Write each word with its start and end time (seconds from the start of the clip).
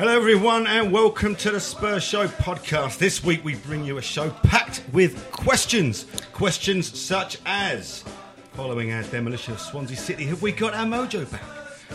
Hello, 0.00 0.16
everyone, 0.16 0.66
and 0.66 0.90
welcome 0.90 1.36
to 1.36 1.50
the 1.50 1.60
Spurs 1.60 2.02
Show 2.02 2.26
podcast. 2.26 2.96
This 2.96 3.22
week, 3.22 3.44
we 3.44 3.56
bring 3.56 3.84
you 3.84 3.98
a 3.98 4.02
show 4.02 4.30
packed 4.30 4.82
with 4.94 5.30
questions. 5.30 6.06
Questions 6.32 6.98
such 6.98 7.36
as 7.44 8.02
Following 8.54 8.94
our 8.94 9.02
demolition 9.02 9.52
of 9.52 9.60
Swansea 9.60 9.98
City, 9.98 10.24
have 10.24 10.40
we 10.40 10.52
got 10.52 10.72
our 10.72 10.86
mojo 10.86 11.30
back? 11.30 11.42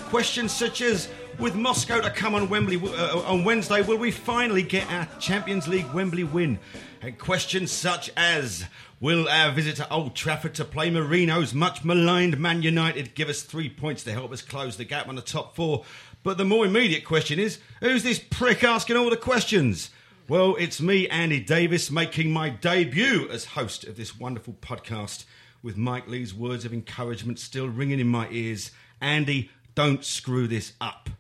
Questions 0.10 0.52
such 0.54 0.82
as 0.82 1.10
With 1.40 1.56
Moscow 1.56 2.00
to 2.00 2.12
come 2.12 2.36
on 2.36 2.48
Wembley 2.48 2.78
uh, 2.78 3.22
on 3.22 3.44
Wednesday, 3.44 3.82
will 3.82 3.98
we 3.98 4.12
finally 4.12 4.62
get 4.62 4.88
our 4.92 5.08
Champions 5.20 5.68
League 5.68 5.92
Wembley 5.92 6.26
win? 6.26 6.60
And 7.02 7.18
questions 7.18 7.72
such 7.72 8.12
as 8.16 8.66
Will 9.02 9.28
our 9.28 9.52
visit 9.52 9.78
to 9.78 9.92
Old 9.92 10.16
Trafford 10.16 10.54
to 10.56 10.64
play 10.64 10.90
Mourinho's 10.90 11.54
much 11.54 11.84
maligned 11.84 12.40
Man 12.40 12.62
United 12.62 13.14
give 13.14 13.30
us 13.30 13.42
three 13.42 13.70
points 13.70 14.04
to 14.04 14.14
help 14.14 14.32
us 14.32 14.42
close 14.42 14.78
the 14.78 14.86
gap 14.86 15.10
on 15.10 15.16
the 15.16 15.22
top 15.22 15.56
four? 15.56 15.84
But 16.26 16.40
the 16.40 16.44
more 16.44 16.66
immediate 16.66 17.06
question 17.06 17.38
is 17.38 17.60
who's 17.82 18.02
this 18.02 18.18
prick 18.18 18.64
asking 18.64 18.98
all 18.98 19.12
the 19.12 19.16
questions? 19.16 19.92
Well, 20.28 20.56
it's 20.56 20.82
me, 20.82 21.08
Andy 21.08 21.40
Davis, 21.40 21.92
making 21.92 22.32
my 22.32 22.50
debut 22.50 23.30
as 23.30 23.46
host 23.46 23.84
of 23.84 23.96
this 23.96 24.18
wonderful 24.20 24.56
podcast 24.60 25.26
with 25.62 25.78
Mike 25.78 26.08
Leigh's 26.08 26.34
words 26.34 26.66
of 26.66 26.74
encouragement 26.74 27.38
still 27.38 27.68
ringing 27.70 28.00
in 28.00 28.08
my 28.08 28.28
ears. 28.32 28.72
Andy, 29.00 29.52
don't 29.76 30.04
screw 30.04 30.48
this 30.48 30.74
up. 30.82 31.12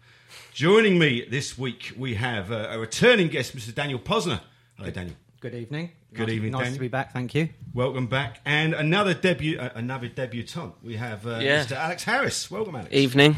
Joining 0.53 0.97
me 0.97 1.23
this 1.29 1.55
week, 1.55 1.93
we 1.95 2.15
have 2.15 2.51
uh, 2.51 2.69
a 2.71 2.79
returning 2.79 3.27
guest, 3.27 3.55
Mr. 3.55 3.75
Daniel 3.75 3.99
Posner. 3.99 4.41
Hello, 4.75 4.89
Daniel. 4.89 5.15
Good 5.39 5.53
evening. 5.53 5.91
Good 6.15 6.21
Nice- 6.29 6.35
evening, 6.35 6.51
Nice 6.53 6.61
Daniel. 6.61 6.75
to 6.77 6.79
be 6.81 6.87
back. 6.87 7.13
Thank 7.13 7.35
you. 7.35 7.49
Welcome 7.75 8.07
back. 8.07 8.41
And 8.43 8.73
another 8.73 9.13
debut, 9.13 9.59
uh, 9.59 9.69
another 9.75 10.07
debutant. 10.07 10.73
We 10.81 10.95
have 10.95 11.27
uh, 11.27 11.37
Yeah. 11.43 11.63
Mr. 11.63 11.75
Alex 11.75 12.03
Harris. 12.05 12.49
Welcome, 12.49 12.75
Alex. 12.75 12.91
Evening. 12.91 13.37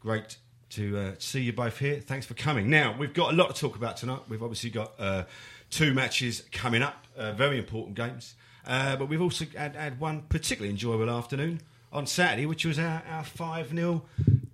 Great 0.00 0.38
to 0.70 0.98
uh, 0.98 1.12
see 1.18 1.42
you 1.42 1.52
both 1.52 1.78
here. 1.78 2.00
Thanks 2.00 2.26
for 2.26 2.34
coming. 2.34 2.70
Now, 2.70 2.94
we've 2.98 3.12
got 3.14 3.32
a 3.32 3.36
lot 3.36 3.54
to 3.54 3.60
talk 3.60 3.76
about 3.76 3.96
tonight. 3.96 4.20
We've 4.28 4.42
obviously 4.42 4.70
got 4.70 4.92
uh, 4.98 5.24
two 5.70 5.92
matches 5.94 6.42
coming 6.52 6.82
up, 6.82 7.06
uh, 7.16 7.32
very 7.32 7.58
important 7.58 7.96
games. 7.96 8.34
Uh, 8.66 8.96
but 8.96 9.08
we've 9.08 9.22
also 9.22 9.46
had, 9.56 9.74
had 9.74 9.98
one 10.00 10.22
particularly 10.28 10.70
enjoyable 10.70 11.10
afternoon 11.10 11.60
on 11.92 12.06
Saturday, 12.06 12.46
which 12.46 12.64
was 12.64 12.78
our, 12.78 13.02
our 13.10 13.24
5 13.24 13.70
0 13.70 14.02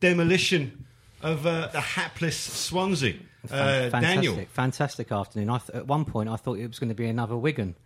demolition 0.01 0.85
of 1.23 1.47
uh, 1.47 1.69
the 1.69 1.81
hapless 1.81 2.37
Swansea. 2.39 3.17
Uh, 3.45 3.91
Fantastic, 3.91 4.01
Daniel. 4.01 4.45
fantastic 4.53 5.13
afternoon. 5.13 5.51
I 5.51 5.59
th- 5.59 5.71
at 5.71 5.87
one 5.87 6.05
point, 6.05 6.29
I 6.29 6.37
thought 6.37 6.59
it 6.59 6.67
was 6.67 6.79
going 6.79 6.89
to 6.89 6.95
be 6.97 7.07
another 7.07 7.37
Wigan. 7.37 7.77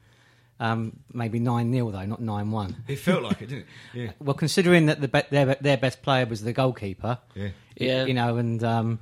Um, 0.61 0.99
maybe 1.13 1.39
nine 1.41 1.73
0 1.73 1.91
though, 1.91 2.05
not 2.05 2.21
nine 2.21 2.51
one. 2.51 2.77
It 2.87 2.97
felt 2.99 3.23
like 3.23 3.41
it, 3.41 3.47
didn't 3.49 3.63
it? 3.63 3.67
Yeah. 3.99 4.11
Well, 4.21 4.35
considering 4.35 4.87
that 4.87 5.01
the 5.01 5.09
be- 5.09 5.23
their 5.31 5.55
their 5.61 5.79
best 5.79 6.03
player 6.03 6.27
was 6.27 6.43
the 6.43 6.53
goalkeeper, 6.53 7.19
Yeah. 7.35 7.45
y- 7.45 7.53
Yeah. 7.77 8.05
you 8.05 8.13
know, 8.15 8.37
and 8.37 8.63
um, 8.63 8.99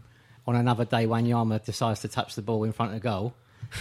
on 0.46 0.54
another 0.54 0.84
day, 0.84 1.04
Wanyama 1.06 1.64
decides 1.64 2.00
to 2.02 2.08
touch 2.08 2.36
the 2.36 2.42
ball 2.42 2.62
in 2.62 2.72
front 2.72 2.94
of 2.94 3.00
the 3.00 3.08
goal. 3.08 3.34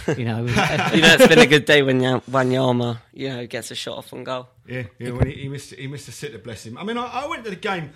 You 0.08 0.24
know, 0.24 0.38
You 0.46 1.00
know, 1.02 1.14
it's 1.14 1.28
been 1.28 1.38
a 1.38 1.46
good 1.46 1.64
day 1.66 1.82
when 1.82 2.00
Ya- 2.00 2.20
Wanyama, 2.28 2.98
you 3.14 3.28
know, 3.28 3.46
gets 3.46 3.70
a 3.70 3.76
shot 3.76 3.98
off 3.98 4.12
on 4.12 4.24
goal. 4.24 4.48
Yeah, 4.66 4.82
yeah. 4.98 5.10
When 5.12 5.28
he, 5.28 5.34
he 5.42 5.48
missed, 5.48 5.72
he 5.74 5.86
missed 5.86 6.08
a 6.08 6.12
sitter. 6.12 6.38
Bless 6.38 6.66
him. 6.66 6.76
I 6.78 6.82
mean, 6.82 6.98
I, 6.98 7.06
I 7.06 7.26
went 7.28 7.44
to 7.44 7.50
the 7.50 7.56
game. 7.56 7.90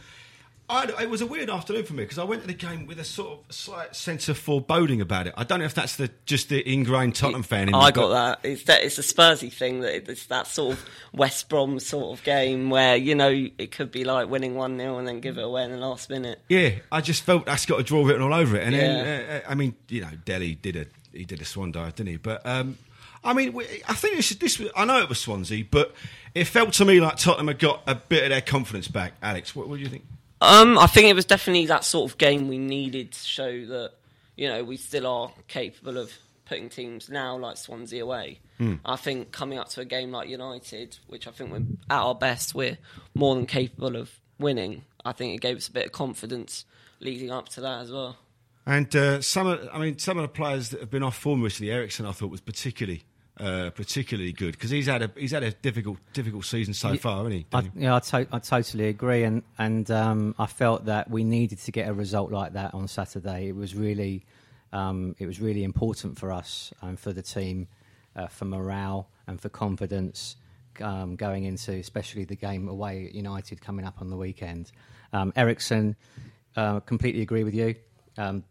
I, 0.68 1.02
it 1.02 1.10
was 1.10 1.20
a 1.20 1.26
weird 1.26 1.50
afternoon 1.50 1.84
for 1.84 1.92
me 1.92 2.04
because 2.04 2.18
I 2.18 2.24
went 2.24 2.40
to 2.42 2.46
the 2.46 2.54
game 2.54 2.86
with 2.86 2.98
a 2.98 3.04
sort 3.04 3.40
of 3.40 3.54
slight 3.54 3.94
sense 3.94 4.28
of 4.30 4.38
foreboding 4.38 5.00
about 5.02 5.26
it. 5.26 5.34
I 5.36 5.44
don't 5.44 5.58
know 5.58 5.66
if 5.66 5.74
that's 5.74 5.96
the 5.96 6.10
just 6.24 6.48
the 6.48 6.66
ingrained 6.66 7.14
Tottenham 7.14 7.42
fan. 7.42 7.68
In 7.68 7.72
me, 7.72 7.78
I 7.78 7.86
but- 7.90 7.94
got 7.94 8.08
that. 8.42 8.48
It's 8.48 8.62
that. 8.64 8.82
It's 8.82 8.98
a 8.98 9.02
Spursy 9.02 9.52
thing. 9.52 9.80
That 9.80 10.08
it's 10.10 10.26
that 10.26 10.46
sort 10.46 10.74
of 10.74 10.84
West 11.12 11.48
Brom 11.50 11.78
sort 11.78 12.18
of 12.18 12.24
game 12.24 12.70
where 12.70 12.96
you 12.96 13.14
know 13.14 13.28
it 13.30 13.70
could 13.70 13.90
be 13.90 14.04
like 14.04 14.28
winning 14.30 14.54
one 14.54 14.78
0 14.78 14.96
and 14.98 15.06
then 15.06 15.20
give 15.20 15.36
it 15.36 15.44
away 15.44 15.64
in 15.64 15.72
the 15.72 15.76
last 15.76 16.08
minute. 16.08 16.40
Yeah, 16.48 16.70
I 16.90 17.00
just 17.02 17.22
felt 17.24 17.44
that's 17.44 17.66
got 17.66 17.78
a 17.80 17.82
draw 17.82 18.04
written 18.06 18.22
all 18.22 18.32
over 18.32 18.56
it. 18.56 18.62
And 18.62 18.74
Yeah. 18.74 18.80
then, 18.80 19.30
uh, 19.30 19.34
uh, 19.34 19.50
I 19.50 19.54
mean, 19.54 19.74
you 19.88 20.00
know, 20.00 20.10
Dele 20.24 20.54
did 20.54 20.76
a 20.76 20.86
he 21.12 21.24
did 21.26 21.42
a 21.42 21.44
swan 21.44 21.72
dive, 21.72 21.96
didn't 21.96 22.10
he? 22.12 22.16
But 22.16 22.46
um, 22.46 22.78
I 23.22 23.34
mean, 23.34 23.54
I 23.88 23.92
think 23.94 24.16
this, 24.16 24.30
this 24.30 24.58
was, 24.58 24.70
I 24.74 24.84
know 24.86 25.00
it 25.02 25.08
was 25.10 25.20
Swansea, 25.20 25.64
but 25.70 25.94
it 26.34 26.44
felt 26.46 26.72
to 26.74 26.84
me 26.86 27.00
like 27.00 27.18
Tottenham 27.18 27.48
had 27.48 27.58
got 27.58 27.82
a 27.86 27.94
bit 27.94 28.22
of 28.24 28.30
their 28.30 28.40
confidence 28.40 28.88
back. 28.88 29.12
Alex, 29.22 29.54
what, 29.54 29.68
what 29.68 29.76
do 29.76 29.82
you 29.82 29.88
think? 29.90 30.04
Um, 30.42 30.76
I 30.76 30.86
think 30.88 31.08
it 31.08 31.14
was 31.14 31.24
definitely 31.24 31.66
that 31.66 31.84
sort 31.84 32.10
of 32.10 32.18
game 32.18 32.48
we 32.48 32.58
needed 32.58 33.12
to 33.12 33.18
show 33.18 33.64
that 33.66 33.92
you 34.36 34.48
know 34.48 34.64
we 34.64 34.76
still 34.76 35.06
are 35.06 35.32
capable 35.46 35.98
of 35.98 36.12
putting 36.46 36.68
teams 36.68 37.08
now 37.08 37.36
like 37.38 37.56
Swansea 37.56 38.02
away. 38.02 38.40
I 38.84 38.96
think 38.96 39.32
coming 39.32 39.58
up 39.58 39.68
to 39.70 39.80
a 39.80 39.84
game 39.84 40.10
like 40.12 40.28
United, 40.28 40.98
which 41.06 41.26
I 41.26 41.30
think 41.30 41.50
we're 41.50 41.64
at 41.90 42.00
our 42.00 42.14
best, 42.14 42.54
we're 42.54 42.78
more 43.14 43.34
than 43.34 43.46
capable 43.46 43.96
of 43.96 44.20
winning. 44.38 44.84
I 45.04 45.12
think 45.12 45.34
it 45.34 45.40
gave 45.40 45.56
us 45.56 45.68
a 45.68 45.72
bit 45.72 45.86
of 45.86 45.92
confidence 45.92 46.64
leading 47.00 47.30
up 47.30 47.48
to 47.50 47.60
that 47.62 47.80
as 47.82 47.90
well. 47.90 48.16
And 48.64 48.94
uh, 48.94 49.20
some, 49.20 49.48
of, 49.48 49.68
I 49.72 49.78
mean, 49.80 49.98
some 49.98 50.16
of 50.18 50.22
the 50.22 50.28
players 50.28 50.68
that 50.70 50.80
have 50.80 50.90
been 50.90 51.02
off 51.02 51.16
form 51.16 51.42
recently, 51.42 51.72
Eriksen, 51.72 52.06
I 52.06 52.12
thought 52.12 52.30
was 52.30 52.40
particularly, 52.40 53.02
uh, 53.38 53.70
particularly 53.70 54.32
good 54.32 54.52
because 54.52 54.70
he's 54.70 54.86
had 54.86 55.02
a 55.02 55.10
he's 55.16 55.32
had 55.32 55.42
a 55.42 55.50
difficult, 55.52 55.98
difficult 56.12 56.44
season 56.44 56.74
so 56.74 56.96
far, 56.96 57.24
hasn't 57.24 57.34
he? 57.34 57.46
I, 57.52 57.70
yeah, 57.74 57.96
I, 57.96 58.00
to- 58.00 58.28
I 58.30 58.38
totally 58.38 58.88
agree, 58.88 59.24
and 59.24 59.42
and 59.58 59.90
um, 59.90 60.34
I 60.38 60.46
felt 60.46 60.84
that 60.86 61.10
we 61.10 61.24
needed 61.24 61.58
to 61.60 61.72
get 61.72 61.88
a 61.88 61.94
result 61.94 62.30
like 62.30 62.52
that 62.52 62.74
on 62.74 62.88
Saturday. 62.88 63.48
It 63.48 63.56
was 63.56 63.74
really, 63.74 64.24
um, 64.72 65.16
it 65.18 65.26
was 65.26 65.40
really 65.40 65.64
important 65.64 66.18
for 66.18 66.30
us 66.30 66.72
and 66.82 66.98
for 66.98 67.12
the 67.12 67.22
team, 67.22 67.68
uh, 68.16 68.26
for 68.26 68.44
morale 68.44 69.08
and 69.26 69.40
for 69.40 69.48
confidence 69.48 70.36
um, 70.80 71.16
going 71.16 71.44
into, 71.44 71.72
especially 71.72 72.24
the 72.24 72.36
game 72.36 72.68
away 72.68 73.06
at 73.06 73.14
United 73.14 73.60
coming 73.60 73.84
up 73.84 74.00
on 74.00 74.10
the 74.10 74.16
weekend. 74.16 74.72
Um, 75.12 75.32
Eriksen, 75.36 75.96
uh, 76.56 76.80
completely 76.80 77.22
agree 77.22 77.44
with 77.44 77.54
you. 77.54 77.74
Um, 78.18 78.44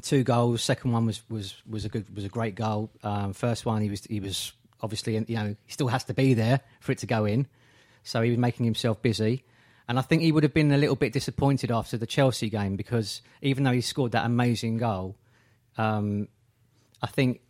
two 0.00 0.22
goals. 0.24 0.62
Second 0.62 0.92
one 0.92 1.06
was 1.06 1.22
was 1.28 1.54
was 1.68 1.84
a 1.84 1.88
good 1.88 2.14
was 2.14 2.24
a 2.24 2.28
great 2.28 2.54
goal. 2.54 2.90
Um, 3.02 3.32
first 3.32 3.66
one 3.66 3.82
he 3.82 3.90
was 3.90 4.04
he 4.04 4.20
was 4.20 4.52
obviously 4.80 5.14
you 5.14 5.36
know 5.36 5.54
he 5.66 5.72
still 5.72 5.88
has 5.88 6.04
to 6.04 6.14
be 6.14 6.34
there 6.34 6.60
for 6.80 6.92
it 6.92 6.98
to 6.98 7.06
go 7.06 7.24
in, 7.24 7.46
so 8.02 8.22
he 8.22 8.30
was 8.30 8.38
making 8.38 8.64
himself 8.64 9.02
busy. 9.02 9.44
And 9.88 9.98
I 9.98 10.02
think 10.02 10.22
he 10.22 10.32
would 10.32 10.44
have 10.44 10.54
been 10.54 10.72
a 10.72 10.78
little 10.78 10.96
bit 10.96 11.12
disappointed 11.12 11.70
after 11.70 11.96
the 11.98 12.06
Chelsea 12.06 12.48
game 12.48 12.76
because 12.76 13.20
even 13.42 13.64
though 13.64 13.72
he 13.72 13.80
scored 13.80 14.12
that 14.12 14.24
amazing 14.24 14.78
goal, 14.78 15.16
um, 15.76 16.28
I 17.02 17.08
think 17.08 17.40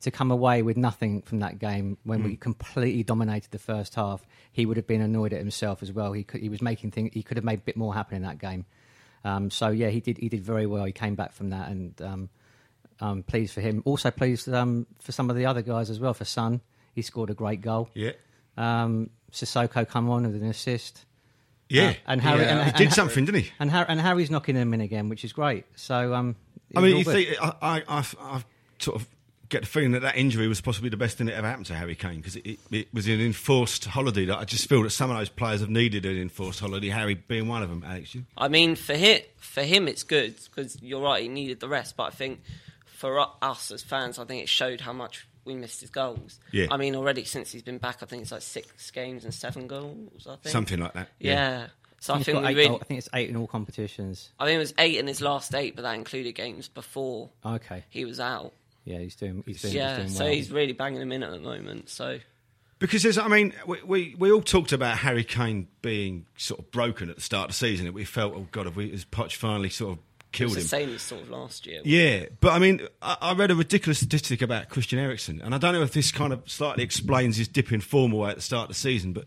to 0.00 0.10
come 0.10 0.30
away 0.30 0.62
with 0.62 0.76
nothing 0.76 1.22
from 1.22 1.40
that 1.40 1.58
game 1.58 1.98
when 2.04 2.20
Hmm. 2.20 2.26
we 2.26 2.36
completely 2.36 3.02
dominated 3.02 3.50
the 3.50 3.58
first 3.58 3.94
half, 3.94 4.26
he 4.52 4.66
would 4.66 4.76
have 4.76 4.86
been 4.86 5.00
annoyed 5.02 5.32
at 5.32 5.38
himself 5.38 5.82
as 5.82 5.92
well. 5.92 6.12
He 6.12 6.24
could, 6.24 6.40
he 6.40 6.48
was 6.48 6.60
making 6.62 6.90
things. 6.90 7.10
He 7.12 7.22
could 7.22 7.36
have 7.36 7.44
made 7.44 7.60
a 7.60 7.62
bit 7.62 7.76
more 7.76 7.94
happen 7.94 8.16
in 8.16 8.22
that 8.22 8.38
game. 8.38 8.64
Um, 9.24 9.50
so 9.50 9.68
yeah, 9.68 9.88
he 9.88 10.00
did. 10.00 10.18
He 10.18 10.28
did 10.28 10.42
very 10.44 10.66
well. 10.66 10.84
He 10.84 10.92
came 10.92 11.14
back 11.14 11.32
from 11.32 11.50
that, 11.50 11.70
and 11.70 12.00
um, 12.02 12.28
I'm 13.00 13.22
pleased 13.22 13.54
for 13.54 13.60
him. 13.60 13.82
Also 13.86 14.10
pleased 14.10 14.48
um, 14.52 14.86
for 15.00 15.12
some 15.12 15.30
of 15.30 15.36
the 15.36 15.46
other 15.46 15.62
guys 15.62 15.90
as 15.90 15.98
well. 15.98 16.14
For 16.14 16.24
Son, 16.24 16.60
he 16.94 17.02
scored 17.02 17.30
a 17.30 17.34
great 17.34 17.60
goal. 17.60 17.88
Yeah. 17.94 18.12
Um, 18.56 19.10
Sissoko 19.32 19.88
come 19.88 20.10
on 20.10 20.24
with 20.30 20.40
an 20.42 20.48
assist. 20.48 21.06
Yeah. 21.68 21.88
Uh, 21.90 21.94
and 22.06 22.20
Harry 22.20 22.42
Yeah, 22.42 22.48
and, 22.50 22.58
he 22.62 22.68
and 22.68 22.76
did 22.76 22.88
Ha- 22.88 22.94
something, 22.94 23.24
didn't 23.24 23.42
he? 23.44 23.50
And, 23.58 23.70
Har- 23.70 23.86
and 23.88 24.00
Harry's 24.00 24.30
knocking 24.30 24.54
them 24.54 24.74
in 24.74 24.80
again, 24.80 25.08
which 25.08 25.24
is 25.24 25.32
great. 25.32 25.64
So 25.74 26.14
um, 26.14 26.36
I 26.76 26.80
mean, 26.82 26.98
you 26.98 27.04
think 27.04 27.30
I, 27.42 27.52
I, 27.62 27.82
I, 27.88 28.04
I 28.20 28.44
sort 28.78 29.00
of 29.00 29.08
get 29.54 29.62
the 29.62 29.68
feeling 29.68 29.92
that 29.92 30.02
that 30.02 30.16
injury 30.16 30.48
was 30.48 30.60
possibly 30.60 30.88
the 30.90 30.96
best 30.96 31.16
thing 31.18 31.26
that 31.28 31.34
ever 31.36 31.46
happened 31.46 31.66
to 31.66 31.74
Harry 31.74 31.94
Kane 31.94 32.16
because 32.16 32.36
it, 32.36 32.46
it, 32.46 32.58
it 32.70 32.88
was 32.94 33.06
an 33.08 33.20
enforced 33.20 33.84
holiday. 33.86 34.24
That 34.26 34.38
I 34.38 34.44
just 34.44 34.68
feel 34.68 34.82
that 34.82 34.90
some 34.90 35.10
of 35.10 35.16
those 35.16 35.28
players 35.28 35.60
have 35.60 35.70
needed 35.70 36.04
an 36.06 36.20
enforced 36.20 36.60
holiday. 36.60 36.88
Harry 36.88 37.14
being 37.14 37.48
one 37.48 37.62
of 37.62 37.68
them. 37.68 37.82
Alex, 37.86 38.14
you? 38.14 38.24
I 38.36 38.48
mean, 38.48 38.74
for 38.76 38.94
him, 38.94 39.20
for 39.36 39.62
him, 39.62 39.88
it's 39.88 40.02
good 40.02 40.34
because 40.44 40.80
you're 40.82 41.00
right. 41.02 41.22
He 41.22 41.28
needed 41.28 41.60
the 41.60 41.68
rest, 41.68 41.96
but 41.96 42.04
I 42.04 42.10
think 42.10 42.40
for 42.84 43.26
us 43.42 43.70
as 43.70 43.82
fans, 43.82 44.18
I 44.18 44.24
think 44.24 44.42
it 44.42 44.48
showed 44.48 44.80
how 44.80 44.92
much 44.92 45.26
we 45.44 45.54
missed 45.54 45.80
his 45.82 45.90
goals. 45.90 46.40
Yeah. 46.52 46.66
I 46.70 46.76
mean, 46.76 46.94
already 46.96 47.24
since 47.24 47.52
he's 47.52 47.62
been 47.62 47.78
back, 47.78 47.98
I 48.02 48.06
think 48.06 48.22
it's 48.22 48.32
like 48.32 48.42
six 48.42 48.90
games 48.90 49.24
and 49.24 49.34
seven 49.34 49.66
goals. 49.66 50.26
I 50.26 50.36
think 50.36 50.52
something 50.52 50.80
like 50.80 50.94
that. 50.94 51.08
Yeah. 51.18 51.66
So 52.00 52.12
I 52.14 52.16
He's 52.18 52.26
think 52.26 52.40
got 52.42 52.50
eight 52.50 52.56
really. 52.56 52.68
goal- 52.68 52.78
I 52.82 52.84
think 52.84 52.98
it's 52.98 53.08
eight 53.14 53.30
in 53.30 53.36
all 53.36 53.46
competitions. 53.46 54.30
I 54.38 54.44
mean, 54.46 54.56
it 54.56 54.58
was 54.58 54.74
eight 54.78 54.96
in 54.96 55.06
his 55.06 55.22
last 55.22 55.54
eight, 55.54 55.74
but 55.74 55.82
that 55.82 55.94
included 55.94 56.34
games 56.34 56.68
before 56.68 57.30
Okay, 57.46 57.84
he 57.88 58.04
was 58.04 58.20
out. 58.20 58.52
Yeah, 58.84 58.98
he's 58.98 59.16
doing. 59.16 59.42
He's 59.46 59.62
doing. 59.62 59.74
yeah, 59.74 59.96
he's 60.02 60.16
doing 60.16 60.28
so 60.28 60.32
he's 60.32 60.50
really 60.50 60.72
banging 60.72 61.02
him 61.02 61.12
in 61.12 61.22
at 61.22 61.30
the 61.30 61.38
moment. 61.38 61.88
So 61.88 62.18
Because 62.78 63.02
there's, 63.02 63.18
I 63.18 63.28
mean, 63.28 63.54
we, 63.66 63.82
we, 63.82 64.14
we 64.18 64.30
all 64.32 64.42
talked 64.42 64.72
about 64.72 64.98
Harry 64.98 65.24
Kane 65.24 65.68
being 65.82 66.26
sort 66.36 66.60
of 66.60 66.70
broken 66.70 67.08
at 67.08 67.16
the 67.16 67.22
start 67.22 67.44
of 67.44 67.50
the 67.50 67.58
season. 67.58 67.92
We 67.92 68.04
felt, 68.04 68.34
oh 68.34 68.46
God, 68.52 68.66
have 68.66 68.76
we, 68.76 68.90
has 68.90 69.04
Poch 69.04 69.34
finally 69.36 69.70
sort 69.70 69.92
of 69.92 69.98
it 69.98 70.32
killed 70.32 70.54
was 70.56 70.68
the 70.68 70.76
him? 70.76 70.86
same 70.86 70.94
as 70.94 71.02
sort 71.02 71.22
of 71.22 71.30
last 71.30 71.66
year. 71.66 71.80
Yeah, 71.84 72.26
but 72.40 72.52
I 72.52 72.58
mean, 72.58 72.86
I, 73.00 73.16
I 73.20 73.34
read 73.34 73.50
a 73.50 73.54
ridiculous 73.54 73.98
statistic 73.98 74.42
about 74.42 74.68
Christian 74.68 74.98
Eriksen, 74.98 75.40
and 75.40 75.54
I 75.54 75.58
don't 75.58 75.72
know 75.72 75.82
if 75.82 75.92
this 75.92 76.10
kind 76.12 76.32
of 76.32 76.42
slightly 76.50 76.82
explains 76.84 77.36
his 77.36 77.48
dip 77.48 77.72
in 77.72 77.80
form 77.80 78.12
away 78.12 78.30
at 78.30 78.36
the 78.36 78.42
start 78.42 78.64
of 78.64 78.68
the 78.68 78.80
season, 78.80 79.12
but 79.12 79.24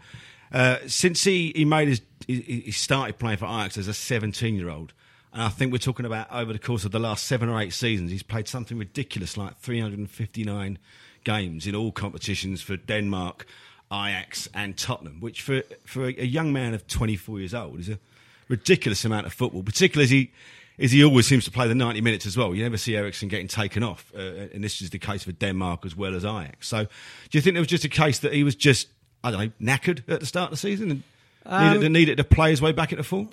uh, 0.51 0.77
since 0.88 1.24
he, 1.24 1.51
he 1.56 1.65
made 1.65 1.88
his 1.88 2.01
he, 2.27 2.42
he 2.65 2.71
started 2.71 3.18
playing 3.18 3.38
for 3.38 3.45
Ajax 3.45 3.77
as 3.77 3.88
a 3.88 3.94
17 3.94 4.56
year 4.56 4.69
old, 4.69 4.94
and 5.37 5.45
I 5.45 5.49
think 5.49 5.71
we're 5.71 5.77
talking 5.77 6.07
about 6.07 6.31
over 6.31 6.51
the 6.51 6.57
course 6.57 6.83
of 6.83 6.91
the 6.91 6.97
last 6.97 7.25
seven 7.25 7.47
or 7.47 7.61
eight 7.61 7.71
seasons, 7.71 8.09
he's 8.09 8.23
played 8.23 8.47
something 8.47 8.75
ridiculous 8.75 9.37
like 9.37 9.55
359 9.59 10.79
games 11.23 11.67
in 11.67 11.75
all 11.75 11.91
competitions 11.91 12.63
for 12.63 12.75
Denmark, 12.75 13.45
Ajax, 13.93 14.49
and 14.55 14.75
Tottenham, 14.75 15.19
which 15.19 15.43
for 15.43 15.61
for 15.85 16.07
a, 16.07 16.25
young 16.25 16.51
man 16.51 16.73
of 16.73 16.87
24 16.87 17.37
years 17.37 17.53
old 17.53 17.79
is 17.79 17.87
a 17.87 17.99
ridiculous 18.47 19.05
amount 19.05 19.27
of 19.27 19.33
football, 19.33 19.61
particularly 19.61 20.05
as 20.05 20.09
he 20.09 20.31
is 20.79 20.91
he 20.91 21.03
always 21.03 21.27
seems 21.27 21.45
to 21.45 21.51
play 21.51 21.67
the 21.67 21.75
90 21.75 22.01
minutes 22.01 22.25
as 22.25 22.35
well. 22.35 22.55
You 22.55 22.63
never 22.63 22.77
see 22.77 22.95
Eriksen 22.95 23.29
getting 23.29 23.47
taken 23.47 23.83
off, 23.83 24.11
uh, 24.15 24.47
and 24.55 24.63
this 24.63 24.81
is 24.81 24.89
the 24.89 24.97
case 24.97 25.23
for 25.23 25.33
Denmark 25.33 25.85
as 25.85 25.95
well 25.95 26.15
as 26.15 26.25
Ajax. 26.25 26.67
So, 26.67 26.85
do 26.85 27.37
you 27.37 27.41
think 27.41 27.55
it 27.55 27.59
was 27.59 27.67
just 27.67 27.85
a 27.85 27.89
case 27.89 28.17
that 28.19 28.33
he 28.33 28.43
was 28.43 28.55
just 28.55 28.87
I 29.23 29.29
don't 29.29 29.39
know 29.39 29.51
knackered 29.61 30.01
at 30.09 30.19
the 30.19 30.25
start 30.25 30.45
of 30.45 30.51
the 30.51 30.57
season 30.57 31.03
and 31.45 31.73
needed, 31.75 31.81
to, 31.81 31.89
needed 31.89 32.17
to 32.17 32.23
play 32.23 32.49
his 32.49 32.59
way 32.59 32.71
back 32.71 32.91
into 32.91 33.03
form? 33.03 33.29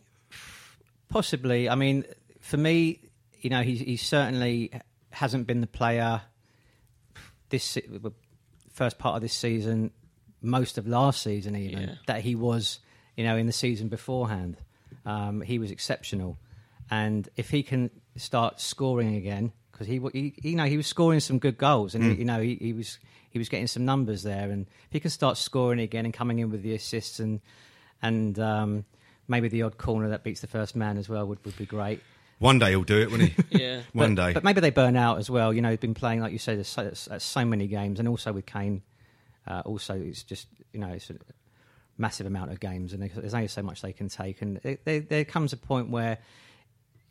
Possibly. 1.09 1.69
I 1.69 1.75
mean, 1.75 2.05
for 2.41 2.57
me, 2.57 3.01
you 3.41 3.51
know, 3.51 3.63
he, 3.63 3.77
he 3.77 3.97
certainly 3.97 4.71
hasn't 5.11 5.47
been 5.47 5.61
the 5.61 5.67
player 5.67 6.23
this 7.51 7.79
first 8.73 8.99
part 8.99 9.17
of 9.17 9.23
this 9.23 9.33
season, 9.35 9.93
most 10.43 10.79
of 10.79 10.87
last 10.87 11.23
season 11.23 11.55
even 11.57 11.83
Yeah. 11.83 11.95
that 12.07 12.21
he 12.23 12.35
was, 12.35 12.81
you 13.17 13.25
know, 13.25 13.37
in 13.37 13.47
the 13.47 13.53
season 13.53 13.89
beforehand. 13.89 14.57
Um, 15.07 15.41
he 15.43 15.59
was 15.59 15.71
exceptional, 15.71 16.39
and 16.91 17.29
if 17.37 17.51
he 17.51 17.63
can 17.63 17.91
start 18.17 18.59
scoring 18.61 19.17
again, 19.17 19.53
because 19.71 19.87
he, 19.87 19.99
wa- 19.99 20.11
he, 20.13 20.33
you 20.43 20.57
know, 20.57 20.65
he 20.65 20.77
was 20.79 20.87
scoring 20.87 21.21
some 21.21 21.39
good 21.39 21.59
goals, 21.59 21.95
and 21.95 22.17
you 22.19 22.25
know, 22.25 22.41
he, 22.41 22.55
he 22.57 22.73
was 22.73 22.99
he 23.31 23.39
was 23.39 23.51
getting 23.51 23.67
some 23.67 23.85
numbers 23.85 24.23
there, 24.23 24.51
and 24.51 24.67
if 24.87 24.93
he 24.93 25.01
can 25.01 25.11
start 25.11 25.37
scoring 25.37 25.79
again 25.81 26.07
and 26.07 26.15
coming 26.15 26.39
in 26.39 26.49
with 26.51 26.63
the 26.63 26.75
assists 26.75 27.21
and 27.21 27.41
and 28.01 28.39
um, 28.39 28.85
maybe 29.29 29.49
the 29.49 29.63
odd 29.63 29.79
corner 29.79 30.09
that 30.11 30.23
beats 30.23 30.41
the 30.41 30.47
first 30.47 30.77
man 30.77 30.99
as 30.99 31.09
well 31.09 31.27
would, 31.27 31.45
would 31.45 31.57
be 31.57 31.67
great. 31.67 32.01
One 32.39 32.59
day 32.59 32.71
he'll 32.71 32.83
do 32.83 33.01
it, 33.01 33.11
won't 33.11 33.23
he? 33.23 33.35
Yeah. 33.59 33.83
One 33.93 34.15
but, 34.15 34.27
day. 34.27 34.33
But 34.33 34.45
maybe 34.45 34.61
they 34.61 34.71
burn 34.71 34.97
out 34.97 35.19
as 35.19 35.31
well. 35.31 35.53
You 35.53 35.63
know, 35.63 35.71
he's 35.71 35.79
been 35.79 35.95
playing, 35.95 36.21
like 36.21 36.33
you 36.33 36.39
said, 36.39 36.59
at 36.59 36.67
so, 36.67 36.93
at 37.11 37.23
so 37.23 37.45
many 37.45 37.67
games, 37.67 37.99
and 37.99 38.09
also 38.09 38.33
with 38.33 38.47
Kane, 38.47 38.83
uh, 39.47 39.63
also 39.65 39.95
it's 39.95 40.23
just, 40.23 40.49
you 40.73 40.81
know, 40.81 40.89
it's 40.89 41.11
a 41.11 41.17
massive 41.97 42.27
amount 42.27 42.51
of 42.51 42.61
games, 42.61 42.93
and 42.93 43.03
there's 43.03 43.35
only 43.35 43.49
so 43.49 43.63
much 43.63 43.83
they 43.83 43.93
can 43.93 44.09
take. 44.09 44.43
And 44.43 44.59
it, 44.65 44.85
there, 44.85 45.01
there 45.01 45.25
comes 45.25 45.53
a 45.53 45.57
point 45.57 45.91
where, 45.91 46.19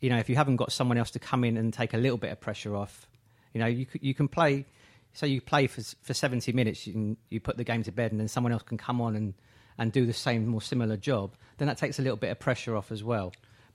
you 0.00 0.10
know, 0.10 0.18
if 0.18 0.28
you 0.28 0.36
haven't 0.36 0.56
got 0.56 0.72
someone 0.72 0.98
else 0.98 1.10
to 1.12 1.18
come 1.18 1.44
in 1.44 1.56
and 1.56 1.72
take 1.72 1.94
a 1.94 1.98
little 1.98 2.18
bit 2.18 2.30
of 2.30 2.40
pressure 2.40 2.76
off, 2.76 3.08
you 3.54 3.60
know, 3.60 3.66
you, 3.66 3.86
you 4.00 4.14
can 4.14 4.28
play. 4.28 4.66
So 5.14 5.26
you 5.26 5.40
play 5.40 5.68
for 5.68 5.80
for 6.02 6.12
70 6.12 6.52
minutes, 6.52 6.86
you, 6.86 6.92
can, 6.92 7.16
you 7.30 7.40
put 7.40 7.56
the 7.56 7.64
game 7.64 7.82
to 7.84 7.92
bed, 7.92 8.10
and 8.10 8.20
then 8.20 8.28
someone 8.28 8.52
else 8.52 8.62
can 8.62 8.78
come 8.78 9.00
on 9.00 9.16
and, 9.16 9.34
and 9.78 9.92
do 9.92 10.06
the 10.06 10.12
same, 10.12 10.46
more 10.46 10.62
similar 10.62 10.96
job. 10.96 11.34
Then 11.58 11.68
that 11.68 11.78
takes 11.78 11.98
a 11.98 12.02
little 12.02 12.16
bit 12.16 12.30
of 12.30 12.38
pressure 12.38 12.76
off 12.76 12.90
as 12.92 13.02
well. 13.02 13.32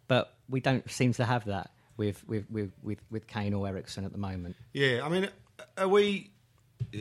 But 0.07 0.34
we 0.50 0.60
don't 0.60 0.90
seem 0.90 1.13
to 1.13 1.25
have 1.25 1.46
that 1.46 1.72
with 1.98 2.28
with 2.28 2.50
with 2.50 2.72
with, 2.81 3.00
with 3.12 3.28
Kane 3.28 3.54
or 3.54 3.68
Eriksen 3.68 4.06
at 4.06 4.12
the 4.12 4.18
moment. 4.18 4.56
Yeah, 4.74 5.01
I 5.04 5.10
mean, 5.10 5.30
are 5.78 5.88
we 5.88 6.31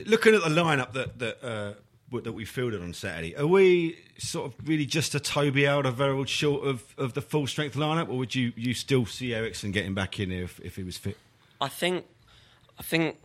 looking 0.07 0.35
at 0.35 0.43
the 0.43 0.51
lineup 0.51 0.93
that 0.93 1.19
that 1.19 1.45
uh, 1.45 1.75
that 2.13 2.33
we 2.33 2.45
fielded 2.45 2.83
on 2.83 2.93
Saturday? 2.95 3.37
Are 3.37 3.47
we 3.47 3.99
sort 4.19 4.47
of 4.47 4.69
really 4.69 4.87
just 4.87 5.15
a 5.15 5.21
Toby 5.21 5.63
Alderweireld 5.63 6.29
short 6.29 6.67
of, 6.67 6.83
of 6.97 7.15
the 7.15 7.21
full 7.21 7.47
strength 7.47 7.77
lineup, 7.77 8.09
or 8.09 8.17
would 8.19 8.35
you, 8.35 8.53
you 8.57 8.75
still 8.75 9.07
see 9.07 9.35
Eriksen 9.35 9.73
getting 9.73 9.95
back 9.95 10.19
in 10.19 10.31
there 10.31 10.43
if, 10.43 10.61
if 10.61 10.77
he 10.77 10.83
was 10.83 10.97
fit? 10.97 11.17
I 11.61 11.69
think, 11.69 12.07
I 12.79 12.83
think 12.83 13.17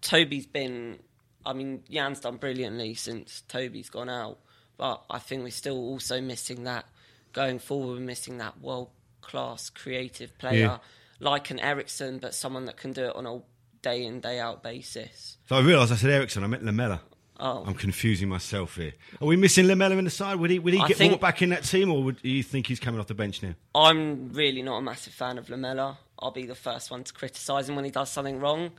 Toby's 0.00 0.46
been. 0.46 0.98
I 1.44 1.54
mean, 1.54 1.82
Jan's 1.90 2.20
done 2.20 2.36
brilliantly 2.36 2.94
since 2.94 3.42
Toby's 3.48 3.88
gone 3.88 4.10
out, 4.10 4.38
but 4.80 5.02
I 5.10 5.18
think 5.18 5.42
we're 5.44 5.50
still 5.50 5.76
also 5.76 6.22
missing 6.22 6.64
that. 6.64 6.86
Going 7.34 7.58
forward, 7.58 7.98
we're 7.98 8.06
missing 8.06 8.38
that 8.38 8.62
world 8.62 8.88
class 9.20 9.68
creative 9.68 10.36
player 10.38 10.58
Yeah. 10.58 10.78
like 11.20 11.50
an 11.50 11.60
Eriksen, 11.60 12.18
but 12.18 12.34
someone 12.34 12.64
that 12.64 12.78
can 12.78 12.94
do 12.94 13.04
it 13.04 13.14
on 13.14 13.26
a 13.26 13.42
day 13.82 14.06
in 14.06 14.20
day 14.20 14.40
out 14.40 14.62
basis. 14.62 15.36
So 15.50 15.56
I 15.56 15.60
realised 15.60 15.92
I 15.92 15.96
said 15.96 16.10
Eriksen, 16.10 16.42
I 16.42 16.46
meant 16.46 16.64
Lamela. 16.64 17.02
Oh. 17.38 17.62
I'm 17.66 17.74
confusing 17.74 18.28
myself 18.30 18.76
here. 18.76 18.94
Are 19.20 19.26
we 19.26 19.36
missing 19.36 19.66
Lamela 19.66 19.96
in 19.98 20.04
the 20.06 20.10
side? 20.10 20.36
Would 20.40 20.50
he 20.50 20.58
would 20.58 20.72
he 20.72 20.80
I 20.80 20.88
get 20.88 20.96
think- 20.96 21.12
brought 21.12 21.20
back 21.20 21.42
in 21.42 21.50
that 21.50 21.64
team, 21.64 21.90
or 21.92 22.02
would 22.04 22.22
do 22.22 22.30
you 22.30 22.42
think 22.42 22.66
he's 22.66 22.80
coming 22.80 23.00
off 23.00 23.06
the 23.06 23.14
bench 23.14 23.42
now? 23.42 23.54
I'm 23.74 24.32
really 24.32 24.62
not 24.62 24.78
a 24.78 24.82
massive 24.82 25.12
fan 25.12 25.36
of 25.36 25.50
Lamela. 25.50 25.98
I'll 26.18 26.30
be 26.32 26.46
the 26.46 26.54
first 26.54 26.90
one 26.90 27.04
to 27.04 27.12
criticise 27.12 27.68
him 27.68 27.76
when 27.76 27.84
he 27.84 27.90
does 27.90 28.10
something 28.10 28.40
wrong. 28.40 28.72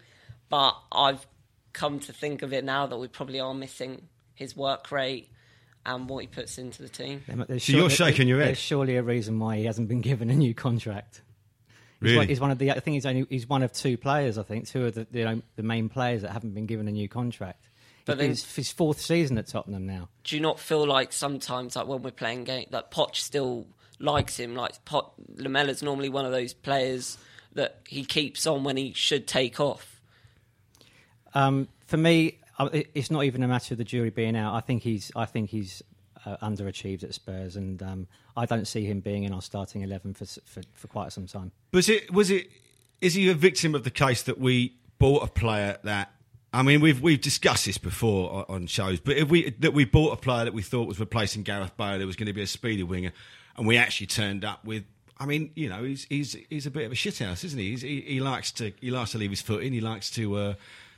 But 0.50 0.76
I've 0.92 1.26
come 1.74 2.00
to 2.02 2.12
think 2.14 2.42
of 2.42 2.54
it 2.54 2.64
now 2.64 2.88
that 2.88 2.98
we 2.98 3.08
probably 3.08 3.40
are 3.40 3.54
missing 3.54 4.08
his 4.36 4.56
work 4.58 4.92
rate 4.92 5.30
and 5.86 6.08
what 6.10 6.20
he 6.22 6.28
puts 6.28 6.58
into 6.58 6.82
the 6.82 6.90
team. 6.90 7.24
There's 7.48 7.64
So 7.64 7.74
you're 7.74 7.90
shaking 7.90 8.28
your 8.28 8.40
head? 8.40 8.50
There's 8.50 8.58
surely 8.60 8.98
a 8.98 9.04
reason 9.04 9.40
why 9.40 9.58
he 9.58 9.66
hasn't 9.66 9.88
been 9.88 10.02
given 10.12 10.30
a 10.30 10.36
new 10.36 10.54
contract. 10.54 11.22
He's 12.00 12.08
Really? 12.10 12.18
one, 12.18 12.28
he's 12.28 12.40
one 12.40 12.52
of 12.52 12.58
the. 12.58 12.72
I 12.72 12.80
think 12.80 12.96
he's 12.96 13.06
only. 13.06 13.26
He's 13.30 13.48
one 13.48 13.62
of 13.64 13.72
two 13.72 13.96
players. 13.98 14.38
I 14.40 14.44
think 14.44 14.68
two 14.68 14.86
of 14.88 14.96
the 14.96 15.06
you 15.12 15.24
know, 15.26 15.42
the 15.56 15.64
main 15.64 15.88
players 15.90 16.24
that 16.24 16.32
haven't 16.32 16.54
been 16.54 16.66
given 16.66 16.88
a 16.88 16.92
new 16.92 17.08
contract. 17.08 17.70
But 18.06 18.18
then- 18.18 18.32
it's 18.32 18.56
his 18.56 18.72
fourth 18.72 19.00
season 19.00 19.38
at 19.38 19.46
Tottenham 19.48 19.86
now. 19.86 20.10
Do 20.24 20.36
you 20.36 20.42
not 20.42 20.60
feel 20.60 20.86
like 20.88 21.14
sometimes, 21.14 21.76
like 21.76 21.86
when 21.86 22.02
we're 22.02 22.10
playing 22.12 22.46
game, 22.46 22.66
that 22.72 22.90
Poch 22.92 23.16
still 23.16 23.68
likes 24.00 24.38
him? 24.40 24.56
Like 24.56 24.84
Pot, 24.86 25.14
Lamela's 25.36 25.84
normally 25.84 26.10
one 26.10 26.26
of 26.26 26.32
those 26.32 26.54
players 26.54 27.20
that 27.54 27.82
he 27.88 28.04
keeps 28.04 28.48
on 28.48 28.64
when 28.64 28.78
he 28.78 28.94
should 28.94 29.28
take 29.28 29.60
off. 29.60 30.02
Um, 31.34 31.68
for 31.86 31.98
me, 31.98 32.26
it- 32.28 32.40
it's 32.72 33.10
not 33.12 33.24
even 33.24 33.44
a 33.44 33.48
matter 33.48 33.74
of 33.74 33.78
the 33.78 33.84
jury 33.84 34.10
being 34.10 34.36
out. 34.36 34.56
I 34.56 34.62
think 34.62 34.84
he's. 34.84 35.12
I 35.16 35.26
think 35.26 35.50
he's 35.50 35.82
uh, 36.26 36.38
underachieved 36.38 37.04
at 37.04 37.14
Spurs, 37.14 37.56
and 37.56 37.82
um, 37.82 38.08
I 38.36 38.46
don't 38.46 38.68
see 38.68 38.86
him 38.86 39.00
being 39.00 39.24
in 39.24 39.34
our 39.34 39.42
starting 39.42 39.82
eleven 39.82 40.14
for, 40.14 40.26
for 40.26 40.62
for 40.74 40.88
quite 40.88 41.12
some 41.12 41.28
time. 41.28 41.52
Was 41.72 41.90
it? 41.90 42.12
Was 42.14 42.30
it? 42.30 42.50
Is 43.00 43.16
he 43.16 43.30
a 43.30 43.34
victim 43.34 43.74
of 43.74 43.84
the 43.84 43.92
case 43.92 44.24
that 44.24 44.38
we 44.40 44.76
bought 45.00 45.24
a 45.24 45.28
player 45.28 45.78
that? 45.84 46.14
I 46.54 46.64
mean, 46.64 46.82
we've 46.82 47.02
we've 47.02 47.22
discussed 47.22 47.66
this 47.66 47.78
before 47.78 48.46
on, 48.52 48.68
shows, 48.68 49.00
but 49.00 49.16
if 49.16 49.30
we 49.30 49.52
that 49.60 49.74
we 49.74 49.86
bought 49.86 50.12
a 50.12 50.18
player 50.18 50.46
that 50.46 50.54
we 50.54 50.62
thought 50.62 50.88
was 50.88 51.00
replacing 51.00 51.44
Gareth 51.44 51.76
Bale, 51.78 51.98
there 51.98 52.08
was 52.08 52.18
going 52.18 52.28
to 52.28 52.34
be 52.34 52.42
a 52.42 52.48
speedy 52.48 52.84
winger, 52.84 53.14
and 53.56 53.66
we 53.66 53.78
actually 53.78 54.08
turned 54.08 54.44
up 54.44 54.66
with. 54.66 54.84
I 55.18 55.26
mean, 55.26 55.52
you 55.56 55.70
know, 55.70 55.84
he's 55.84 56.06
he's 56.10 56.36
he's 56.50 56.66
a 56.66 56.72
bit 56.72 56.86
of 56.86 56.92
a 56.92 56.96
shithouse, 56.96 57.46
isn't 57.46 57.58
he? 57.58 57.70
He's, 57.70 57.82
he 57.84 58.02
he 58.02 58.20
likes 58.20 58.52
to 58.54 58.74
he 58.82 58.92
likes 58.92 59.12
to 59.12 59.18
leave 59.18 59.30
his 59.30 59.42
foot 59.42 59.64
in. 59.64 59.72
He 59.72 59.80
likes 59.80 60.10
to 60.12 60.36
uh, 60.36 60.54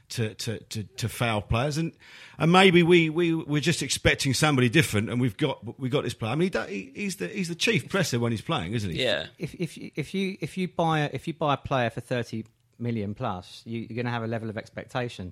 to, 0.10 0.34
to, 0.36 0.60
to, 0.60 0.84
to 0.84 1.10
foul 1.10 1.42
players, 1.42 1.78
and 1.78 1.92
and 2.38 2.52
maybe 2.52 2.84
we 2.84 3.10
we 3.10 3.34
we're 3.34 3.62
just 3.62 3.82
expecting 3.82 4.34
somebody 4.34 4.70
different, 4.70 5.10
and 5.10 5.20
we've 5.20 5.38
got 5.38 5.80
we 5.80 5.90
got 5.90 6.04
this 6.04 6.14
player. 6.14 6.32
I 6.32 6.36
mean, 6.36 6.52
he, 6.68 6.92
he's 6.96 7.16
the 7.18 7.28
he's 7.28 7.48
the 7.50 7.56
chief 7.56 7.90
presser 7.90 8.20
when 8.20 8.32
he's 8.32 8.42
playing, 8.42 8.74
isn't 8.74 8.90
he? 8.92 9.02
Yeah. 9.04 9.28
if 9.40 9.54
if 9.56 9.78
you, 9.78 9.92
if 9.96 10.14
you 10.14 10.38
if 10.42 10.58
you 10.58 10.68
buy 10.68 11.00
a, 11.02 11.10
if 11.14 11.28
you 11.28 11.34
buy 11.34 11.54
a 11.56 11.58
player 11.58 11.90
for 11.90 12.02
thirty 12.02 12.46
million 12.80 13.14
plus, 13.16 13.62
you, 13.66 13.80
you're 13.80 13.96
going 13.96 14.06
to 14.06 14.12
have 14.12 14.24
a 14.24 14.28
level 14.28 14.50
of 14.50 14.58
expectation. 14.58 15.32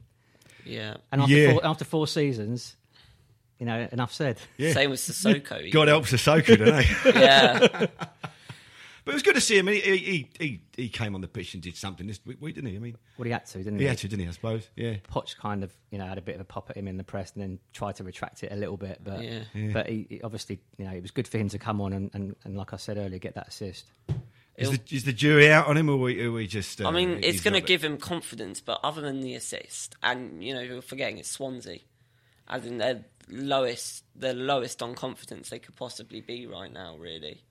Yeah. 0.65 0.97
And 1.11 1.21
after 1.21 1.33
Yeah. 1.33 1.51
four, 1.53 1.65
after 1.65 1.85
four 1.85 2.07
seasons, 2.07 2.75
you 3.59 3.65
know, 3.65 3.87
enough 3.91 4.13
said. 4.13 4.39
Yeah. 4.57 4.73
Same 4.73 4.91
with 4.91 4.99
Sissoko. 4.99 5.71
God 5.71 5.87
help 5.87 6.05
Sissoko, 6.05 6.57
don't 6.57 7.13
they? 7.13 7.19
yeah. 7.19 7.87
But 9.03 9.11
it 9.11 9.15
was 9.15 9.23
good 9.23 9.35
to 9.35 9.41
see 9.41 9.57
him. 9.57 9.67
He, 9.67 9.79
he, 9.79 10.29
he, 10.39 10.61
he 10.75 10.89
came 10.89 11.15
on 11.15 11.21
the 11.21 11.27
pitch 11.27 11.53
and 11.55 11.63
did 11.63 11.75
something 11.75 12.05
this 12.05 12.19
week, 12.25 12.55
didn't 12.55 12.69
he? 12.69 12.75
I 12.75 12.79
mean, 12.79 12.97
Well, 13.17 13.25
he 13.25 13.31
had 13.31 13.45
to, 13.47 13.57
didn't 13.57 13.77
he 13.79 13.83
he? 13.83 13.87
had 13.89 13.97
to, 13.99 14.07
didn't 14.07 14.23
he? 14.23 14.27
I 14.27 14.31
suppose. 14.31 14.69
Yeah. 14.75 14.95
Poch 15.11 15.35
kind 15.37 15.63
of, 15.63 15.71
you 15.89 15.97
know, 15.97 16.05
had 16.05 16.17
a 16.17 16.21
bit 16.21 16.35
of 16.35 16.41
a 16.41 16.45
pop 16.45 16.69
at 16.69 16.77
him 16.77 16.87
in 16.87 16.97
the 16.97 17.03
press 17.03 17.31
and 17.33 17.41
then 17.41 17.59
tried 17.73 17.95
to 17.95 18.03
retract 18.03 18.43
it 18.43 18.51
a 18.51 18.55
little 18.55 18.77
bit. 18.77 19.01
But 19.03 19.23
Yeah. 19.23 19.39
but 19.73 19.87
he, 19.89 20.05
he 20.09 20.21
obviously, 20.21 20.59
you 20.77 20.85
know, 20.85 20.91
it 20.91 21.01
was 21.01 21.11
good 21.11 21.27
for 21.27 21.37
him 21.39 21.49
to 21.49 21.57
come 21.59 21.81
on 21.81 21.93
and, 21.93 22.11
and, 22.13 22.35
and 22.43 22.55
like 22.55 22.73
I 22.73 22.77
said 22.77 22.97
earlier, 22.97 23.17
get 23.19 23.35
that 23.35 23.47
assist. 23.47 23.85
Is 24.57 24.69
the, 24.69 24.79
is 24.95 25.05
the 25.05 25.13
jury 25.13 25.51
out 25.51 25.65
on 25.67 25.77
him, 25.77 25.89
or 25.89 25.93
are 25.93 25.97
we, 25.97 26.23
are 26.23 26.31
we 26.31 26.45
just? 26.45 26.81
Uh, 26.81 26.87
I 26.87 26.91
mean, 26.91 27.21
it's 27.23 27.41
going 27.41 27.53
to 27.55 27.61
give 27.61 27.83
him 27.83 27.97
confidence, 27.97 28.61
but 28.61 28.79
other 28.83 29.01
than 29.01 29.21
the 29.21 29.33
assist, 29.33 29.95
and 30.03 30.43
you 30.43 30.53
know, 30.53 30.59
you're 30.59 30.81
forgetting 30.83 31.17
it's 31.17 31.31
Swansea, 31.31 31.79
as 32.47 32.65
in 32.67 32.77
their 32.77 33.05
lowest, 33.29 34.03
their 34.15 34.33
lowest 34.35 34.83
on 34.83 34.93
confidence 34.93 35.49
they 35.49 35.57
could 35.57 35.75
possibly 35.77 36.21
be 36.21 36.45
right 36.45 36.71
now, 36.71 36.95
really. 36.97 37.41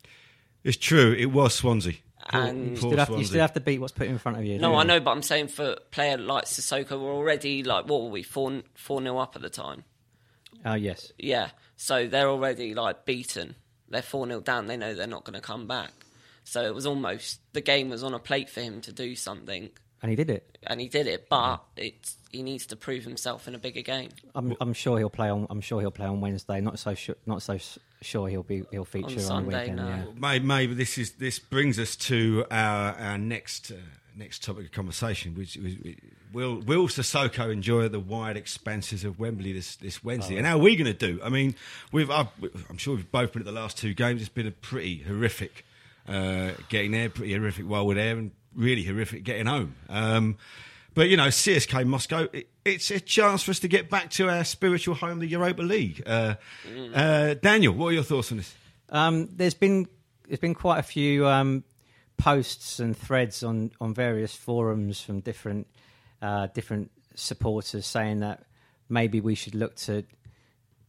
It's 0.64 0.76
true. 0.76 1.12
It 1.18 1.26
was 1.26 1.54
Swansea. 1.54 1.94
And- 2.32 2.64
You 2.76 2.80
poor 2.80 2.92
still, 2.92 2.98
have, 2.98 3.18
you 3.18 3.24
still 3.24 3.40
have 3.40 3.54
to 3.54 3.60
beat 3.60 3.80
what's 3.80 3.92
put 3.92 4.06
in 4.06 4.18
front 4.18 4.38
of 4.38 4.44
you. 4.44 4.58
No, 4.58 4.72
don't 4.72 4.80
I 4.80 4.84
know, 4.84 5.00
but 5.00 5.10
I'm 5.12 5.22
saying 5.22 5.48
for 5.48 5.70
a 5.72 5.80
player 5.90 6.16
like 6.18 6.44
Sissoko, 6.44 6.90
we're 7.00 7.12
already 7.14 7.62
like 7.64 7.86
what 7.88 8.02
were 8.02 8.08
we 8.10 8.22
four 8.22 8.62
four 8.74 9.00
nil 9.00 9.18
up 9.18 9.34
at 9.36 9.42
the 9.42 9.50
time? 9.50 9.84
Oh, 10.64 10.74
yes. 10.74 11.12
Yeah, 11.18 11.50
so 11.76 12.06
they're 12.06 12.28
already 12.28 12.74
like 12.74 13.04
beaten. 13.06 13.54
They're 13.88 14.02
four 14.02 14.26
0 14.26 14.40
down. 14.42 14.66
They 14.66 14.76
know 14.76 14.94
they're 14.94 15.06
not 15.06 15.24
going 15.24 15.34
to 15.34 15.40
come 15.40 15.66
back. 15.66 15.90
So 16.44 16.62
it 16.64 16.74
was 16.74 16.86
almost 16.86 17.40
the 17.54 17.60
game 17.60 17.88
was 17.88 18.02
on 18.04 18.12
a 18.14 18.18
plate 18.18 18.48
for 18.50 18.60
him 18.60 18.80
to 18.82 18.92
do 18.92 19.16
something, 19.16 19.70
And 20.02 20.10
he 20.10 20.16
did 20.16 20.30
it. 20.30 20.58
and 20.64 20.80
he 20.80 20.88
did 20.88 21.06
it. 21.06 21.28
But 21.28 21.64
it's 21.76 22.16
he 22.30 22.42
needs 22.42 22.66
to 22.66 22.76
prove 22.76 23.02
himself 23.04 23.48
in 23.48 23.54
a 23.54 23.58
bigger 23.58 23.82
game. 23.82 24.10
I'm, 24.34 24.54
I'm 24.60 24.72
sure 24.74 24.98
he'll 24.98 25.10
play 25.10 25.30
on. 25.30 25.46
I'm 25.50 25.60
sure 25.62 25.80
he'll 25.80 25.90
play 25.90 26.06
on 26.06 26.20
Wednesday. 26.20 26.60
Not 26.60 26.78
so 26.78 26.94
sure, 26.94 27.16
not 27.26 27.42
so 27.42 27.54
s- 27.54 27.78
sure 28.02 28.28
he'll 28.28 28.42
be 28.42 28.64
he'll 28.70 28.84
feature 28.84 29.16
on, 29.16 29.20
Sunday, 29.20 29.50
the 29.50 29.58
weekend. 29.58 29.76
no. 29.76 29.88
Yeah. 29.88 30.04
Maybe, 30.16 30.44
maybe 30.44 30.74
this 30.74 30.98
is 30.98 31.12
this 31.12 31.38
brings 31.38 31.78
us 31.78 31.96
to 31.96 32.44
our 32.50 32.94
our 32.94 33.18
next 33.18 33.70
uh, 33.70 33.76
next 34.16 34.42
topic 34.42 34.66
of 34.66 34.72
conversation, 34.72 35.34
which 35.34 35.56
is 35.56 35.76
will 36.32 36.56
will 36.60 36.88
Sissoko 36.88 37.52
enjoy 37.52 37.88
the 37.88 38.00
wide 38.00 38.36
expanses 38.36 39.04
of 39.04 39.18
Wembley 39.18 39.52
this 39.52 39.76
this 39.76 40.04
Wednesday? 40.04 40.36
And 40.36 40.46
how 40.46 40.56
are 40.56 40.62
we 40.62 40.76
going 40.76 40.92
to 40.92 41.12
do? 41.12 41.20
I 41.22 41.28
mean, 41.28 41.54
we've 41.92 42.10
I've, 42.10 42.28
I'm 42.68 42.78
sure 42.78 42.96
we've 42.96 43.10
both 43.10 43.32
been 43.32 43.42
at 43.42 43.46
the 43.46 43.52
last 43.52 43.78
two 43.78 43.94
games. 43.94 44.20
It's 44.20 44.28
been 44.28 44.46
a 44.46 44.52
pretty 44.52 44.98
horrific 44.98 45.64
uh, 46.08 46.52
getting 46.68 46.92
there, 46.92 47.10
pretty 47.10 47.34
horrific 47.34 47.66
while 47.66 47.86
we're 47.86 47.94
there, 47.94 48.16
and 48.16 48.30
really 48.54 48.84
horrific 48.84 49.24
getting 49.24 49.46
home. 49.46 49.74
Um, 49.88 50.36
but 50.94 51.08
you 51.08 51.16
know, 51.16 51.28
CSK 51.28 51.86
Moscow, 51.86 52.28
it, 52.32 52.48
it's 52.64 52.90
a 52.90 53.00
chance 53.00 53.42
for 53.42 53.50
us 53.50 53.60
to 53.60 53.68
get 53.68 53.88
back 53.88 54.10
to 54.10 54.28
our 54.28 54.44
spiritual 54.44 54.94
home, 54.94 55.18
the 55.18 55.26
Europa 55.26 55.62
League. 55.62 56.02
Uh, 56.06 56.34
uh, 56.94 57.34
Daniel, 57.34 57.74
what 57.74 57.88
are 57.88 57.92
your 57.92 58.02
thoughts 58.02 58.30
on 58.32 58.38
this? 58.38 58.54
Um, 58.88 59.28
there's 59.32 59.54
been 59.54 59.86
there's 60.26 60.40
been 60.40 60.54
quite 60.54 60.78
a 60.78 60.82
few 60.82 61.26
um, 61.26 61.64
posts 62.16 62.80
and 62.80 62.96
threads 62.96 63.42
on, 63.42 63.70
on 63.80 63.94
various 63.94 64.34
forums 64.34 65.00
from 65.00 65.20
different 65.20 65.66
uh, 66.22 66.48
different 66.48 66.90
supporters 67.14 67.86
saying 67.86 68.20
that 68.20 68.44
maybe 68.88 69.20
we 69.20 69.34
should 69.34 69.54
look 69.54 69.76
to 69.76 70.04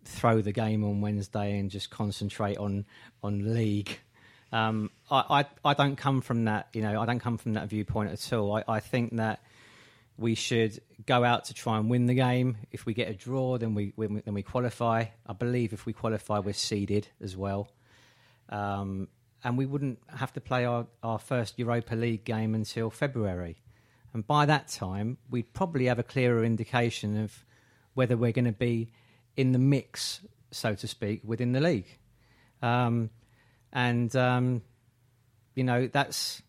throw 0.03 0.41
the 0.41 0.51
game 0.51 0.83
on 0.83 1.01
Wednesday 1.01 1.57
and 1.57 1.69
just 1.69 1.89
concentrate 1.89 2.57
on 2.57 2.85
on 3.23 3.53
league. 3.53 3.99
Um, 4.51 4.89
I, 5.09 5.45
I 5.63 5.71
I 5.71 5.73
don't 5.73 5.95
come 5.95 6.21
from 6.21 6.45
that 6.45 6.67
you 6.73 6.81
know 6.81 6.99
I 6.99 7.05
don't 7.05 7.19
come 7.19 7.37
from 7.37 7.53
that 7.53 7.69
viewpoint 7.69 8.11
at 8.11 8.33
all. 8.33 8.55
I, 8.55 8.63
I 8.67 8.79
think 8.79 9.15
that 9.17 9.41
we 10.21 10.35
should 10.35 10.79
go 11.05 11.23
out 11.23 11.45
to 11.45 11.53
try 11.53 11.77
and 11.77 11.89
win 11.89 12.05
the 12.05 12.13
game. 12.13 12.57
If 12.71 12.85
we 12.85 12.93
get 12.93 13.09
a 13.09 13.13
draw, 13.13 13.57
then 13.57 13.73
we, 13.73 13.91
we 13.95 14.07
then 14.07 14.33
we 14.33 14.43
qualify. 14.43 15.05
I 15.25 15.33
believe 15.33 15.73
if 15.73 15.85
we 15.85 15.93
qualify, 15.93 16.39
we're 16.39 16.53
seeded 16.53 17.07
as 17.19 17.35
well, 17.35 17.71
um, 18.49 19.07
and 19.43 19.57
we 19.57 19.65
wouldn't 19.65 19.99
have 20.15 20.31
to 20.33 20.41
play 20.41 20.65
our, 20.65 20.85
our 21.01 21.17
first 21.17 21.57
Europa 21.57 21.95
League 21.95 22.23
game 22.23 22.53
until 22.53 22.89
February. 22.89 23.57
And 24.13 24.25
by 24.25 24.45
that 24.45 24.67
time, 24.67 25.17
we'd 25.29 25.53
probably 25.53 25.85
have 25.85 25.97
a 25.97 26.03
clearer 26.03 26.43
indication 26.43 27.23
of 27.23 27.45
whether 27.93 28.15
we're 28.15 28.33
going 28.33 28.45
to 28.45 28.51
be 28.51 28.91
in 29.35 29.53
the 29.53 29.59
mix, 29.59 30.21
so 30.51 30.75
to 30.75 30.87
speak, 30.87 31.21
within 31.23 31.53
the 31.53 31.61
league. 31.61 31.97
Um, 32.61 33.09
and 33.73 34.15
um, 34.15 34.61
you 35.55 35.63
know, 35.63 35.87
that's 35.87 36.41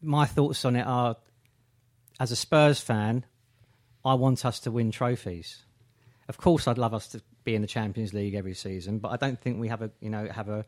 my 0.00 0.26
thoughts 0.26 0.64
on 0.64 0.76
it 0.76 0.86
are 0.86 1.16
as 2.20 2.30
a 2.30 2.36
Spurs 2.36 2.80
fan, 2.80 3.24
I 4.04 4.14
want 4.14 4.44
us 4.44 4.60
to 4.60 4.70
win 4.70 4.90
trophies. 4.90 5.62
Of 6.28 6.38
course, 6.38 6.68
I'd 6.68 6.78
love 6.78 6.94
us 6.94 7.08
to 7.08 7.22
be 7.44 7.54
in 7.54 7.62
the 7.62 7.68
Champions 7.68 8.14
League 8.14 8.34
every 8.34 8.54
season, 8.54 8.98
but 8.98 9.08
I 9.08 9.16
don't 9.16 9.40
think 9.40 9.60
we 9.60 9.68
have 9.68 9.82
a 9.82 9.90
you 10.00 10.10
know 10.10 10.26
have 10.28 10.48
a, 10.48 10.64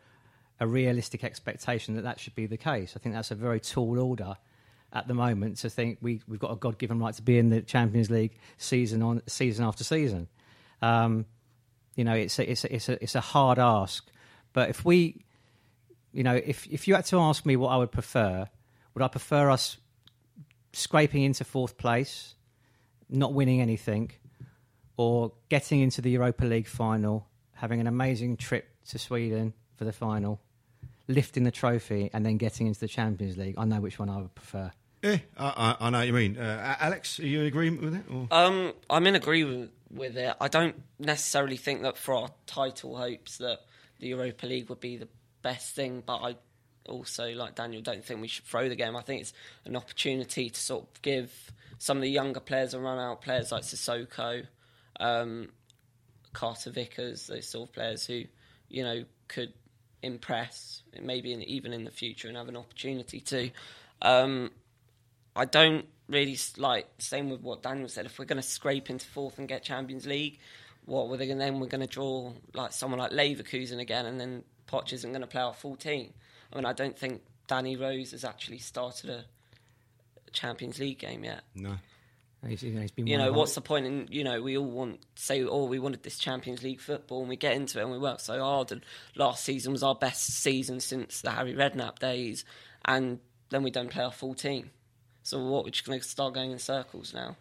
a 0.60 0.66
realistic 0.66 1.24
expectation 1.24 1.94
that 1.96 2.02
that 2.02 2.20
should 2.20 2.34
be 2.34 2.46
the 2.46 2.56
case. 2.56 2.94
I 2.96 2.98
think 3.00 3.14
that's 3.14 3.30
a 3.30 3.34
very 3.34 3.60
tall 3.60 3.98
order 3.98 4.36
at 4.92 5.08
the 5.08 5.14
moment 5.14 5.58
to 5.58 5.70
think 5.70 5.98
we 6.00 6.20
we've 6.28 6.40
got 6.40 6.52
a 6.52 6.56
God 6.56 6.78
given 6.78 6.98
right 6.98 7.14
to 7.14 7.22
be 7.22 7.38
in 7.38 7.50
the 7.50 7.62
Champions 7.62 8.10
League 8.10 8.36
season 8.58 9.02
on 9.02 9.22
season 9.26 9.64
after 9.64 9.84
season. 9.84 10.28
Um, 10.82 11.26
you 11.94 12.04
know, 12.04 12.14
it's 12.14 12.38
a, 12.38 12.50
it's 12.50 12.64
a, 12.64 12.74
it's 12.74 12.88
a 12.88 13.02
it's 13.02 13.14
a 13.14 13.20
hard 13.20 13.58
ask, 13.58 14.06
but 14.52 14.68
if 14.68 14.84
we, 14.84 15.24
you 16.12 16.22
know, 16.22 16.34
if 16.34 16.66
if 16.66 16.86
you 16.86 16.94
had 16.94 17.06
to 17.06 17.18
ask 17.18 17.46
me 17.46 17.56
what 17.56 17.68
I 17.68 17.78
would 17.78 17.92
prefer, 17.92 18.46
would 18.94 19.02
I 19.02 19.08
prefer 19.08 19.50
us 19.50 19.78
scraping 20.76 21.23
into 21.23 21.42
fourth 21.42 21.78
place, 21.78 22.35
not 23.09 23.33
winning 23.33 23.61
anything, 23.61 24.11
or 24.97 25.33
getting 25.49 25.80
into 25.80 26.02
the 26.02 26.11
Europa 26.11 26.45
League 26.45 26.66
final, 26.66 27.26
having 27.54 27.80
an 27.80 27.87
amazing 27.87 28.37
trip 28.37 28.68
to 28.88 28.99
Sweden 28.99 29.54
for 29.76 29.85
the 29.85 29.92
final, 29.92 30.40
lifting 31.09 31.45
the 31.45 31.50
trophy, 31.50 32.11
and 32.12 32.26
then 32.26 32.37
getting 32.37 32.66
into 32.66 32.80
the 32.80 32.88
Champions 32.88 33.37
League? 33.37 33.54
I 33.56 33.64
know 33.64 33.80
which 33.80 33.99
one 33.99 34.11
I 34.11 34.18
would 34.18 34.35
prefer. 34.35 34.71
Yeah, 35.02 35.18
I, 35.38 35.76
I, 35.80 35.87
I 35.87 35.90
know 35.90 35.99
what 35.99 36.06
you 36.06 36.12
mean. 36.12 36.37
Uh, 36.38 36.76
Alex, 36.78 37.21
are 37.21 37.26
you 37.26 37.40
in 37.40 37.47
agreement 37.47 37.83
with 37.83 37.95
it? 37.95 38.04
Or? 38.12 38.28
Um, 38.30 38.73
I'm 38.90 39.06
in 39.06 39.14
agreement 39.14 39.71
with 39.90 40.16
it. 40.16 40.35
I 40.40 40.49
don't 40.49 40.83
necessarily 40.99 41.56
think 41.56 41.83
that 41.83 41.97
for 41.97 42.14
our 42.14 42.28
title 42.47 42.97
hopes 42.97 43.38
that 43.38 43.61
the 43.99 44.09
Europa 44.09 44.47
League 44.47 44.68
would 44.68 44.80
be 44.80 44.97
the 44.97 45.09
best 45.42 45.75
thing, 45.75 46.02
but 46.04 46.18
I 46.18 46.37
also, 46.88 47.33
like 47.33 47.55
Daniel, 47.55 47.83
don't 47.83 48.05
think 48.05 48.21
we 48.21 48.28
should 48.28 48.45
throw 48.45 48.69
the 48.69 48.76
game. 48.76 48.97
I 48.97 49.02
think 49.02 49.23
it's 49.23 49.33
an 49.64 49.76
opportunity 49.76 50.50
to 50.50 50.61
sort 50.61 50.85
of 50.85 51.02
give 51.02 51.33
some 51.78 51.99
of 51.99 52.02
the 52.02 52.11
younger 52.11 52.40
players 52.40 52.75
and 52.75 52.83
run 52.83 52.99
out, 52.99 53.21
players 53.23 53.52
like 53.52 53.62
Sissoko, 53.62 54.47
um, 55.00 55.49
Carter 56.33 56.71
Vickers, 56.71 57.26
those 57.26 57.49
sort 57.49 57.69
of 57.69 57.75
players 57.75 58.07
who, 58.07 58.23
you 58.69 58.83
know, 58.83 59.05
could 59.28 59.52
impress, 60.02 60.83
maybe 61.02 61.33
in, 61.33 61.43
even 61.43 61.73
in 61.73 61.85
the 61.85 61.90
future, 61.90 62.28
and 62.28 62.37
have 62.37 62.49
an 62.49 62.57
opportunity 62.57 63.21
to. 63.21 63.50
Um, 64.02 64.50
I 65.35 65.45
don't 65.45 65.87
really 66.09 66.38
like 66.57 66.87
same 66.99 67.31
with 67.31 67.43
what 67.43 67.62
Daniel 67.62 67.88
said. 67.88 68.07
If 68.07 68.19
we're 68.19 68.25
going 68.25 68.40
to 68.40 68.49
scrape 68.49 68.90
into 68.90 69.07
fourth 69.07 69.38
and 69.38 69.49
get 69.49 69.62
Champions 69.62 70.07
League, 70.07 70.38
what 70.85 71.09
we're 71.09 71.19
going 71.19 71.38
then 71.38 71.61
we're 71.61 71.66
going 71.66 71.81
to 71.81 71.87
draw 71.87 72.33
like 72.55 72.73
someone 72.73 73.00
like 73.00 73.12
Leverkusen 73.12 73.81
again, 73.81 74.07
and 74.07 74.21
then 74.21 74.45
Poch 74.66 74.93
isn't 74.93 75.11
going 75.11 75.21
to 75.21 75.26
play 75.26 75.43
our 75.43 75.55
full 75.55 75.76
team. 75.76 76.12
I 76.52 76.56
mean, 76.56 76.64
I 76.64 76.72
don't 76.72 76.98
think 76.98 77.22
Danny 77.46 77.76
Rose 77.76 78.12
has 78.12 78.24
actually 78.24 78.58
started 78.58 79.10
a 79.10 79.24
Champions 80.32 80.78
League 80.78 80.98
game 80.98 81.24
yet. 81.24 81.42
No. 81.54 81.76
He's, 82.46 82.62
you 82.62 82.78
he's 82.78 82.90
been 82.90 83.06
You 83.06 83.18
know, 83.18 83.32
what's 83.32 83.54
the 83.54 83.60
point 83.60 83.86
in, 83.86 84.08
you 84.10 84.22
know, 84.22 84.42
we 84.42 84.56
all 84.56 84.70
want 84.70 85.00
say, 85.16 85.42
oh, 85.42 85.64
we 85.64 85.78
wanted 85.78 86.02
this 86.02 86.18
Champions 86.18 86.62
League 86.62 86.80
football 86.80 87.20
and 87.20 87.28
we 87.28 87.36
get 87.36 87.54
into 87.54 87.78
it 87.78 87.82
and 87.82 87.90
we 87.90 87.98
work 87.98 88.20
so 88.20 88.40
hard 88.40 88.72
and 88.72 88.84
last 89.16 89.44
season 89.44 89.72
was 89.72 89.82
our 89.82 89.94
best 89.94 90.24
season 90.42 90.80
since 90.80 91.22
the 91.22 91.30
Harry 91.30 91.54
Redknapp 91.54 91.98
days 91.98 92.44
and 92.84 93.18
then 93.50 93.62
we 93.62 93.70
don't 93.70 93.90
play 93.90 94.04
our 94.04 94.12
full 94.12 94.34
team. 94.34 94.70
So 95.22 95.42
what, 95.44 95.64
we're 95.64 95.70
just 95.70 95.84
going 95.84 95.98
to 95.98 96.06
start 96.06 96.34
going 96.34 96.52
in 96.52 96.58
circles 96.58 97.12
now? 97.12 97.36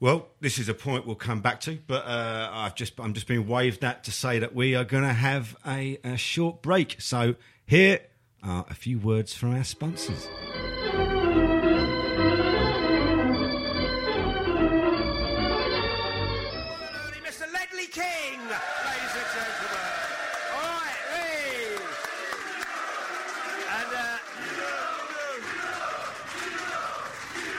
Well, 0.00 0.28
this 0.40 0.60
is 0.60 0.68
a 0.68 0.74
point 0.74 1.06
we'll 1.06 1.16
come 1.16 1.40
back 1.40 1.60
to, 1.62 1.78
but 1.88 2.04
uh, 2.04 2.50
I've 2.52 2.76
just 2.76 3.00
I'm 3.00 3.14
just 3.14 3.26
being 3.26 3.48
waved 3.48 3.82
at 3.82 4.04
to 4.04 4.12
say 4.12 4.38
that 4.38 4.54
we 4.54 4.76
are 4.76 4.84
going 4.84 5.02
to 5.02 5.12
have 5.12 5.56
a, 5.66 5.98
a 6.04 6.16
short 6.16 6.62
break. 6.62 7.00
So 7.00 7.34
here 7.66 8.00
are 8.42 8.64
a 8.68 8.74
few 8.74 8.98
words 8.98 9.34
from 9.34 9.54
our 9.54 9.64
sponsors. 9.64 10.28
Mr. 17.24 17.46
Ledley 17.52 17.86
King, 17.90 18.40
ladies 18.40 19.14
and 19.14 19.28
gentlemen. 19.34 19.84
All 20.54 20.62
right, 20.62 20.98
hey. 21.12 21.76
Uh, 23.68 24.18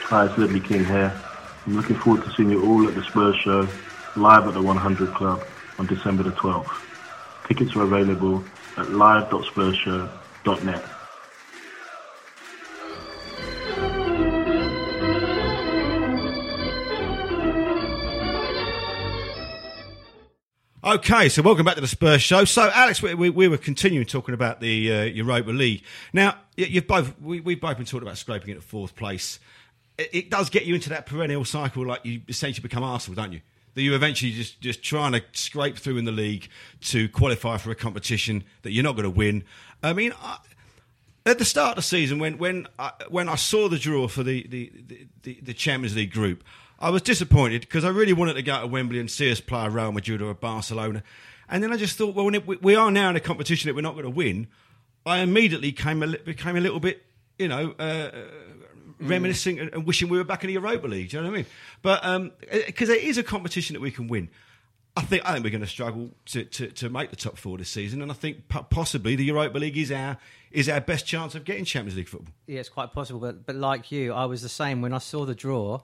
Hi, 0.08 0.26
it's 0.26 0.38
Ledley 0.38 0.60
King 0.60 0.86
here. 0.86 1.14
I'm 1.66 1.76
looking 1.76 1.96
forward 1.98 2.24
to 2.24 2.32
seeing 2.32 2.50
you 2.50 2.66
all 2.66 2.88
at 2.88 2.96
the 2.96 3.04
Spurs 3.04 3.36
show 3.36 3.68
live 4.16 4.48
at 4.48 4.54
the 4.54 4.62
100 4.62 5.14
Club 5.14 5.44
on 5.78 5.86
December 5.86 6.24
the 6.24 6.32
12th. 6.32 6.68
Tickets 7.48 7.76
are 7.76 7.84
available 7.84 8.44
at 8.78 8.90
live.spursshow.net. 10.46 10.84
Okay, 20.82 21.30
so 21.30 21.42
welcome 21.42 21.66
back 21.66 21.76
to 21.76 21.82
the 21.82 21.88
Spurs 21.88 22.22
show. 22.22 22.46
So, 22.46 22.72
Alex, 22.74 23.02
we, 23.02 23.14
we, 23.14 23.30
we 23.30 23.48
were 23.48 23.58
continuing 23.58 24.08
talking 24.08 24.34
about 24.34 24.60
the 24.62 24.92
uh, 24.92 25.04
Europa 25.04 25.52
League. 25.52 25.84
Now, 26.14 26.38
you've 26.56 26.88
both 26.88 27.20
we, 27.22 27.42
we've 27.42 27.60
both 27.60 27.78
been 27.78 27.86
talking 27.86 28.08
about 28.08 28.18
scraping 28.18 28.50
into 28.50 28.62
fourth 28.62 28.96
place. 28.96 29.40
It, 29.98 30.10
it 30.14 30.30
does 30.32 30.50
get 30.50 30.66
you 30.66 30.74
into 30.74 30.90
that 30.90 31.06
perennial 31.06 31.44
cycle, 31.46 31.86
like 31.86 32.06
you 32.06 32.22
essentially 32.28 32.64
become 32.64 32.84
Arsenal, 32.84 33.22
don't 33.22 33.34
you? 33.34 33.42
That 33.76 33.82
you 33.82 33.96
eventually 33.96 34.32
just 34.32 34.60
just 34.62 34.84
trying 34.84 35.14
to 35.14 35.24
scrape 35.32 35.78
through 35.78 35.98
in 35.98 36.06
the 36.06 36.12
league 36.12 36.50
to 36.82 37.08
qualify 37.10 37.58
for 37.58 37.72
a 37.72 37.76
competition 37.76 38.44
that 38.64 38.72
you're 38.72 38.84
not 38.84 38.96
going 38.96 39.04
to 39.04 39.10
win. 39.10 39.44
I 39.82 39.94
mean. 39.94 40.14
I, 40.22 40.38
at 41.26 41.38
the 41.38 41.46
start 41.46 41.72
of 41.72 41.76
the 41.76 41.82
season, 41.84 42.18
when 42.18 42.38
when 42.38 42.68
I, 42.80 42.92
when 43.10 43.30
I 43.30 43.36
saw 43.36 43.70
the 43.70 43.78
draw 43.78 44.08
for 44.08 44.24
the 44.24 44.48
the, 44.48 44.72
the, 45.24 45.40
the, 45.42 45.54
Champions 45.54 45.96
League 45.96 46.12
group, 46.12 46.44
I 46.80 46.90
was 46.90 47.02
disappointed 47.02 47.62
because 47.62 47.86
I 47.86 47.90
really 47.90 48.14
wanted 48.14 48.34
to 48.34 48.42
go 48.42 48.62
to 48.62 48.68
Wembley 48.68 49.00
and 49.00 49.12
see 49.12 49.32
us 49.32 49.40
play 49.40 49.68
Real 49.68 49.92
Madrid 49.92 50.22
or 50.22 50.34
Barcelona, 50.34 51.04
and 51.50 51.64
then 51.64 51.74
I 51.74 51.78
just 51.78 51.98
thought, 51.98 52.16
well, 52.16 52.26
when 52.26 52.36
it, 52.36 52.64
we- 52.64 52.76
are 52.76 52.92
now 52.92 53.10
in 53.10 53.16
a 53.16 53.20
competition 53.20 53.68
that 53.68 53.76
we're 53.76 53.82
not 53.82 53.94
going 53.94 54.06
to 54.06 54.10
win, 54.10 54.48
I 55.06 55.20
immediately 55.20 55.72
came 55.72 56.04
a, 56.04 56.08
became 56.08 56.56
a 56.56 56.62
little 56.62 56.80
bit, 56.80 57.06
you 57.38 57.48
know. 57.48 57.72
Uh, 57.78 58.12
Mm. 59.02 59.10
Reminiscing 59.10 59.60
and 59.60 59.74
and 59.74 59.86
wishing 59.86 60.10
we 60.10 60.18
were 60.18 60.26
back 60.26 60.44
in 60.44 60.48
the 60.48 60.54
Europa 60.54 60.88
League. 60.88 61.10
Do 61.10 61.18
you 61.18 61.24
know 61.24 61.30
what 61.30 61.36
I 61.36 61.38
mean? 61.38 61.46
But 61.82 62.06
um, 62.06 62.32
because 62.66 62.90
it 62.90 63.04
is 63.04 63.18
a 63.18 63.24
competition 63.24 63.74
that 63.76 63.80
we 63.80 63.92
can 63.92 64.08
win, 64.08 64.30
I 64.98 65.02
think 65.02 65.24
I 65.26 65.32
think 65.32 65.46
we're 65.46 65.52
going 65.52 65.62
to 65.62 65.68
struggle 65.68 66.10
to, 66.28 66.44
to, 66.44 66.68
to 66.68 66.90
make 66.90 67.10
the 67.10 67.16
top 67.16 67.38
four 67.38 67.58
this 67.58 67.70
season, 67.70 68.02
and 68.02 68.12
I 68.12 68.16
think 68.16 68.50
possibly 68.50 69.16
the 69.16 69.24
Europa 69.24 69.58
League 69.58 69.78
is 69.78 69.92
our 69.92 70.18
is 70.52 70.68
our 70.68 70.82
best 70.82 71.06
chance 71.06 71.36
of 71.36 71.46
getting 71.46 71.64
Champions 71.64 71.96
League 71.96 72.10
football. 72.10 72.34
Yeah, 72.48 72.60
it's 72.60 72.70
quite 72.70 72.92
possible. 72.92 73.22
But 73.22 73.46
but 73.46 73.56
like 73.56 73.92
you, 73.92 74.12
I 74.12 74.26
was 74.26 74.42
the 74.42 74.50
same. 74.50 74.82
When 74.82 74.94
I 74.94 74.98
saw 74.98 75.26
the 75.26 75.36
draw, 75.36 75.82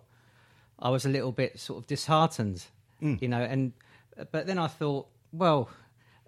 I 0.80 0.90
was 0.90 1.06
a 1.06 1.10
little 1.10 1.32
bit 1.32 1.60
sort 1.60 1.80
of 1.80 1.88
disheartened, 1.88 2.66
mm. 3.02 3.22
you 3.22 3.30
know. 3.30 3.42
And 3.42 3.72
but 4.32 4.48
then 4.48 4.58
I 4.58 4.68
thought, 4.68 5.08
well, 5.32 5.70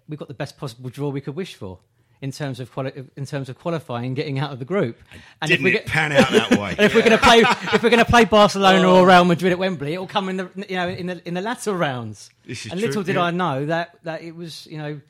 we've 0.08 0.18
got 0.18 0.28
the 0.28 0.34
best 0.34 0.56
possible 0.56 0.88
draw 0.88 1.10
we 1.10 1.20
could 1.20 1.36
wish 1.36 1.56
for 1.56 1.80
in 2.20 2.32
terms 2.32 2.58
of 2.60 2.72
quali- 2.72 2.92
in 3.16 3.26
terms 3.26 3.48
of 3.48 3.58
qualifying 3.58 4.14
getting 4.14 4.38
out 4.38 4.52
of 4.52 4.58
the 4.58 4.64
group. 4.64 4.98
And 5.40 5.48
Didn't 5.48 5.64
we 5.64 5.70
it 5.70 5.72
get, 5.74 5.86
pan 5.86 6.12
out 6.12 6.30
that 6.30 6.50
way? 6.58 6.70
and 6.70 6.80
if 6.80 6.94
we're 6.94 7.02
going 7.02 7.16
to 7.16 7.24
play, 7.24 7.38
if 7.40 7.82
we're 7.82 7.90
going 7.90 8.04
to 8.04 8.10
play 8.10 8.24
Barcelona 8.24 8.88
oh. 8.88 9.00
or 9.00 9.06
Real 9.06 9.24
Madrid 9.24 9.52
at 9.52 9.58
Wembley, 9.58 9.94
it'll 9.94 10.06
come 10.06 10.28
in 10.28 10.36
the 10.36 10.50
you 10.68 10.76
know 10.76 10.88
in 10.88 11.06
the 11.06 11.26
in 11.26 11.34
the 11.34 11.40
latter 11.40 11.72
rounds. 11.72 12.30
This 12.44 12.66
is 12.66 12.72
and 12.72 12.80
true, 12.80 12.88
little 12.88 13.02
did 13.02 13.16
yeah. 13.16 13.22
I 13.22 13.30
know 13.30 13.66
that 13.66 13.98
that 14.04 14.22
it 14.22 14.34
was 14.34 14.66
you 14.66 14.78
know 14.78 15.00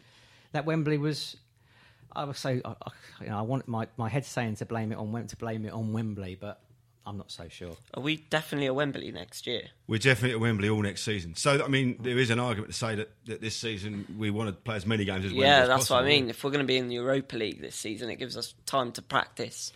that 0.53 0.65
Wembley 0.65 0.99
was. 0.99 1.37
I 2.15 2.25
was 2.25 2.39
so 2.39 2.61
I, 2.65 2.69
I, 2.69 2.91
you 3.23 3.31
know 3.31 3.39
I 3.39 3.43
want 3.43 3.69
my 3.69 3.87
my 3.97 4.09
head 4.09 4.25
saying 4.25 4.57
to 4.57 4.67
blame 4.67 4.93
it 4.93 4.99
on 4.99 5.13
Wem- 5.13 5.29
to 5.29 5.37
blame 5.37 5.65
it 5.65 5.73
on 5.73 5.93
Wembley, 5.93 6.37
but 6.39 6.61
I'm 7.09 7.17
not 7.17 7.31
so 7.31 7.49
sure. 7.49 7.75
Are 7.95 8.03
we 8.03 8.17
definitely 8.17 8.67
at 8.67 8.75
Wembley 8.75 9.11
next 9.11 9.47
year? 9.47 9.63
We're 9.87 9.99
definitely 9.99 10.33
at 10.33 10.41
Wembley 10.41 10.69
all 10.69 10.83
next 10.83 11.05
season. 11.05 11.35
So 11.37 11.65
I 11.65 11.69
mean, 11.69 11.97
there 12.01 12.19
is 12.19 12.29
an 12.29 12.39
argument 12.39 12.73
to 12.73 12.79
say 12.79 12.97
that, 12.97 13.11
that 13.25 13.41
this 13.41 13.57
season 13.57 14.05
we 14.19 14.31
want 14.31 14.51
to 14.51 14.53
play 14.55 14.77
as 14.77 14.85
many 14.85 15.07
games 15.07 15.25
as 15.25 15.31
Wembley 15.33 15.47
yeah, 15.47 15.63
as 15.63 15.69
that's 15.69 15.89
what 15.89 16.03
I 16.03 16.07
mean. 16.07 16.29
If 16.29 16.45
we're 16.45 16.51
going 16.51 16.65
to 16.65 16.67
be 16.67 16.77
in 16.77 16.89
the 16.89 16.97
Europa 16.97 17.35
League 17.37 17.63
this 17.63 17.77
season, 17.77 18.11
it 18.11 18.17
gives 18.17 18.37
us 18.37 18.55
time 18.67 18.93
to 18.93 19.03
practice 19.03 19.73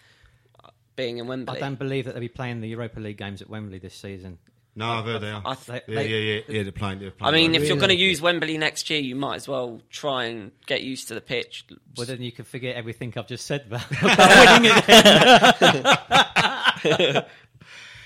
uh, 0.63 0.69
being 0.95 1.17
in 1.17 1.27
Wembley. 1.27 1.57
I 1.57 1.61
don't 1.61 1.79
believe 1.79 2.05
that 2.05 2.13
they'll 2.13 2.21
be 2.21 2.29
playing 2.29 2.61
the 2.61 2.69
Europa 2.69 3.01
League 3.01 3.17
games 3.17 3.41
at 3.41 3.49
Wembley 3.49 3.79
this 3.79 3.95
season. 3.95 4.37
No, 4.75 4.89
I've 4.89 5.05
heard 5.05 5.21
they 5.21 5.31
are. 5.31 5.43
I 5.45 5.55
th- 5.55 5.83
yeah, 5.87 5.95
they- 5.97 6.09
yeah, 6.09 6.17
yeah, 6.17 6.41
yeah. 6.49 6.63
They're 6.63 6.73
playing. 6.73 7.01
They're 7.01 7.11
playing 7.11 7.29
I 7.29 7.31
playing 7.37 7.53
mean, 7.53 7.61
if 7.61 7.69
you're 7.69 7.77
going 7.77 7.91
to 7.91 7.95
use 7.95 8.23
Wembley 8.23 8.57
next 8.57 8.89
year, 8.89 9.01
you 9.01 9.15
might 9.15 9.35
as 9.37 9.47
well 9.47 9.83
try 9.91 10.25
and 10.25 10.51
get 10.67 10.83
used 10.83 11.09
to 11.09 11.15
the 11.15 11.21
pitch. 11.21 11.67
Well, 11.97 12.07
then 12.07 12.23
you 12.23 12.33
can 12.33 12.47
forget 12.47 12.75
everything 12.75 13.13
I've 13.17 13.27
just 13.27 13.45
said 13.45 13.67
about, 13.67 13.85
about 14.03 14.63
winning 14.63 14.73
it. 17.15 17.27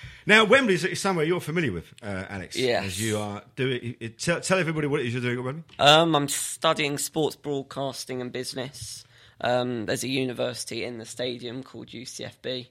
now 0.27 0.45
Wembley 0.45 0.75
is 0.75 1.01
somewhere 1.01 1.25
you're 1.25 1.41
familiar 1.41 1.73
with, 1.73 1.93
uh, 2.03 2.25
Alex. 2.29 2.57
Yes. 2.57 2.85
as 2.85 3.01
you 3.01 3.19
are. 3.19 3.43
Do 3.55 3.69
it, 3.69 3.97
it- 4.01 4.19
tell, 4.19 4.41
tell 4.41 4.59
everybody 4.59 4.89
what 4.89 5.01
it 5.01 5.07
is 5.07 5.13
you're 5.15 5.23
doing 5.23 5.39
at 5.39 5.45
Wembley. 5.45 5.65
Um, 5.79 6.17
I'm 6.17 6.29
studying 6.29 6.99
sports 6.99 7.37
broadcasting 7.37 8.21
and 8.21 8.33
business. 8.33 9.05
Um, 9.41 9.87
there's 9.87 10.03
a 10.03 10.09
university 10.09 10.83
in 10.83 10.99
the 10.99 11.05
stadium 11.05 11.63
called 11.63 11.89
UCFB. 11.89 12.67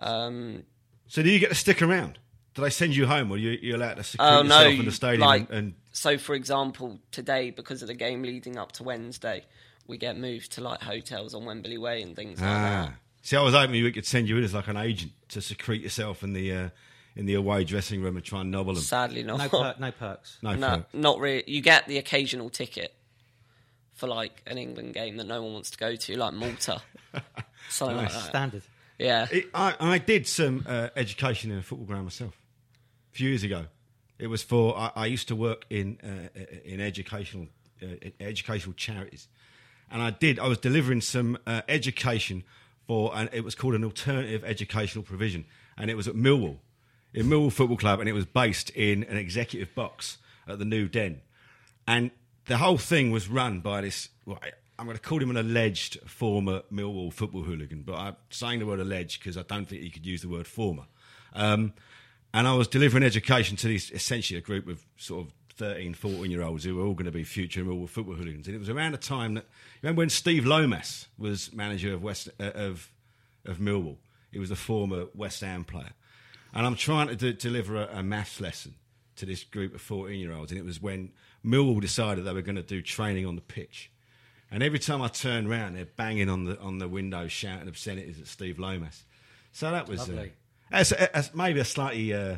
Um, 0.00 0.64
So 1.08 1.22
do 1.22 1.30
you 1.30 1.38
get 1.38 1.48
to 1.48 1.54
stick 1.54 1.80
around? 1.80 2.18
Do 2.56 2.62
they 2.62 2.70
send 2.70 2.96
you 2.96 3.06
home, 3.06 3.30
or 3.30 3.36
you 3.36 3.50
you 3.60 3.76
allowed 3.76 3.98
to 3.98 4.02
secrete 4.02 4.26
oh 4.26 4.42
yourself 4.42 4.62
no! 4.62 4.70
in 4.70 4.84
the 4.86 4.92
stadium? 4.92 5.20
like, 5.28 5.46
and 5.50 5.74
so, 5.92 6.16
for 6.16 6.34
example, 6.34 6.98
today 7.12 7.50
because 7.50 7.82
of 7.82 7.88
the 7.88 7.94
game 7.94 8.22
leading 8.22 8.56
up 8.56 8.72
to 8.72 8.82
Wednesday, 8.82 9.44
we 9.86 9.98
get 9.98 10.16
moved 10.16 10.52
to 10.52 10.62
like 10.62 10.80
hotels 10.80 11.34
on 11.34 11.44
Wembley 11.44 11.76
Way 11.76 12.00
and 12.00 12.16
things 12.16 12.40
like 12.40 12.48
ah, 12.48 12.62
that. 12.88 12.94
see, 13.20 13.36
I 13.36 13.42
was 13.42 13.52
hoping 13.52 13.72
we 13.82 13.92
could 13.92 14.06
send 14.06 14.26
you 14.26 14.38
in 14.38 14.44
as 14.44 14.54
like 14.54 14.68
an 14.68 14.78
agent 14.78 15.12
to 15.28 15.42
secrete 15.42 15.82
yourself 15.82 16.22
in 16.22 16.32
the 16.32 16.50
uh, 16.50 16.68
in 17.14 17.26
the 17.26 17.34
away 17.34 17.62
dressing 17.62 18.02
room 18.02 18.16
and 18.16 18.24
try 18.24 18.40
and 18.40 18.50
nobble 18.50 18.72
them. 18.72 18.82
Sadly, 18.82 19.22
not. 19.22 19.38
No, 19.38 19.48
per- 19.50 19.74
no 19.78 19.90
perks. 19.90 20.38
No, 20.40 20.54
no, 20.54 20.68
fair. 20.68 20.86
not 20.94 21.20
really. 21.20 21.44
You 21.46 21.60
get 21.60 21.86
the 21.86 21.98
occasional 21.98 22.48
ticket 22.48 22.94
for 23.92 24.06
like 24.06 24.42
an 24.46 24.56
England 24.56 24.94
game 24.94 25.18
that 25.18 25.26
no 25.26 25.42
one 25.42 25.52
wants 25.52 25.70
to 25.72 25.76
go 25.76 25.94
to, 25.94 26.16
like 26.16 26.32
Malta, 26.32 26.80
something 27.68 27.98
like 27.98 28.12
that. 28.12 28.28
Standard. 28.30 28.62
Yeah, 28.98 29.26
It, 29.30 29.50
I, 29.52 29.74
I 29.78 29.98
did 29.98 30.26
some 30.26 30.64
uh, 30.66 30.88
education 30.96 31.50
in 31.50 31.58
a 31.58 31.62
football 31.62 31.86
ground 31.86 32.04
myself 32.04 32.34
a 32.34 32.45
few 33.16 33.30
years 33.30 33.42
ago. 33.42 33.66
It 34.18 34.28
was 34.28 34.42
for 34.42 34.76
I, 34.76 34.92
I 34.94 35.06
used 35.06 35.28
to 35.28 35.36
work 35.36 35.64
in 35.70 35.98
uh, 36.02 36.40
in 36.64 36.80
educational 36.80 37.48
uh, 37.82 38.08
educational 38.20 38.74
charities, 38.74 39.28
and 39.90 40.02
I 40.02 40.10
did 40.10 40.38
I 40.38 40.48
was 40.48 40.58
delivering 40.58 41.00
some 41.00 41.38
uh, 41.46 41.62
education 41.68 42.44
for 42.86 43.12
and 43.14 43.28
it 43.32 43.44
was 43.44 43.54
called 43.54 43.74
an 43.74 43.84
alternative 43.84 44.44
educational 44.44 45.04
provision, 45.04 45.44
and 45.76 45.90
it 45.90 45.96
was 45.96 46.08
at 46.08 46.14
Millwall, 46.14 46.58
in 47.12 47.26
Millwall 47.26 47.52
Football 47.52 47.76
Club, 47.76 48.00
and 48.00 48.08
it 48.08 48.12
was 48.12 48.26
based 48.26 48.70
in 48.70 49.04
an 49.04 49.16
executive 49.16 49.74
box 49.74 50.18
at 50.46 50.58
the 50.58 50.64
New 50.64 50.88
Den, 50.88 51.20
and 51.86 52.10
the 52.46 52.58
whole 52.58 52.78
thing 52.78 53.10
was 53.10 53.28
run 53.28 53.60
by 53.60 53.80
this. 53.80 54.08
Well, 54.24 54.38
I'm 54.78 54.84
going 54.84 54.96
to 54.96 55.02
call 55.02 55.22
him 55.22 55.30
an 55.30 55.38
alleged 55.38 56.00
former 56.06 56.62
Millwall 56.72 57.12
football 57.12 57.42
hooligan, 57.42 57.82
but 57.82 57.96
I'm 57.96 58.16
saying 58.30 58.60
the 58.60 58.66
word 58.66 58.80
alleged 58.80 59.20
because 59.20 59.36
I 59.36 59.42
don't 59.42 59.66
think 59.66 59.82
he 59.82 59.90
could 59.90 60.06
use 60.06 60.22
the 60.22 60.28
word 60.28 60.46
former. 60.46 60.84
Um, 61.34 61.72
and 62.36 62.46
I 62.46 62.52
was 62.52 62.68
delivering 62.68 63.02
education 63.02 63.56
to 63.56 63.66
these 63.66 63.90
essentially 63.92 64.36
a 64.36 64.42
group 64.42 64.68
of 64.68 64.84
sort 64.98 65.26
of 65.26 65.32
13, 65.54 65.94
14 65.94 66.30
year 66.30 66.42
olds 66.42 66.64
who 66.64 66.76
were 66.76 66.84
all 66.84 66.92
going 66.92 67.06
to 67.06 67.10
be 67.10 67.24
future 67.24 67.64
Millwall 67.64 67.88
football 67.88 68.14
hooligans. 68.14 68.46
And 68.46 68.54
it 68.54 68.58
was 68.58 68.68
around 68.68 68.92
the 68.92 68.98
time 68.98 69.34
that, 69.34 69.46
remember 69.80 70.00
when 70.00 70.10
Steve 70.10 70.44
Lomas 70.44 71.08
was 71.16 71.50
manager 71.54 71.94
of 71.94 72.02
West 72.02 72.28
uh, 72.38 72.50
of 72.54 72.92
of 73.46 73.56
Millwall? 73.56 73.96
He 74.32 74.38
was 74.38 74.50
a 74.50 74.56
former 74.56 75.06
West 75.14 75.40
Ham 75.40 75.64
player. 75.64 75.92
And 76.52 76.66
I'm 76.66 76.76
trying 76.76 77.16
to 77.16 77.32
deliver 77.32 77.76
a, 77.76 78.00
a 78.00 78.02
maths 78.02 78.38
lesson 78.38 78.74
to 79.16 79.24
this 79.24 79.42
group 79.42 79.74
of 79.74 79.80
14 79.80 80.20
year 80.20 80.34
olds. 80.34 80.52
And 80.52 80.60
it 80.60 80.64
was 80.64 80.82
when 80.82 81.12
Millwall 81.42 81.80
decided 81.80 82.26
they 82.26 82.34
were 82.34 82.42
going 82.42 82.56
to 82.56 82.62
do 82.62 82.82
training 82.82 83.24
on 83.24 83.36
the 83.36 83.40
pitch. 83.40 83.90
And 84.50 84.62
every 84.62 84.78
time 84.78 85.00
I 85.00 85.08
turn 85.08 85.46
around, 85.46 85.74
they're 85.74 85.86
banging 85.86 86.28
on 86.28 86.44
the 86.44 86.60
on 86.60 86.76
the 86.76 86.88
window, 86.88 87.28
shouting 87.28 87.66
obscenities 87.66 88.20
at 88.20 88.26
Steve 88.26 88.58
Lomas. 88.58 89.04
So 89.52 89.70
that 89.70 89.88
was 89.88 90.10
uh, 90.10 90.26
Lovely. 90.72 90.96
that's, 90.98 91.12
that's 91.12 91.34
maybe 91.34 91.60
a 91.60 91.64
slightly 91.64 92.12
uh, 92.12 92.36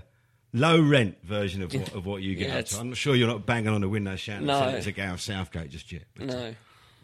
low 0.52 0.80
rent 0.80 1.16
version 1.22 1.62
of 1.62 1.72
what, 1.74 1.94
of 1.94 2.06
what 2.06 2.22
you 2.22 2.34
get 2.36 2.48
Yeah, 2.48 2.58
up 2.58 2.64
to. 2.66 2.78
I'm 2.80 2.88
not 2.88 2.96
sure 2.96 3.14
you're 3.14 3.28
not 3.28 3.46
banging 3.46 3.68
on 3.68 3.80
the 3.80 3.88
window 3.88 4.16
shouting 4.16 4.46
No. 4.46 4.54
obscenities 4.54 4.86
at 4.88 4.94
Gareth 4.94 5.20
Southgate 5.20 5.70
just 5.70 5.90
yet. 5.92 6.02
But, 6.16 6.30
uh, 6.30 6.32
no. 6.32 6.54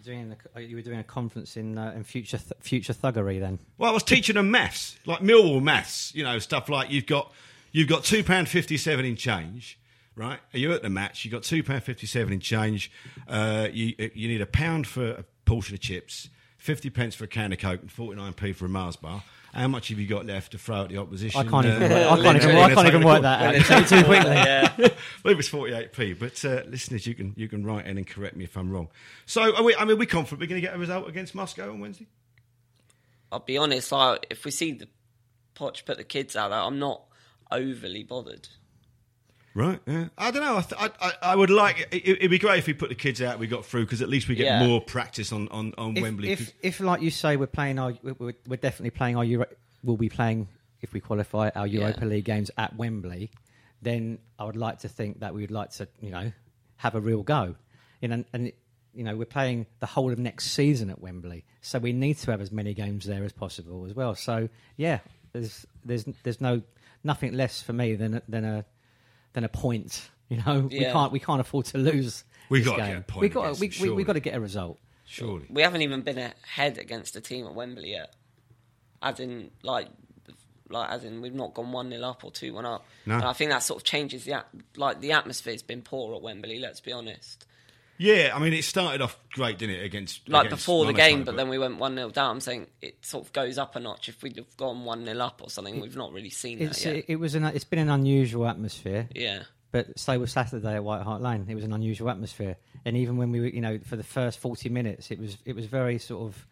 Doing 0.04 0.36
a, 0.54 0.60
you 0.60 0.76
were 0.76 0.82
doing 0.82 0.98
a 0.98 1.02
conference 1.04 1.56
in 1.56 1.78
uh, 1.78 1.94
in 1.96 2.04
future 2.04 2.36
th- 2.36 2.52
future 2.60 2.92
thuggery 2.92 3.40
then. 3.40 3.58
Well, 3.78 3.88
I 3.88 3.94
was 3.94 4.02
teaching 4.02 4.34
them 4.34 4.50
maths, 4.50 4.98
like 5.06 5.20
Millwall 5.20 5.62
maths. 5.62 6.14
You 6.14 6.24
know, 6.24 6.38
stuff 6.40 6.68
like 6.68 6.90
you've 6.90 7.06
got 7.06 7.32
you've 7.72 7.88
got 7.88 8.04
two 8.04 8.22
pound 8.22 8.50
fifty 8.50 8.76
seven 8.76 9.06
in 9.06 9.16
change, 9.16 9.78
right? 10.14 10.38
Are 10.52 10.58
You're 10.58 10.74
at 10.74 10.82
the 10.82 10.90
match. 10.90 11.24
You've 11.24 11.32
got 11.32 11.42
two 11.42 11.62
pound 11.62 11.84
fifty 11.84 12.06
seven 12.06 12.34
in 12.34 12.40
change. 12.40 12.92
Uh, 13.26 13.68
you 13.72 13.94
you 14.14 14.28
need 14.28 14.42
a 14.42 14.46
pound 14.46 14.86
for 14.86 15.06
a 15.12 15.24
portion 15.46 15.74
of 15.74 15.80
chips, 15.80 16.28
fifty 16.58 16.90
pence 16.90 17.14
for 17.14 17.24
a 17.24 17.28
can 17.28 17.50
of 17.54 17.58
coke, 17.58 17.80
and 17.80 17.90
forty 17.90 18.20
nine 18.20 18.34
p 18.34 18.52
for 18.52 18.66
a 18.66 18.68
Mars 18.68 18.96
bar. 18.96 19.22
How 19.54 19.68
much 19.68 19.88
have 19.88 19.98
you 19.98 20.06
got 20.06 20.26
left 20.26 20.52
to 20.52 20.58
throw 20.58 20.82
at 20.82 20.88
the 20.88 20.98
opposition? 20.98 21.40
I 21.40 21.44
can't 21.48 21.66
even 21.66 21.82
Uh, 21.84 21.88
work, 21.88 22.18
I 22.18 22.22
can't 22.22 22.36
even, 22.42 22.56
I 22.56 22.74
can't 22.74 22.88
even 22.88 23.04
work 23.04 23.22
that 23.22 23.70
out 23.70 23.86
too, 23.88 23.96
too 23.96 24.04
quickly. 24.04 24.32
Yeah. 24.32 24.72
well, 24.78 25.32
it 25.32 25.36
was 25.36 25.48
48p, 25.48 26.18
but 26.18 26.44
uh, 26.44 26.62
listeners, 26.68 27.06
you 27.06 27.14
can 27.14 27.34
you 27.36 27.48
can 27.48 27.64
write 27.64 27.86
in 27.86 27.96
and 27.96 28.06
correct 28.06 28.36
me 28.36 28.44
if 28.44 28.56
I'm 28.56 28.70
wrong. 28.70 28.88
So, 29.26 29.54
are 29.54 29.62
we, 29.62 29.74
I 29.76 29.84
mean, 29.84 29.98
we're 29.98 30.06
confident 30.06 30.40
we're 30.40 30.48
going 30.48 30.60
to 30.60 30.66
get 30.66 30.74
a 30.74 30.78
result 30.78 31.08
against 31.08 31.34
Moscow 31.34 31.70
on 31.70 31.80
Wednesday. 31.80 32.06
I'll 33.30 33.38
be 33.40 33.56
honest. 33.56 33.92
Like, 33.92 34.26
if 34.30 34.44
we 34.44 34.50
see 34.50 34.72
the 34.72 34.88
Poch 35.54 35.84
put 35.84 35.98
the 35.98 36.04
kids 36.04 36.34
out 36.36 36.48
there, 36.48 36.58
I'm 36.60 36.78
not 36.78 37.02
overly 37.50 38.02
bothered. 38.02 38.48
Right. 39.54 39.78
Yeah. 39.86 40.08
I 40.18 40.30
don't 40.32 40.42
know. 40.42 40.56
I, 40.56 40.62
th- 40.62 40.80
I, 40.80 40.90
I, 41.06 41.12
I 41.32 41.36
would 41.36 41.50
like. 41.50 41.88
It, 41.92 42.08
it'd 42.08 42.30
be 42.30 42.38
great 42.40 42.58
if 42.58 42.66
we 42.66 42.74
put 42.74 42.88
the 42.88 42.94
kids 42.96 43.22
out. 43.22 43.38
We 43.38 43.46
got 43.46 43.64
through 43.64 43.84
because 43.84 44.02
at 44.02 44.08
least 44.08 44.28
we 44.28 44.34
get 44.34 44.46
Yeah. 44.46 44.66
more 44.66 44.80
practice 44.80 45.32
on 45.32 45.46
on, 45.48 45.72
on 45.78 45.96
If, 45.96 46.02
Wembley. 46.02 46.30
if, 46.32 46.52
if, 46.60 46.80
like 46.80 47.02
you 47.02 47.10
say, 47.10 47.36
we're 47.36 47.46
playing 47.46 47.78
our, 47.78 47.94
we're, 48.02 48.34
we're 48.48 48.56
definitely 48.56 48.90
playing 48.90 49.16
our 49.16 49.24
Euro, 49.24 49.46
we'll 49.84 49.96
be 49.96 50.08
playing 50.08 50.48
if 50.82 50.92
we 50.92 50.98
qualify 51.00 51.50
our 51.54 51.66
Europa 51.66 52.04
League 52.04 52.24
games 52.24 52.50
at 52.58 52.74
Wembley. 52.76 53.30
then 53.80 54.18
I 54.38 54.44
would 54.44 54.56
like 54.56 54.80
to 54.80 54.88
think 54.88 55.20
that 55.20 55.34
we 55.34 55.42
would 55.42 55.50
like 55.52 55.70
to, 55.72 55.86
you 56.00 56.10
know, 56.10 56.32
have 56.76 56.94
a 56.96 57.00
real 57.00 57.22
go. 57.22 57.54
You 58.00 58.08
know, 58.08 58.14
and, 58.14 58.24
and 58.32 58.52
you 58.92 59.04
know, 59.04 59.16
we're 59.16 59.24
playing 59.24 59.66
the 59.80 59.86
whole 59.86 60.12
of 60.12 60.18
next 60.18 60.50
season 60.52 60.90
at 60.90 61.00
Wembley, 61.00 61.44
so 61.62 61.78
we 61.78 61.92
need 61.92 62.18
to 62.18 62.30
have 62.32 62.40
as 62.40 62.50
many 62.52 62.74
games 62.74 63.06
there 63.06 63.24
as 63.24 63.32
possible 63.32 63.86
as 63.86 63.94
well. 63.94 64.14
So 64.16 64.48
yeah, 64.76 64.98
there's 65.32 65.64
there's 65.84 66.04
there's 66.24 66.40
no 66.40 66.62
nothing 67.04 67.32
less 67.34 67.62
for 67.62 67.72
me 67.72 67.94
than 67.94 68.20
than 68.28 68.44
a 68.44 68.64
than 69.34 69.44
a 69.44 69.48
point. 69.48 70.08
You 70.30 70.38
know, 70.38 70.68
we 70.72 70.80
Yeah. 70.80 70.92
can't 70.92 71.12
we 71.12 71.20
can't 71.20 71.40
afford 71.40 71.66
to 71.66 71.78
lose. 71.78 72.24
We 72.48 72.60
this 72.60 72.66
gotta 72.68 72.82
game. 72.82 72.90
get 72.92 72.98
a 72.98 73.02
point 73.12 73.20
We 73.20 73.28
got 73.28 73.42
against 73.42 73.60
we, 73.60 73.68
them, 73.68 73.74
we, 73.82 73.88
we 73.88 73.88
surely. 73.90 74.04
got 74.04 74.12
to 74.14 74.20
get 74.20 74.34
a 74.34 74.40
result. 74.40 74.78
Surely. 75.04 75.46
We 75.50 75.60
haven't 75.62 75.82
even 75.82 76.00
been 76.00 76.18
ahead 76.18 76.78
against 76.78 77.14
a 77.14 77.20
team 77.20 77.46
at 77.46 77.54
Wembley 77.54 77.90
yet. 77.90 78.14
As 79.02 79.20
in, 79.20 79.50
like, 79.62 79.88
like 80.70 80.90
as 80.90 81.04
in, 81.04 81.20
we've 81.20 81.34
not 81.34 81.52
gone 81.52 81.72
one 81.72 81.90
0 81.90 82.02
up 82.02 82.24
or 82.24 82.30
two 82.30 82.54
one 82.54 82.64
up. 82.64 82.84
No. 83.04 83.16
And 83.16 83.24
I 83.24 83.32
think 83.34 83.50
that 83.50 83.62
sort 83.62 83.80
of 83.80 83.84
changes 83.84 84.24
the 84.24 84.32
at- 84.34 84.48
like 84.76 85.00
the 85.00 85.12
atmosphere's 85.12 85.62
been 85.62 85.82
poor 85.82 86.14
at 86.16 86.22
Wembley. 86.22 86.58
Let's 86.58 86.80
be 86.80 86.92
honest. 86.92 87.44
Yeah, 88.04 88.32
I 88.34 88.38
mean, 88.38 88.52
it 88.52 88.64
started 88.64 89.00
off 89.00 89.18
great, 89.32 89.56
didn't 89.56 89.76
it? 89.76 89.84
Against 89.84 90.28
Like 90.28 90.46
against 90.46 90.62
before 90.62 90.84
the 90.84 90.92
game, 90.92 91.24
but 91.24 91.36
then 91.36 91.48
we 91.48 91.58
went 91.58 91.78
one 91.78 91.94
0 91.96 92.10
down. 92.10 92.32
I'm 92.32 92.40
saying 92.40 92.66
it 92.82 93.02
sort 93.02 93.24
of 93.24 93.32
goes 93.32 93.56
up 93.56 93.76
a 93.76 93.80
notch. 93.80 94.10
If 94.10 94.22
we'd 94.22 94.36
have 94.36 94.54
gone 94.58 94.84
one 94.84 95.06
0 95.06 95.18
up 95.20 95.40
or 95.42 95.48
something, 95.48 95.80
we've 95.80 95.96
not 95.96 96.12
really 96.12 96.28
seen 96.28 96.58
that 96.58 96.66
It's 96.66 96.84
yet. 96.84 96.96
it, 96.96 97.04
it 97.08 97.16
was 97.16 97.34
an 97.34 97.44
it's 97.44 97.64
been 97.64 97.78
an 97.78 97.88
unusual 97.88 98.46
atmosphere. 98.46 99.08
yeah. 99.14 99.44
But 99.72 99.98
so 99.98 100.16
was 100.20 100.30
Saturday 100.30 100.74
at 100.76 100.84
White 100.84 101.02
Hart 101.02 101.20
Lane. 101.20 101.46
It 101.48 101.54
was 101.56 101.64
an 101.64 101.72
unusual 101.72 102.08
atmosphere, 102.10 102.56
and 102.84 102.96
even 102.96 103.16
when 103.16 103.32
we 103.32 103.40
were, 103.40 103.48
you 103.48 103.60
know, 103.60 103.78
for 103.78 103.96
the 103.96 104.04
first 104.04 104.38
forty 104.38 104.68
minutes, 104.68 105.10
it 105.10 105.18
was 105.18 105.38
it 105.46 105.56
was 105.56 105.64
very 105.66 105.98
sort 105.98 106.22
of 106.22 106.46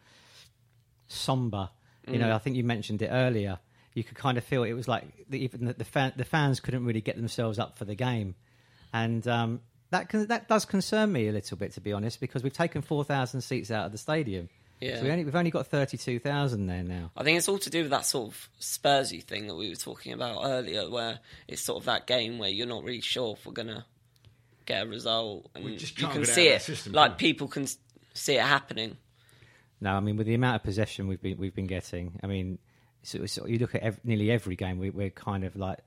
somber. 1.07 1.69
You 2.05 2.17
know, 2.17 2.35
I 2.35 2.37
think 2.39 2.57
you 2.57 2.65
mentioned 2.65 3.01
it 3.01 3.09
earlier. 3.11 3.59
You 3.93 4.03
could 4.03 4.17
kind 4.17 4.37
of 4.37 4.43
feel 4.43 4.63
it 4.63 4.73
was 4.73 4.89
like 4.89 5.05
the, 5.29 5.41
even 5.41 5.65
the, 5.65 5.73
the, 5.73 5.85
fan, 5.85 6.11
the 6.17 6.25
fans 6.25 6.59
couldn't 6.59 6.83
really 6.83 6.99
get 6.99 7.15
themselves 7.15 7.59
up 7.59 7.77
for 7.77 7.85
the 7.85 7.95
game, 7.95 8.35
and 8.91 9.25
um, 9.25 9.61
that 9.93 10.09
con- 10.09 10.27
that 10.27 10.47
does 10.47 10.65
concern 10.65 11.11
me 11.11 11.27
a 11.27 11.31
little 11.31 11.55
bit, 11.57 11.71
to 11.73 11.81
be 11.81 11.93
honest, 11.93 12.19
because 12.19 12.43
we've 12.43 12.53
taken 12.53 12.81
four 12.81 13.03
thousand 13.03 13.41
seats 13.41 13.71
out 13.71 13.85
of 13.85 13.91
the 13.91 13.97
stadium. 13.97 14.49
Yeah. 14.81 14.97
So 14.97 15.03
we 15.03 15.11
only, 15.11 15.23
we've 15.23 15.35
only 15.35 15.51
got 15.51 15.67
thirty 15.67 15.97
two 15.97 16.19
thousand 16.19 16.67
there 16.67 16.83
now. 16.83 17.11
I 17.15 17.23
think 17.23 17.37
it's 17.37 17.47
all 17.47 17.59
to 17.59 17.69
do 17.69 17.83
with 17.83 17.91
that 17.91 18.05
sort 18.05 18.29
of 18.29 18.49
Spursy 18.59 19.23
thing 19.23 19.47
that 19.47 19.55
we 19.55 19.69
were 19.69 19.75
talking 19.75 20.11
about 20.11 20.41
earlier, 20.43 20.89
where 20.89 21.19
it's 21.47 21.61
sort 21.61 21.79
of 21.79 21.85
that 21.85 22.05
game 22.07 22.37
where 22.37 22.49
you're 22.49 22.67
not 22.67 22.83
really 22.83 23.01
sure 23.01 23.33
if 23.37 23.45
we're 23.45 23.53
gonna 23.53 23.85
get 24.65 24.83
a 24.83 24.89
result, 24.89 25.49
and 25.55 25.63
We 25.63 25.77
just 25.77 25.97
you 25.97 26.07
can't 26.07 26.19
get 26.19 26.29
out 26.29 26.35
see 26.35 26.49
of 26.49 26.55
it, 26.55 26.61
system, 26.63 26.93
like 26.93 27.17
people 27.17 27.47
can 27.47 27.67
see 28.13 28.35
it 28.35 28.41
happening. 28.41 28.97
No, 29.79 29.91
I 29.93 29.99
mean 29.99 30.17
with 30.17 30.27
the 30.27 30.33
amount 30.33 30.57
of 30.57 30.63
possession 30.63 31.07
we've 31.07 31.21
been 31.21 31.37
we've 31.37 31.55
been 31.55 31.67
getting, 31.67 32.19
I 32.23 32.27
mean, 32.27 32.57
so, 33.03 33.25
so 33.25 33.45
you 33.45 33.59
look 33.59 33.75
at 33.75 33.81
ev- 33.81 33.99
nearly 34.03 34.31
every 34.31 34.55
game, 34.55 34.79
we, 34.79 34.89
we're 34.89 35.11
kind 35.11 35.43
of 35.43 35.55
like 35.55 35.79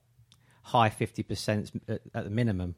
high 0.62 0.90
fifty 0.90 1.22
percent 1.22 1.70
at, 1.88 2.00
at 2.14 2.24
the 2.24 2.30
minimum, 2.30 2.76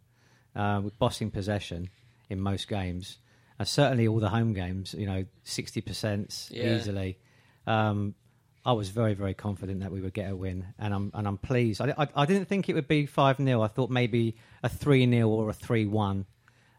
uh, 0.56 0.80
with 0.82 0.98
bossing 0.98 1.30
possession 1.30 1.88
in 2.30 2.40
most 2.40 2.68
games. 2.68 3.18
and 3.58 3.66
certainly, 3.66 4.06
all 4.06 4.20
the 4.20 4.28
home 4.28 4.52
games, 4.52 4.94
you 4.96 5.06
know, 5.06 5.24
sixty 5.44 5.80
percent 5.80 6.48
Yeah. 6.52 6.76
easily. 6.76 7.18
Um, 7.66 8.14
I 8.64 8.72
was 8.72 8.88
very 8.90 9.14
very 9.14 9.34
confident 9.34 9.80
that 9.80 9.90
we 9.92 10.00
would 10.00 10.12
get 10.14 10.30
a 10.30 10.37
win, 10.37 10.66
and 10.78 10.92
I'm 10.94 11.11
and 11.14 11.26
I'm 11.26 11.38
pleased. 11.38 11.80
I, 11.80 11.94
I, 11.98 12.08
I 12.14 12.26
didn't 12.26 12.46
think 12.48 12.68
it 12.68 12.74
would 12.74 12.88
be 12.88 13.06
five 13.06 13.37
0 13.38 13.62
I 13.62 13.68
thought 13.68 13.90
maybe 13.90 14.37
a 14.62 14.68
three 14.68 15.08
0 15.11 15.28
or 15.28 15.48
a 15.50 15.52
three 15.54 15.87
one. 15.87 16.26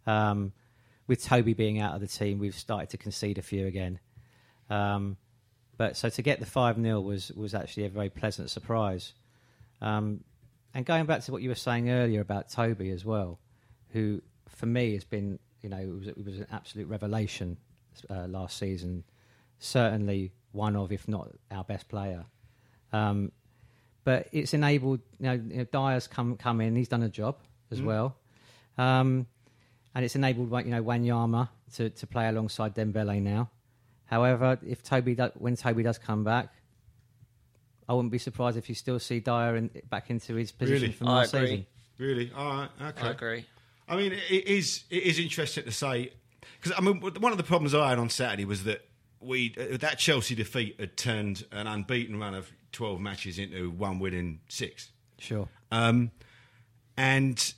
Um, 0.05 0.53
with 1.07 1.23
Toby 1.23 1.53
being 1.53 1.79
out 1.79 1.95
of 1.95 2.01
the 2.01 2.07
team, 2.07 2.37
we've 2.39 2.55
started 2.55 2.89
to 2.91 2.97
concede 2.97 3.37
a 3.39 3.41
few 3.41 3.65
again. 3.65 3.99
Um, 4.69 5.17
but 5.77 5.97
so 5.97 6.09
to 6.09 6.21
get 6.21 6.39
the 6.39 6.45
5 6.45 6.75
0 6.79 7.01
was, 7.01 7.31
was 7.31 7.55
actually 7.55 7.85
a 7.85 7.89
very 7.89 8.09
pleasant 8.09 8.49
surprise. 8.51 9.13
Um, 9.81 10.23
and 10.73 10.85
going 10.85 11.05
back 11.07 11.21
to 11.23 11.31
what 11.31 11.41
you 11.41 11.49
were 11.49 11.55
saying 11.55 11.89
earlier 11.89 12.21
about 12.21 12.49
Toby 12.49 12.91
as 12.91 13.03
well, 13.05 13.39
who 13.91 14.21
for 14.47 14.65
me 14.65 14.93
has 14.93 15.03
been, 15.03 15.39
you 15.61 15.69
know, 15.69 15.77
it 15.77 15.87
was, 15.87 16.07
it 16.07 16.25
was 16.25 16.39
an 16.39 16.47
absolute 16.51 16.87
revelation 16.87 17.57
uh, 18.09 18.27
last 18.27 18.57
season. 18.57 19.03
Certainly 19.59 20.31
one 20.51 20.75
of, 20.75 20.91
if 20.91 21.07
not 21.07 21.29
our 21.51 21.63
best 21.63 21.87
player. 21.89 22.25
Um, 22.91 23.31
but 24.03 24.27
it's 24.31 24.53
enabled, 24.53 25.01
you 25.19 25.25
know, 25.27 25.33
you 25.33 25.57
know 25.57 25.63
Dier's 25.65 26.07
come, 26.07 26.37
come 26.37 26.61
in, 26.61 26.75
he's 26.75 26.87
done 26.87 27.03
a 27.03 27.09
job 27.09 27.37
as 27.71 27.81
well. 27.81 28.15
Um, 28.77 29.27
and 29.93 30.05
it's 30.05 30.15
enabled, 30.15 30.51
you 30.65 30.71
know, 30.71 30.83
Wanyama 30.83 31.49
to, 31.75 31.89
to 31.89 32.07
play 32.07 32.27
alongside 32.27 32.75
Dembele 32.75 33.21
now. 33.21 33.49
However, 34.05 34.57
if 34.65 34.81
Toby 34.81 35.15
do, 35.15 35.29
when 35.35 35.55
Toby 35.55 35.83
does 35.83 35.97
come 35.97 36.23
back, 36.23 36.49
I 37.87 37.93
wouldn't 37.93 38.11
be 38.11 38.17
surprised 38.17 38.57
if 38.57 38.69
you 38.69 38.75
still 38.75 38.99
see 38.99 39.19
Dyer 39.19 39.55
in, 39.55 39.69
back 39.89 40.09
into 40.09 40.35
his 40.35 40.51
position 40.51 40.81
Really? 40.81 40.93
from 40.93 41.07
I 41.07 41.15
last 41.17 41.31
season. 41.31 41.65
Really? 41.97 42.31
All 42.35 42.45
right. 42.45 42.69
Okay. 42.81 43.07
I 43.07 43.11
agree. 43.11 43.45
I 43.89 43.95
mean, 43.97 44.13
it- 44.13 44.45
is 44.47 44.83
it 44.89 45.03
is 45.03 45.19
interesting 45.19 45.63
to 45.65 45.71
say 45.71 46.11
because 46.61 46.77
I 46.77 46.81
mean 46.81 46.99
one 47.01 47.31
of 47.31 47.37
the 47.37 47.43
problems 47.43 47.73
I 47.73 47.89
had 47.89 47.99
on 47.99 48.09
Saturday 48.09 48.45
was 48.45 48.63
that 48.65 48.85
we 49.19 49.53
uh, 49.57 49.77
that 49.77 49.97
Chelsea 49.99 50.35
defeat 50.35 50.75
had 50.79 50.95
turned 50.95 51.45
an 51.51 51.67
unbeaten 51.67 52.19
run 52.19 52.33
of 52.35 52.49
twelve 52.71 52.99
matches 53.01 53.39
into 53.39 53.69
one 53.71 53.99
win 53.99 54.13
in 54.13 54.39
six. 54.47 54.91
Sure. 55.17 55.47
Um, 55.71 56.11
and 56.97 57.53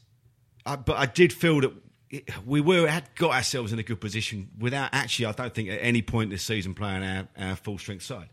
I, 0.66 0.76
but 0.76 0.98
I 0.98 1.06
did 1.06 1.34
feel 1.34 1.62
that 1.62 1.72
it- 2.10 2.30
we 2.46 2.62
were 2.62 2.88
had 2.88 3.14
got 3.16 3.32
ourselves 3.32 3.72
in 3.74 3.80
a 3.80 3.84
good 3.84 4.02
position 4.02 4.50
without 4.60 4.90
actually. 4.94 5.28
I 5.28 5.32
don't 5.34 5.54
think 5.54 5.70
at 5.70 5.80
any 5.82 6.02
point 6.02 6.30
this 6.30 6.44
season 6.44 6.74
playing 6.74 7.04
our, 7.04 7.28
our 7.38 7.56
full 7.56 7.78
strength 7.78 8.04
side. 8.04 8.30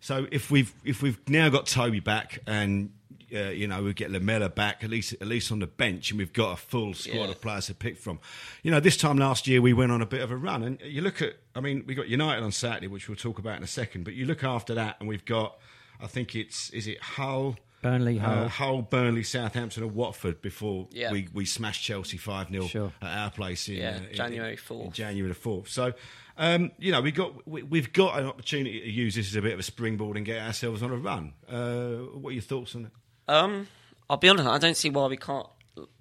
So 0.00 0.26
if 0.30 0.50
we've 0.50 0.72
if 0.84 1.02
we've 1.02 1.18
now 1.28 1.48
got 1.48 1.66
Toby 1.66 2.00
back 2.00 2.40
and 2.46 2.90
uh, 3.34 3.50
you 3.50 3.66
know 3.66 3.82
we 3.82 3.92
get 3.94 4.10
Lamela 4.10 4.48
back 4.48 4.82
at 4.84 4.90
least 4.90 5.12
at 5.20 5.26
least 5.26 5.50
on 5.52 5.58
the 5.58 5.66
bench 5.66 6.10
and 6.10 6.18
we've 6.18 6.32
got 6.32 6.52
a 6.52 6.56
full 6.56 6.94
squad 6.94 7.14
Yeah. 7.24 7.28
of 7.30 7.40
players 7.40 7.66
to 7.66 7.74
pick 7.74 7.98
from. 7.98 8.20
You 8.62 8.70
know 8.70 8.80
this 8.80 8.96
time 8.96 9.18
last 9.18 9.46
year 9.46 9.60
we 9.60 9.72
went 9.72 9.92
on 9.92 10.00
a 10.02 10.06
bit 10.06 10.20
of 10.22 10.30
a 10.30 10.36
run 10.36 10.62
and 10.62 10.80
you 10.82 11.00
look 11.02 11.20
at 11.22 11.34
I 11.54 11.60
mean 11.60 11.84
we 11.86 11.94
got 11.94 12.08
United 12.08 12.42
on 12.42 12.52
Saturday 12.52 12.86
which 12.86 13.08
we'll 13.08 13.16
talk 13.16 13.38
about 13.38 13.56
in 13.56 13.62
a 13.62 13.66
second. 13.68 14.04
But 14.04 14.14
you 14.14 14.26
look 14.26 14.44
after 14.44 14.74
that 14.74 14.96
and 15.00 15.08
we've 15.08 15.24
got 15.24 15.58
I 16.00 16.06
think 16.06 16.34
it's 16.34 16.70
is 16.70 16.86
it 16.86 17.00
Hull. 17.02 17.56
Burnley, 17.80 18.18
Hull. 18.18 18.44
uh, 18.44 18.48
Hull, 18.48 18.82
Burnley, 18.82 19.22
Southampton, 19.22 19.84
and 19.84 19.94
Watford 19.94 20.42
before 20.42 20.88
Yeah. 20.90 21.12
we, 21.12 21.28
we 21.32 21.44
smashed 21.44 21.84
Chelsea 21.84 22.16
5 22.16 22.48
0 22.50 22.66
Sure. 22.66 22.92
at 23.00 23.18
our 23.18 23.30
place 23.30 23.68
in, 23.68 23.76
Yeah, 23.76 24.00
uh, 24.02 24.08
in- 24.10 24.16
January 24.16 24.56
4th. 24.56 24.92
January 24.92 25.32
the 25.32 25.38
4th. 25.38 25.68
So, 25.68 25.92
um, 26.36 26.72
you 26.80 26.90
know, 26.90 27.00
we 27.00 27.12
got, 27.12 27.46
we, 27.46 27.62
we've 27.62 27.92
got 27.92 28.18
an 28.18 28.26
opportunity 28.26 28.80
to 28.80 28.90
use 28.90 29.14
this 29.14 29.28
as 29.28 29.36
a 29.36 29.42
bit 29.42 29.52
of 29.52 29.60
a 29.60 29.62
springboard 29.62 30.16
and 30.16 30.26
get 30.26 30.42
ourselves 30.42 30.82
on 30.82 30.90
a 30.90 30.96
run. 30.96 31.34
Uh, 31.48 31.98
what 32.18 32.30
are 32.30 32.32
your 32.32 32.42
thoughts 32.42 32.74
on 32.74 32.86
it? 32.86 32.90
Um, 33.28 33.68
I'll 34.10 34.16
be 34.16 34.28
honest. 34.28 34.48
I 34.48 34.58
don't 34.58 34.76
see 34.76 34.90
why 34.90 35.06
we 35.06 35.16
can't 35.16 35.46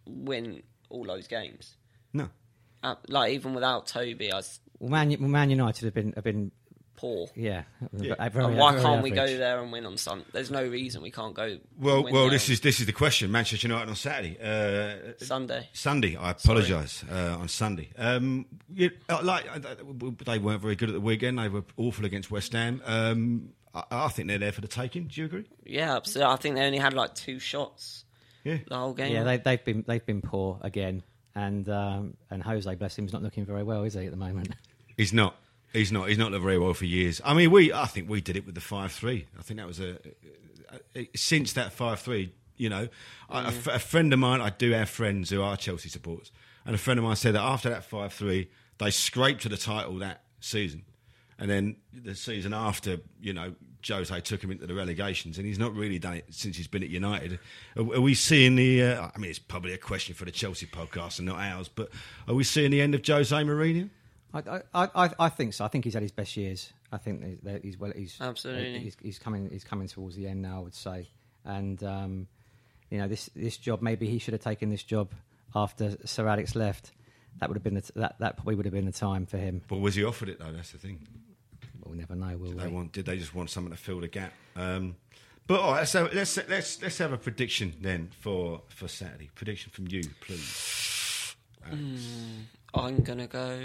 win 0.06 0.63
all 0.90 1.04
those 1.06 1.28
games. 1.28 1.76
No. 2.13 2.30
Uh, 2.84 2.96
like 3.10 3.34
even 3.34 3.54
without 3.54 3.88
Toby, 3.88 4.32
I 4.32 4.38
was 4.38 4.60
Well, 4.80 4.90
Man, 4.90 5.10
well, 5.20 5.30
Man 5.30 5.50
United 5.50 5.84
have 5.86 5.94
been 5.94 6.13
have 6.13 6.24
been 6.24 6.52
poor. 6.96 7.28
yeah. 7.36 7.63
Yeah. 7.96 8.16
a 8.18 8.30
very- 8.30 8.46
and 8.46 8.58
why 8.58 8.80
can't 8.80 9.04
we 9.04 9.12
go 9.12 9.22
average. 9.24 9.38
there 9.38 9.62
and 9.62 9.72
win 9.72 9.86
on 9.86 9.98
Sunday? 9.98 10.26
There's 10.32 10.50
no 10.50 10.66
reason 10.68 11.02
we 11.04 11.12
can't 11.12 11.34
go. 11.36 11.58
Well, 11.78 12.04
win 12.04 12.13
well, 12.13 12.24
there 12.24 12.32
this 12.32 12.48
on 12.50 12.54
is 12.54 12.62
this 12.62 12.80
is 12.80 12.86
the 12.86 12.92
question. 12.94 13.32
Manchester 13.32 13.68
United 13.68 13.90
on 13.90 13.96
Saturday. 13.96 14.38
Uh, 14.42 15.13
Sunday. 15.24 15.70
Sunday. 15.74 16.16
I 16.16 16.32
apologise. 16.32 17.04
Uh, 17.12 17.38
on 17.40 17.48
Sunday, 17.50 17.90
um, 17.98 18.46
you, 18.74 18.92
uh, 19.10 19.20
like 19.24 19.46
uh, 19.54 19.60
they 20.26 20.40
weren't 20.40 20.62
very 20.62 20.76
good 20.76 20.90
at 20.90 20.94
the 20.94 21.02
weekend. 21.02 21.38
They 21.40 21.50
were 21.50 21.66
awful 21.78 22.06
against 22.06 22.32
West 22.32 22.54
Ham. 22.54 22.82
Um, 22.86 23.50
I, 23.92 24.06
I 24.06 24.08
think 24.10 24.28
they're 24.28 24.38
there 24.40 24.52
for 24.52 24.62
the 24.62 24.68
taking. 24.68 25.06
Do 25.08 25.22
you 25.22 25.26
agree? 25.26 25.46
Yeah, 25.66 26.00
so 26.04 26.28
I 26.30 26.36
think 26.38 26.56
they 26.56 26.66
only 26.66 26.78
had 26.80 26.94
like 26.94 27.13
two 27.16 27.40
shots 27.40 28.06
Yeah. 28.44 28.58
the 28.68 28.76
whole 28.78 28.94
game. 28.94 29.13
Yeah, 29.13 29.24
they, 29.24 29.38
they've 29.38 29.63
been 29.63 29.84
they've 29.88 30.06
been 30.06 30.22
poor 30.22 30.60
again, 30.62 31.04
and 31.36 31.68
um, 31.70 32.16
and 32.30 32.42
Jose, 32.44 32.74
bless 32.76 32.98
him, 32.98 33.06
is 33.06 33.13
not 33.13 33.24
looking 33.24 33.46
very 33.46 33.63
well, 33.63 33.84
is 33.84 33.94
he 33.94 34.06
at 34.06 34.12
the 34.12 34.18
moment? 34.18 34.50
He's 34.98 35.13
not. 35.13 35.36
He's 35.74 35.92
not. 35.92 36.08
He's 36.10 36.18
not 36.18 36.32
looked 36.32 36.44
very 36.44 36.58
well 36.58 36.74
for 36.74 36.86
years. 36.86 37.22
I 37.24 37.34
mean, 37.34 37.52
we. 37.52 37.72
I 37.74 37.86
think 37.86 38.10
we 38.10 38.22
did 38.22 38.36
it 38.36 38.46
with 38.46 38.56
the 38.56 38.62
five 38.62 38.92
three. 38.92 39.28
I 39.38 39.42
think 39.44 39.60
that 39.60 39.68
was 39.68 39.80
a, 39.80 39.98
a- 40.96 41.10
since 41.16 41.54
that 41.54 41.74
five 41.74 42.00
three. 42.00 42.34
You 42.56 42.70
know, 42.70 42.88
I- 43.30 43.44
a 43.44 43.48
f- 43.48 43.68
a, 43.68 43.78
friend 43.80 44.12
of 44.13 44.18
mine. 44.20 44.42
I 44.42 44.50
do 44.50 44.72
have 44.72 44.90
friends 44.90 45.30
who 45.30 45.42
are 45.44 45.56
Chelsea 45.58 45.90
supporters, 45.90 46.32
and 46.66 46.74
a 46.74 46.78
friend 46.78 46.98
of 46.98 47.04
mine 47.04 47.16
said 47.18 47.36
that 47.36 47.42
after 47.44 47.70
that 47.70 47.84
five 47.84 48.13
three, 48.13 48.50
they 48.80 48.90
scraped 48.90 49.42
to 49.44 49.50
the 49.50 49.58
title 49.58 49.96
that 50.00 50.24
season, 50.40 50.84
and 51.39 51.50
then 51.50 51.76
the 51.93 52.15
season 52.15 52.54
after, 52.54 52.97
you 53.21 53.34
know, 53.34 53.54
Jose 53.88 54.19
took 54.21 54.43
him 54.43 54.52
into 54.52 54.65
the 54.67 54.73
relegations, 54.73 55.38
and 55.38 55.45
he's 55.47 55.60
not 55.60 55.73
really 55.73 56.00
done 56.00 56.15
it 56.15 56.26
since 56.30 56.58
he's 56.58 56.67
been 56.67 56.84
at 56.84 56.89
United. 56.89 57.39
Are, 57.78 57.82
are 57.95 58.02
we 58.02 58.13
seeing 58.15 58.56
the? 58.56 58.84
Uh, 58.84 59.10
I 59.15 59.17
mean, 59.17 59.30
it's 59.30 59.39
probably 59.39 59.73
a 59.73 59.78
question 59.78 60.15
for 60.15 60.26
the 60.26 60.32
Chelsea 60.32 60.65
podcast 60.65 61.19
and 61.19 61.28
not 61.28 61.39
ours, 61.39 61.69
but 61.69 61.89
are 62.28 62.34
we 62.36 62.43
seeing 62.43 62.71
the 62.71 62.82
end 62.82 62.95
of 62.95 63.06
Jose 63.06 63.36
Mourinho? 63.36 63.89
I, 64.34 64.62
I, 64.73 64.89
I, 65.06 65.10
I 65.19 65.30
think 65.30 65.54
so. 65.54 65.63
I 65.63 65.69
think 65.69 65.86
he's 65.86 65.93
had 65.93 66.04
his 66.04 66.12
best 66.12 66.36
years. 66.36 66.73
I 66.91 66.97
think 66.97 67.21
that- 67.21 67.43
that 67.43 67.63
he's 67.63 67.78
well. 67.78 67.93
He's 67.95 68.17
Absolutely. 68.19 68.80
He's, 68.80 68.97
he's 69.02 69.19
coming. 69.19 69.50
He's 69.50 69.63
coming 69.63 69.88
towards 69.88 70.15
the 70.15 70.28
end 70.28 70.41
now. 70.41 70.58
I 70.58 70.63
would 70.63 70.76
say, 70.76 71.08
and 71.45 71.82
um, 71.84 72.28
you 72.89 72.97
know, 72.97 73.08
this 73.08 73.30
this 73.36 73.58
job. 73.58 73.82
Maybe 73.82 74.08
he 74.08 74.19
should 74.19 74.34
have 74.34 74.43
taken 74.43 74.69
this 74.69 74.84
job 74.84 75.12
after 75.56 75.97
Sir 76.06 76.28
Alex 76.28 76.56
left. 76.56 76.91
That 77.39 77.50
would 77.50 77.56
have 77.56 77.63
been 77.63 77.76
the, 77.76 77.84
that. 77.95 78.15
That 78.19 78.36
probably 78.38 78.56
would 78.56 78.65
have 78.65 78.73
been 78.73 78.86
the 78.86 78.91
time 78.91 79.26
for 79.26 79.38
him. 79.38 79.62
But 79.67 79.78
was 79.80 79.95
he 79.95 80.04
offered 80.04 80.30
it 80.30 80.39
though? 80.39 80.52
That's 80.52 80.71
the 80.71 80.78
thing. 80.78 81.00
We'll 81.88 81.97
never 81.97 82.15
know. 82.15 82.38
Will 82.38 82.52
They 82.52 82.67
we? 82.67 82.73
want, 82.73 82.91
did 82.91 83.06
they 83.06 83.17
just 83.17 83.34
want 83.34 83.50
someone 83.50 83.71
to 83.71 83.78
fill 83.78 84.00
the 84.02 84.08
gap? 84.08 84.34
Um, 84.56 84.95
But 85.47 85.62
all 85.62 85.71
right, 85.73 85.88
so 85.88 86.10
let's 86.13 86.38
let's 86.50 86.82
let's 86.82 86.97
have 86.97 87.13
a 87.13 87.17
prediction 87.17 87.73
then 87.82 88.10
for 88.19 88.62
for 88.67 88.88
Saturday. 88.88 89.30
Prediction 89.34 89.71
from 89.71 89.88
you, 89.88 90.02
please. 90.21 91.36
I'm 92.73 92.97
gonna 93.04 93.28
go 93.28 93.60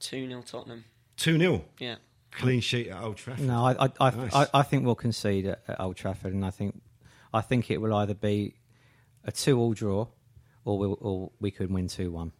two 0.00 0.28
0 0.28 0.42
Tottenham. 0.42 0.84
Two 1.16 1.38
0 1.38 1.64
Yeah. 1.78 1.96
clean 2.30 2.60
sheet 2.60 2.88
at 2.88 3.02
Old 3.02 3.16
Trafford. 3.16 3.46
No, 3.46 3.64
I, 3.66 3.86
I, 3.86 3.90
I, 4.00 4.10
Nice. 4.10 4.34
I, 4.34 4.46
I 4.54 4.62
think 4.62 4.84
we'll 4.84 4.94
concede 4.94 5.46
at, 5.46 5.62
at 5.68 5.80
Old 5.80 5.96
Trafford, 5.96 6.32
and 6.34 6.44
I 6.44 6.50
think, 6.50 6.80
I 7.32 7.40
think 7.40 7.70
it 7.70 7.80
will 7.80 7.94
either 7.94 8.14
be 8.14 8.54
a 9.24 9.32
two-all 9.32 9.72
draw, 9.74 10.06
or 10.64 10.78
we'll, 10.78 10.98
or 11.00 11.30
we 11.40 11.50
could 11.50 11.70
win 11.70 11.88
two-one. 11.88 12.32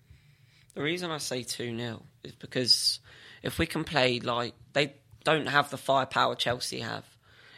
The 0.75 0.83
reason 0.83 1.11
I 1.11 1.19
say 1.19 1.43
2 1.43 1.77
0 1.77 2.03
is 2.23 2.33
because 2.35 3.01
if 3.43 3.59
we 3.59 3.67
can 3.67 3.85
play 3.85 4.21
like 4.21 4.55
they 4.73 4.95
don't 5.27 5.47
have 5.47 5.71
the 5.71 5.77
firepower 5.77 6.37
Chelsea 6.37 6.81
have, 6.81 7.05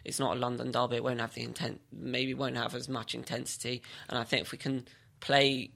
it's 0.02 0.18
not 0.18 0.36
a 0.36 0.40
London 0.40 0.72
derby, 0.72 0.96
it 0.96 1.04
won't 1.04 1.20
have 1.20 1.34
the 1.34 1.42
intent, 1.42 1.80
maybe 1.92 2.32
won't 2.32 2.56
have 2.56 2.74
as 2.74 2.88
much 2.88 3.14
intensity. 3.14 3.82
And 4.08 4.18
I 4.18 4.24
think 4.24 4.42
if 4.42 4.52
we 4.52 4.58
can 4.58 4.88
play 5.20 5.70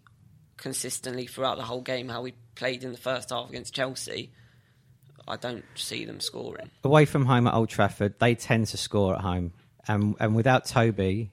consistently 0.56 1.26
throughout 1.26 1.58
the 1.58 1.64
whole 1.64 1.82
game 1.82 2.08
how 2.08 2.22
we 2.22 2.32
played 2.54 2.82
in 2.82 2.92
the 2.92 2.98
first 2.98 3.28
half 3.28 3.50
against 3.50 3.74
Chelsea, 3.74 4.32
I 5.28 5.36
don't 5.36 5.64
see 5.74 6.06
them 6.06 6.18
scoring. 6.20 6.70
Away 6.82 7.04
from 7.04 7.26
home 7.26 7.46
at 7.46 7.52
Old 7.52 7.68
Trafford, 7.68 8.18
they 8.18 8.34
tend 8.34 8.68
to 8.68 8.78
score 8.78 9.14
at 9.14 9.20
home, 9.20 9.52
and 9.86 10.16
and 10.18 10.34
without 10.34 10.64
Toby, 10.64 11.30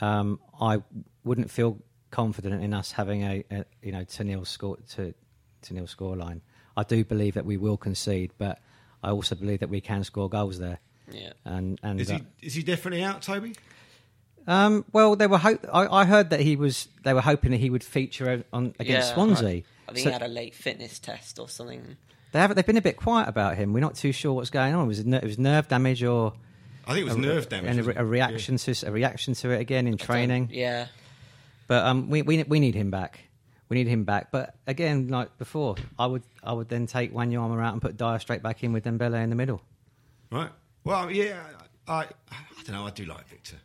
um, 0.00 0.40
I 0.60 0.82
wouldn't 1.24 1.50
feel 1.50 1.78
confident 2.10 2.62
in 2.62 2.74
us 2.74 2.90
having 2.92 3.22
a, 3.22 3.44
a 3.50 3.64
you 3.82 3.92
know 3.92 4.04
to 4.04 4.24
nil 4.24 4.44
score 4.44 4.78
to 4.94 5.14
to 5.62 5.74
nil 5.74 5.86
score 5.86 6.16
line. 6.16 6.42
I 6.76 6.82
do 6.82 7.04
believe 7.04 7.34
that 7.34 7.46
we 7.46 7.56
will 7.56 7.78
concede, 7.78 8.32
but 8.36 8.60
I 9.06 9.10
also 9.12 9.34
believe 9.36 9.60
that 9.60 9.70
we 9.70 9.80
can 9.80 10.04
score 10.04 10.28
goals 10.28 10.58
there. 10.58 10.78
Yeah. 11.10 11.32
And 11.44 11.78
and 11.82 12.00
Is 12.00 12.10
uh, 12.10 12.18
he 12.40 12.46
is 12.48 12.54
he 12.54 12.62
definitely 12.62 13.02
out, 13.04 13.22
Toby? 13.22 13.54
Um, 14.46 14.84
well, 14.92 15.16
they 15.16 15.26
were. 15.26 15.38
Hope- 15.38 15.64
I, 15.72 15.86
I 15.86 16.04
heard 16.04 16.30
that 16.30 16.40
he 16.40 16.56
was. 16.56 16.88
They 17.04 17.14
were 17.14 17.20
hoping 17.20 17.50
that 17.52 17.56
he 17.60 17.70
would 17.70 17.82
feature 17.84 18.44
on 18.52 18.74
against 18.78 19.08
Yeah, 19.08 19.14
Swansea. 19.14 19.48
I, 19.48 19.62
I 19.88 19.92
think 19.92 19.98
So 20.04 20.10
he 20.10 20.12
had 20.12 20.22
a 20.22 20.28
late 20.28 20.54
fitness 20.54 20.98
test 20.98 21.38
or 21.38 21.48
something. 21.48 21.96
they 22.32 22.38
have. 22.38 22.54
They've 22.54 22.66
been 22.66 22.76
a 22.76 22.82
bit 22.82 22.96
quiet 22.96 23.28
about 23.28 23.56
him. 23.56 23.72
We're 23.72 23.80
not 23.80 23.94
too 23.96 24.12
sure 24.12 24.32
what's 24.34 24.50
going 24.50 24.74
on. 24.74 24.86
Was 24.88 25.00
it, 25.00 25.06
ner- 25.06 25.18
it 25.18 25.24
was 25.24 25.38
nerve 25.38 25.68
damage 25.68 26.02
or 26.04 26.32
I 26.86 26.94
think 26.94 27.02
it 27.02 27.08
was 27.08 27.14
a, 27.16 27.20
nerve 27.20 27.48
damage. 27.48 27.76
and 27.76 27.80
a, 27.88 28.00
a 28.00 28.04
it? 28.04 28.08
reaction 28.08 28.56
to 28.56 28.86
a 28.86 28.90
reaction 28.92 29.34
to 29.34 29.50
it 29.50 29.60
again 29.60 29.86
in 29.88 29.96
training? 29.96 30.50
Yeah. 30.52 30.86
But 31.66 31.84
um, 31.84 32.08
we, 32.10 32.22
we 32.22 32.42
we 32.44 32.60
need 32.60 32.74
him 32.76 32.90
back. 32.92 33.20
We 33.68 33.76
need 33.76 33.88
him 33.88 34.04
back. 34.04 34.30
But 34.30 34.54
again, 34.66 35.08
like 35.08 35.36
before, 35.38 35.74
I 35.98 36.06
would 36.06 36.22
I 36.42 36.52
would 36.52 36.68
then 36.68 36.86
take 36.86 37.12
Wanyama 37.12 37.60
out 37.64 37.72
and 37.72 37.82
put 37.82 37.96
Dier 37.96 38.18
straight 38.20 38.42
back 38.42 38.62
in 38.62 38.72
with 38.72 38.84
Dembele 38.84 39.22
in 39.22 39.30
the 39.30 39.36
middle. 39.36 39.60
Right. 40.30 40.50
Well, 40.84 41.10
yeah. 41.10 41.40
I 41.88 42.06
I 42.30 42.36
don't 42.64 42.76
know. 42.76 42.86
I 42.86 42.90
do 42.90 43.04
like 43.04 43.28
Victor. 43.28 43.56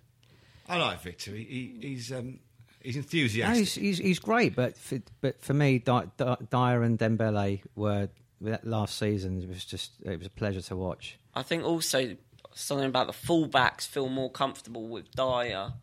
I 0.68 0.78
like 0.78 1.02
Victor. 1.02 1.32
He, 1.36 1.44
he, 1.82 1.88
he's 1.90 2.12
um, 2.12 2.40
he's 2.82 2.96
No, 2.96 3.00
enthusiastic. 3.02 3.58
he's, 3.58 3.76
he's 3.76 3.98
he's 3.98 4.20
great, 4.20 4.56
but 4.56 4.78
for, 4.78 5.00
but 5.22 5.42
for 5.42 5.54
me, 5.54 5.80
Di- 5.80 6.06
Di- 6.18 6.38
Dier 6.50 6.82
and 6.84 6.98
Dembele 6.98 7.62
were 7.76 8.10
that 8.42 8.66
last 8.66 8.98
season. 8.98 9.42
It 9.42 9.50
was 9.50 9.66
just 9.66 9.92
it 10.04 10.18
was 10.18 10.28
a 10.28 10.32
pleasure 10.32 10.62
to 10.62 10.76
watch. 10.76 11.18
I 11.36 11.44
think 11.44 11.64
also 11.64 12.16
something 12.54 12.88
about 12.88 13.08
the 13.08 13.14
fullbacks 13.14 13.88
feel 13.88 14.10
more 14.10 14.30
comfortable 14.32 14.88
with 14.88 15.12
Dier 15.12 15.74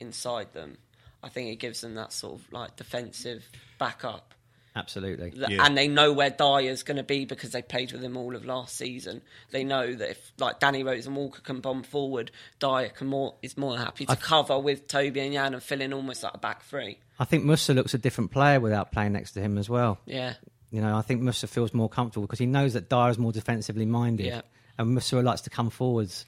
inside 0.00 0.52
them. 0.52 0.78
I 1.22 1.28
think 1.28 1.50
it 1.50 1.56
gives 1.56 1.80
them 1.82 1.94
that 1.94 2.12
sort 2.12 2.40
of 2.40 2.52
like 2.52 2.76
defensive 2.76 3.44
backup. 3.78 4.34
Absolutely. 4.74 5.32
Th- 5.32 5.50
Yeah. 5.50 5.66
And 5.66 5.76
they 5.76 5.86
know 5.86 6.12
where 6.14 6.30
Dier's 6.30 6.82
going 6.82 6.96
to 6.96 7.02
be 7.02 7.26
because 7.26 7.50
they 7.50 7.60
played 7.60 7.92
with 7.92 8.02
him 8.02 8.16
all 8.16 8.34
of 8.34 8.46
last 8.46 8.74
season. 8.76 9.20
They 9.50 9.64
know 9.64 9.92
that 9.94 10.10
if 10.12 10.32
like 10.38 10.60
Danny 10.60 10.82
Rose 10.82 11.06
and 11.06 11.14
Walker 11.14 11.42
can 11.42 11.60
bomb 11.60 11.82
forward, 11.82 12.30
Dier 12.58 12.88
can 12.88 13.08
more 13.08 13.34
is 13.42 13.58
more 13.58 13.72
than 13.76 13.84
happy 13.84 14.06
to 14.06 14.16
cover 14.16 14.58
with 14.58 14.88
Toby 14.88 15.20
and 15.20 15.34
Jan 15.34 15.52
and 15.52 15.62
fill 15.62 15.82
in 15.82 15.92
almost 15.92 16.22
like 16.22 16.32
a 16.34 16.38
back 16.38 16.62
three. 16.64 16.98
I 17.18 17.26
think 17.26 17.44
Mousa 17.44 17.74
looks 17.74 17.92
a 17.92 17.98
different 17.98 18.30
player 18.30 18.60
without 18.60 18.92
playing 18.92 19.12
next 19.12 19.32
to 19.32 19.40
him 19.40 19.58
as 19.58 19.68
well. 19.68 19.98
Yeah, 20.06 20.34
You 20.70 20.80
know, 20.80 20.96
I 20.96 21.02
think 21.02 21.20
Mousa 21.20 21.46
feels 21.48 21.74
more 21.74 21.90
comfortable 21.90 22.26
because 22.26 22.38
he 22.38 22.46
knows 22.46 22.72
that 22.72 22.88
Dyer 22.88 23.10
is 23.10 23.18
more 23.18 23.30
defensively 23.32 23.84
minded, 23.84 24.24
Yeah. 24.26 24.40
and 24.78 24.96
Mousa 24.96 25.22
likes 25.22 25.42
to 25.42 25.50
come 25.50 25.68
forwards. 25.68 26.24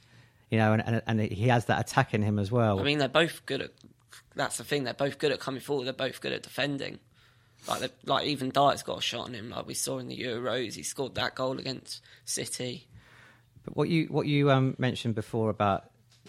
You 0.50 0.58
know, 0.58 0.74
and, 0.74 0.82
and 0.86 1.02
and 1.06 1.20
he 1.32 1.48
has 1.48 1.64
that 1.64 1.80
attack 1.80 2.12
in 2.12 2.22
him 2.22 2.38
as 2.38 2.52
well. 2.52 2.78
I 2.78 2.82
mean 2.82 2.98
they're 2.98 3.08
both 3.08 3.44
good 3.46 3.62
at. 3.62 3.70
That's 4.36 4.56
the 4.56 4.64
thing. 4.64 4.84
They're 4.84 4.94
both 4.94 5.18
good 5.18 5.32
at 5.32 5.40
coming 5.40 5.60
forward. 5.60 5.86
They're 5.86 5.92
both 5.92 6.20
good 6.20 6.32
at 6.32 6.42
defending. 6.42 6.98
Like 7.68 7.92
like 8.04 8.26
even 8.26 8.50
Dier's 8.50 8.82
got 8.82 8.98
a 8.98 9.02
shot 9.02 9.26
on 9.26 9.34
him. 9.34 9.50
Like 9.50 9.66
we 9.66 9.74
saw 9.74 9.98
in 9.98 10.08
the 10.08 10.18
Euros, 10.18 10.74
he 10.74 10.82
scored 10.82 11.14
that 11.14 11.34
goal 11.34 11.58
against 11.58 12.02
City. 12.24 12.86
But 13.64 13.76
what 13.76 13.88
you 13.88 14.06
what 14.06 14.26
you 14.26 14.50
um, 14.50 14.74
mentioned 14.78 15.14
before 15.14 15.50
about 15.50 15.84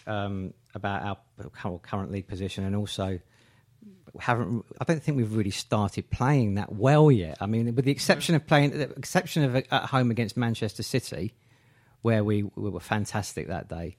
um, 0.07 0.53
about 0.73 1.19
our 1.63 1.79
current 1.79 2.11
league 2.11 2.27
position, 2.27 2.63
and 2.63 2.75
also 2.75 3.19
haven't 4.17 4.63
I 4.79 4.85
don't 4.85 5.03
think 5.03 5.17
we've 5.17 5.35
really 5.35 5.51
started 5.51 6.09
playing 6.09 6.55
that 6.55 6.73
well 6.73 7.11
yet. 7.11 7.37
I 7.41 7.47
mean, 7.47 7.75
with 7.75 7.83
the 7.83 7.91
exception 7.91 8.35
of 8.35 8.47
playing, 8.47 8.71
the 8.71 8.91
exception 8.91 9.43
of 9.43 9.55
at 9.55 9.85
home 9.85 10.11
against 10.11 10.37
Manchester 10.37 10.83
City, 10.83 11.33
where 12.01 12.23
we, 12.23 12.43
we 12.43 12.69
were 12.69 12.79
fantastic 12.79 13.47
that 13.47 13.67
day. 13.67 13.97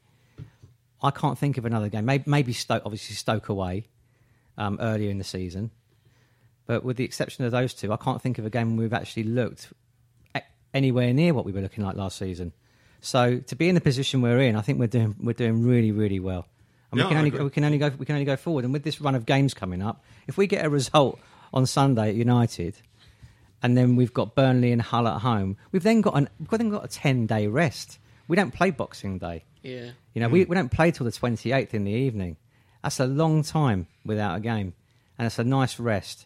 I 1.02 1.10
can't 1.10 1.38
think 1.38 1.58
of 1.58 1.66
another 1.66 1.90
game. 1.90 2.06
Maybe, 2.06 2.24
maybe 2.26 2.52
Stoke, 2.54 2.82
obviously 2.86 3.14
Stoke 3.14 3.50
away 3.50 3.88
um, 4.58 4.78
earlier 4.80 5.10
in 5.10 5.18
the 5.18 5.24
season, 5.24 5.70
but 6.66 6.84
with 6.84 6.96
the 6.96 7.04
exception 7.04 7.44
of 7.44 7.52
those 7.52 7.74
two, 7.74 7.92
I 7.92 7.96
can't 7.96 8.20
think 8.20 8.38
of 8.38 8.46
a 8.46 8.50
game 8.50 8.76
we've 8.76 8.92
actually 8.92 9.24
looked 9.24 9.72
anywhere 10.74 11.12
near 11.12 11.32
what 11.32 11.44
we 11.44 11.52
were 11.52 11.60
looking 11.60 11.82
like 11.84 11.96
last 11.96 12.18
season. 12.18 12.52
So 13.00 13.38
to 13.38 13.56
be 13.56 13.68
in 13.68 13.74
the 13.74 13.80
position 13.80 14.20
we're 14.20 14.40
in, 14.40 14.56
I 14.56 14.60
think 14.60 14.78
we're 14.78 14.86
doing 14.86 15.16
we're 15.20 15.32
doing 15.32 15.64
really 15.64 15.92
really 15.92 16.20
well. 16.20 16.46
And 16.90 17.00
Yeah, 17.00 17.06
we 17.06 17.08
can 17.08 17.18
only 17.18 17.30
we 17.30 17.50
can 17.50 17.64
only 17.64 17.78
go 17.78 17.88
we 17.98 18.06
can 18.06 18.14
only 18.14 18.24
go 18.24 18.36
forward. 18.36 18.64
And 18.64 18.72
with 18.72 18.84
this 18.84 19.00
run 19.00 19.14
of 19.14 19.26
games 19.26 19.54
coming 19.54 19.82
up, 19.82 20.04
if 20.26 20.36
we 20.36 20.46
get 20.46 20.64
a 20.64 20.70
result 20.70 21.18
on 21.52 21.66
Sunday 21.66 22.10
at 22.10 22.14
United, 22.14 22.76
and 23.62 23.76
then 23.76 23.96
we've 23.96 24.12
got 24.12 24.34
Burnley 24.34 24.72
and 24.72 24.82
Hull 24.82 25.08
at 25.08 25.20
home, 25.20 25.56
we've 25.72 25.82
then 25.82 26.00
got 26.00 26.16
an 26.16 26.28
we've 26.38 26.58
then 26.58 26.70
got 26.70 26.84
a 26.84 26.88
ten 26.88 27.26
day 27.26 27.46
rest. 27.46 27.98
We 28.28 28.36
don't 28.36 28.52
play 28.52 28.70
Boxing 28.70 29.18
Day. 29.18 29.44
Yeah. 29.62 29.90
You 30.14 30.20
know, 30.20 30.28
we, 30.28 30.44
we 30.44 30.56
don't 30.56 30.70
play 30.70 30.90
till 30.90 31.04
the 31.04 31.12
28th 31.12 31.74
in 31.74 31.84
the 31.84 31.92
evening. 31.92 32.36
That's 32.86 33.00
a 33.00 33.06
long 33.06 33.42
time 33.42 33.88
without 34.04 34.36
a 34.36 34.40
game. 34.40 34.72
And 35.18 35.26
it's 35.26 35.40
a 35.40 35.44
nice 35.44 35.80
rest. 35.80 36.24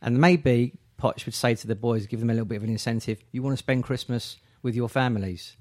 And 0.00 0.20
maybe 0.20 0.74
Potch 0.98 1.26
would 1.26 1.34
say 1.34 1.56
to 1.56 1.66
the 1.66 1.74
boys, 1.74 2.06
give 2.06 2.20
them 2.20 2.30
a 2.30 2.32
little 2.32 2.46
bit 2.46 2.58
of 2.58 2.62
an 2.62 2.70
incentive. 2.70 3.18
You 3.32 3.42
want 3.42 3.54
to 3.54 3.56
spend 3.56 3.82
Christmas 3.82 4.36
with 4.62 4.76
your 4.76 4.88
families. 4.88 5.56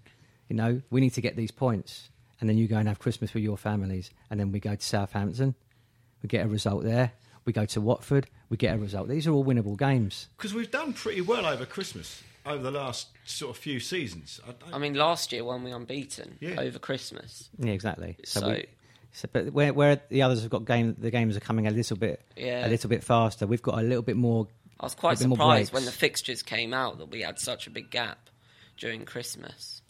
You 0.47 0.55
know, 0.55 0.83
we 0.91 1.01
need 1.01 1.15
to 1.15 1.21
get 1.21 1.35
these 1.35 1.49
points. 1.49 2.09
And 2.39 2.47
then 2.47 2.59
you 2.59 2.67
go 2.67 2.77
and 2.77 2.87
have 2.87 2.99
Christmas 2.99 3.33
with 3.33 3.41
your 3.41 3.57
families. 3.57 4.11
And 4.29 4.39
then 4.39 4.51
we 4.51 4.59
go 4.59 4.75
to 4.75 4.85
Southampton. 4.85 5.55
We 6.21 6.27
get 6.29 6.45
a 6.45 6.47
result 6.47 6.83
there. 6.83 7.13
We 7.45 7.51
go 7.51 7.65
to 7.65 7.81
Watford. 7.81 8.27
We 8.49 8.57
get 8.57 8.75
a 8.75 8.77
result. 8.77 9.07
These 9.07 9.25
are 9.25 9.31
all 9.31 9.43
winnable 9.43 9.75
games. 9.75 10.27
Because 10.37 10.53
we've 10.53 10.69
done 10.69 10.93
pretty 10.93 11.21
well 11.21 11.47
over 11.47 11.65
Christmas, 11.65 12.21
over 12.45 12.61
the 12.61 12.69
last 12.69 13.07
sort 13.25 13.49
of 13.49 13.57
few 13.57 13.79
seasons. 13.79 14.39
I, 14.47 14.51
I, 14.73 14.75
I 14.75 14.77
mean, 14.77 14.93
last 14.93 15.31
year 15.33 15.43
when 15.43 15.63
we 15.63 15.71
were 15.71 15.77
unbeaten 15.77 16.37
Yeah. 16.39 16.59
over 16.61 16.77
Christmas. 16.77 17.49
Yeah, 17.57 17.71
exactly. 17.71 18.17
So, 18.23 18.41
So- 18.41 18.49
we, 18.51 18.65
so 19.15 19.29
but 19.31 19.53
where, 19.53 19.73
where 19.73 20.01
the 20.09 20.21
others 20.23 20.41
have 20.41 20.51
got 20.51 20.65
game, 20.65 20.95
the 20.99 21.09
games 21.09 21.37
are 21.37 21.39
coming 21.39 21.67
a 21.67 21.71
little 21.71 21.95
bit, 21.97 22.21
Yeah. 22.35 22.67
a 22.67 22.69
little 22.69 22.89
bit 22.89 23.01
faster. 23.03 23.47
We've 23.47 23.61
got 23.61 23.79
a 23.79 23.81
little 23.81 24.03
bit 24.03 24.17
more. 24.17 24.47
I 24.79 24.85
was 24.85 24.93
quite 24.93 25.17
a 25.17 25.23
bit 25.23 25.29
more 25.29 25.37
surprised 25.37 25.71
when 25.73 25.85
the 25.85 25.91
fixtures 25.91 26.43
came 26.43 26.73
out 26.73 26.97
that 26.97 27.09
we 27.09 27.21
had 27.21 27.39
such 27.39 27.65
a 27.65 27.69
big 27.69 27.89
gap 27.89 28.29
during 28.77 29.05
Christmas. 29.05 29.81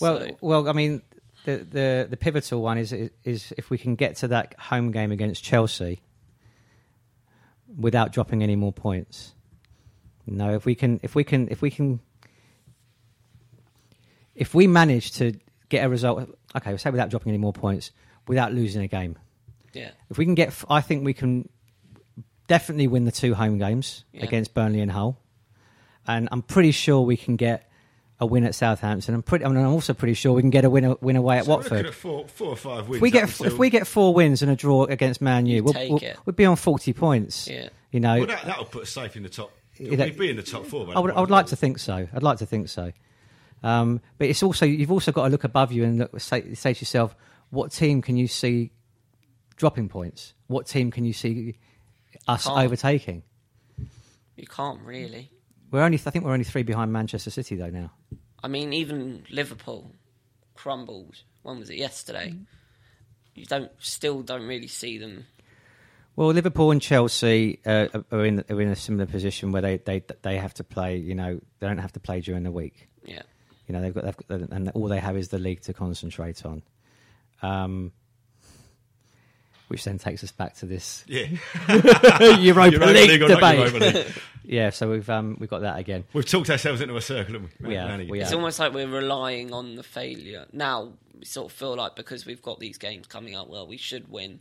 Well, 0.00 0.18
So- 0.20 0.36
well, 0.40 0.68
I 0.68 0.72
mean, 0.72 1.02
the, 1.44 1.56
the 1.58 2.06
the 2.10 2.16
pivotal 2.16 2.62
one 2.62 2.78
is 2.78 2.92
is 3.24 3.52
if 3.58 3.68
we 3.70 3.76
can 3.76 3.96
get 3.96 4.16
to 4.16 4.28
that 4.28 4.54
home 4.58 4.90
game 4.92 5.12
against 5.12 5.44
Chelsea 5.44 6.00
without 7.78 8.12
dropping 8.12 8.42
any 8.42 8.56
more 8.56 8.72
points. 8.72 9.34
No, 10.26 10.54
if 10.54 10.64
we 10.64 10.74
can, 10.74 11.00
if 11.02 11.14
we 11.14 11.24
can, 11.24 11.48
if 11.50 11.60
we 11.62 11.70
can, 11.70 12.00
if 14.34 14.54
we 14.54 14.66
manage 14.66 15.12
to 15.12 15.32
get 15.70 15.84
a 15.84 15.88
result, 15.88 16.28
okay, 16.54 16.70
we'll 16.70 16.78
say 16.78 16.90
without 16.90 17.08
dropping 17.08 17.30
any 17.30 17.38
more 17.38 17.52
points, 17.54 17.90
without 18.28 18.52
losing 18.52 18.82
a 18.82 18.88
game. 18.88 19.16
yeah, 19.72 19.90
If 20.10 20.18
we 20.18 20.24
can 20.26 20.34
get, 20.34 20.52
I 20.68 20.82
think 20.82 21.04
we 21.04 21.14
can 21.14 21.48
definitely 22.48 22.88
win 22.88 23.04
the 23.04 23.12
two 23.12 23.34
home 23.34 23.58
games 23.58 24.04
Yeah. 24.12 24.24
against 24.24 24.52
Burnley 24.54 24.80
and 24.80 24.90
Hull, 24.90 25.18
and 26.06 26.28
I'm 26.32 26.42
pretty 26.42 26.72
sure 26.72 27.00
we 27.02 27.16
can 27.16 27.36
get 27.36 27.66
a 28.18 28.26
win 28.26 28.44
at 28.44 28.54
Southampton. 28.54 29.14
I'm 29.14 29.22
pretty, 29.22 29.44
I 29.44 29.48
mean, 29.48 29.56
I'm 29.58 29.72
also 29.72 29.94
pretty 29.94 30.14
sure 30.14 30.32
we 30.34 30.42
can 30.42 30.50
get 30.50 30.64
a 30.66 30.70
win, 30.70 30.94
win 31.00 31.16
away 31.16 31.38
at 31.38 31.44
so 31.46 31.50
we're 31.52 31.56
Watford. 31.56 31.86
at 31.86 31.94
four, 31.94 32.28
four 32.28 32.48
or 32.48 32.56
five 32.56 32.86
wins. 32.88 32.96
If 32.96 33.02
we 33.02 33.10
get 33.10 33.22
until- 33.24 33.46
if 33.46 33.58
we 33.58 33.70
get 33.70 33.86
four 33.86 34.12
wins 34.12 34.42
and 34.42 34.50
a 34.50 34.56
draw 34.56 34.84
against 34.84 35.20
Man 35.22 35.46
U, 35.46 35.62
we'll, 35.64 35.72
we'll, 35.74 36.00
we'll 36.26 36.34
be 36.34 36.44
on 36.44 36.56
40 36.56 36.92
points. 36.92 37.48
Yeah. 37.48 37.68
You 37.92 38.00
know, 38.00 38.18
well, 38.18 38.26
that, 38.26 38.44
that'll 38.44 38.64
put 38.66 38.82
us 38.82 38.90
safe 38.90 39.16
in 39.16 39.22
the 39.22 39.28
top. 39.30 39.52
Yeah, 39.78 39.96
that- 39.96 40.08
We'd 40.08 40.18
be 40.18 40.30
in 40.30 40.36
the 40.36 40.42
top 40.42 40.66
four. 40.66 40.86
by 40.86 40.92
I 40.92 40.98
would, 40.98 41.12
I 41.12 41.20
would 41.20 41.30
like 41.30 41.46
to 41.46 41.56
think 41.56 41.78
so. 41.78 42.06
I'd 42.12 42.22
like 42.22 42.38
to 42.38 42.46
think 42.46 42.68
so. 42.68 42.92
Um, 43.62 44.00
but 44.18 44.28
it's 44.28 44.42
also 44.42 44.64
you've 44.66 44.90
also 44.92 45.12
got 45.12 45.24
to 45.24 45.30
look 45.30 45.44
above 45.44 45.72
you 45.72 45.84
and 45.84 45.98
look, 45.98 46.18
say, 46.20 46.54
say 46.54 46.74
to 46.74 46.80
yourself, 46.80 47.14
what 47.50 47.72
team 47.72 48.00
can 48.02 48.16
you 48.16 48.26
see 48.26 48.72
dropping 49.56 49.88
points? 49.88 50.34
What 50.46 50.66
team 50.66 50.90
can 50.90 51.04
you 51.04 51.12
see 51.12 51.58
us 52.26 52.44
Can't. 52.46 52.58
overtaking? 52.58 53.22
you 54.36 54.46
can't 54.46 54.80
really. 54.80 55.30
We're 55.70 55.82
only, 55.82 55.96
I 56.04 56.10
think, 56.10 56.24
we're 56.24 56.32
only 56.32 56.44
three 56.44 56.62
behind 56.62 56.92
Manchester 56.92 57.30
City 57.30 57.56
though 57.56 57.70
now. 57.70 57.92
I 58.42 58.48
mean, 58.48 58.72
even 58.72 59.24
Liverpool 59.30 59.92
crumbled. 60.54 61.22
When 61.42 61.58
was 61.58 61.70
it? 61.70 61.76
Yesterday. 61.76 62.34
you 63.34 63.44
don't 63.46 63.70
still 63.78 64.22
don't 64.22 64.46
really 64.46 64.66
see 64.66 64.98
them. 64.98 65.26
Well, 66.16 66.28
Liverpool 66.28 66.70
and 66.70 66.82
Chelsea 66.82 67.60
uh, 67.64 67.88
are 68.10 68.24
in 68.24 68.44
are 68.50 68.60
in 68.60 68.68
a 68.68 68.76
similar 68.76 69.06
position 69.06 69.52
where 69.52 69.62
they, 69.62 69.76
they 69.78 70.02
they 70.22 70.36
have 70.38 70.54
to 70.54 70.64
play. 70.64 70.96
You 70.96 71.14
know, 71.14 71.40
they 71.60 71.66
don't 71.66 71.78
have 71.78 71.92
to 71.92 72.00
play 72.00 72.20
during 72.20 72.42
the 72.42 72.50
week. 72.50 72.88
Yeah, 73.04 73.22
You 73.70 73.76
know, 73.76 73.82
they've 73.82 73.94
got, 73.94 74.04
they've 74.26 74.40
got 74.40 74.50
and 74.50 74.68
all 74.70 74.88
they 74.88 74.98
have 74.98 75.16
is 75.16 75.28
the 75.28 75.38
league 75.38 75.60
to 75.62 75.72
concentrate 75.72 76.44
on. 76.44 76.60
Um, 77.40 77.92
which 79.68 79.84
then 79.84 79.96
takes 79.96 80.24
us 80.24 80.32
back 80.32 80.56
to 80.56 80.66
this 80.66 81.04
Yeah. 81.06 81.28
Europa, 81.68 82.72
Europa 82.72 82.86
League, 82.86 83.10
League 83.10 83.28
debate. 83.28 83.58
Europa 83.58 83.78
League. 83.78 84.06
yeah, 84.44 84.70
so 84.70 84.90
we've 84.90 85.08
um, 85.08 85.36
we've 85.38 85.48
got 85.48 85.60
that 85.60 85.78
again. 85.78 86.02
We've 86.12 86.26
talked 86.26 86.50
ourselves 86.50 86.80
into 86.80 86.96
a 86.96 87.00
circle, 87.00 87.34
haven't 87.34 87.52
we? 87.60 87.68
We 87.68 87.74
have, 87.76 87.90
Manny? 87.90 88.10
we 88.10 88.20
it's 88.20 88.32
almost 88.32 88.58
like 88.58 88.74
we're 88.74 88.88
relying 88.88 89.52
on 89.52 89.76
the 89.76 89.84
failure 89.84 90.46
now. 90.52 90.94
We 91.16 91.24
sort 91.24 91.52
of 91.52 91.56
feel 91.56 91.76
like 91.76 91.94
because 91.94 92.26
we've 92.26 92.42
got 92.42 92.58
these 92.58 92.76
games 92.76 93.06
coming 93.06 93.36
up, 93.36 93.48
well, 93.48 93.68
we 93.68 93.76
should 93.76 94.10
win. 94.10 94.40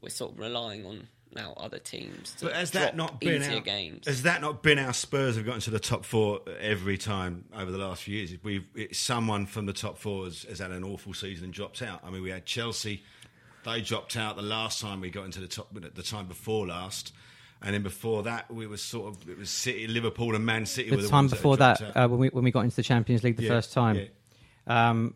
We're 0.00 0.08
sort 0.08 0.32
of 0.32 0.40
relying 0.40 0.84
on 0.84 1.06
now 1.34 1.54
other 1.56 1.78
teams. 1.78 2.34
To 2.36 2.46
But 2.46 2.54
has 2.54 2.70
that 2.72 2.96
not 2.96 3.20
been 3.20 3.42
easier 3.42 3.56
our, 3.56 3.60
games? 3.60 4.06
Has 4.06 4.22
that 4.22 4.40
not 4.40 4.62
been 4.62 4.78
our 4.78 4.92
Spurs 4.92 5.36
have 5.36 5.44
got 5.46 5.54
into 5.56 5.70
the 5.70 5.80
top 5.80 6.04
four 6.04 6.40
every 6.60 6.96
time 6.98 7.44
over 7.56 7.70
the 7.70 7.78
last 7.78 8.02
few 8.02 8.16
years? 8.16 8.32
We've 8.42 8.64
it's 8.74 8.98
someone 8.98 9.46
from 9.46 9.66
the 9.66 9.72
top 9.72 9.98
four 9.98 10.24
has, 10.24 10.42
has 10.44 10.58
had 10.58 10.70
an 10.70 10.84
awful 10.84 11.14
season 11.14 11.44
and 11.44 11.52
dropped 11.52 11.82
out. 11.82 12.00
I 12.04 12.10
mean, 12.10 12.22
we 12.22 12.30
had 12.30 12.46
Chelsea; 12.46 13.02
they 13.64 13.80
dropped 13.80 14.16
out 14.16 14.36
the 14.36 14.42
last 14.42 14.80
time 14.80 15.00
we 15.00 15.10
got 15.10 15.24
into 15.24 15.40
the 15.40 15.48
top. 15.48 15.68
The 15.72 16.02
time 16.02 16.26
before 16.26 16.66
last, 16.66 17.12
and 17.62 17.74
then 17.74 17.82
before 17.82 18.22
that, 18.24 18.52
we 18.52 18.66
were 18.66 18.76
sort 18.76 19.14
of 19.14 19.28
it 19.28 19.38
was 19.38 19.50
City, 19.50 19.86
Liverpool, 19.86 20.34
and 20.34 20.44
Man 20.46 20.66
City. 20.66 20.90
were 20.90 20.96
The 20.96 21.02
the 21.04 21.08
time 21.08 21.16
ones 21.24 21.32
before 21.32 21.56
had 21.56 21.78
that, 21.78 21.96
uh, 21.96 22.08
when 22.08 22.18
we 22.20 22.28
when 22.28 22.44
we 22.44 22.50
got 22.50 22.60
into 22.64 22.76
the 22.76 22.82
Champions 22.82 23.22
League 23.24 23.36
the 23.36 23.44
Yeah, 23.44 23.48
first 23.50 23.72
time, 23.72 23.96
yeah. 24.66 24.90
um, 24.90 25.14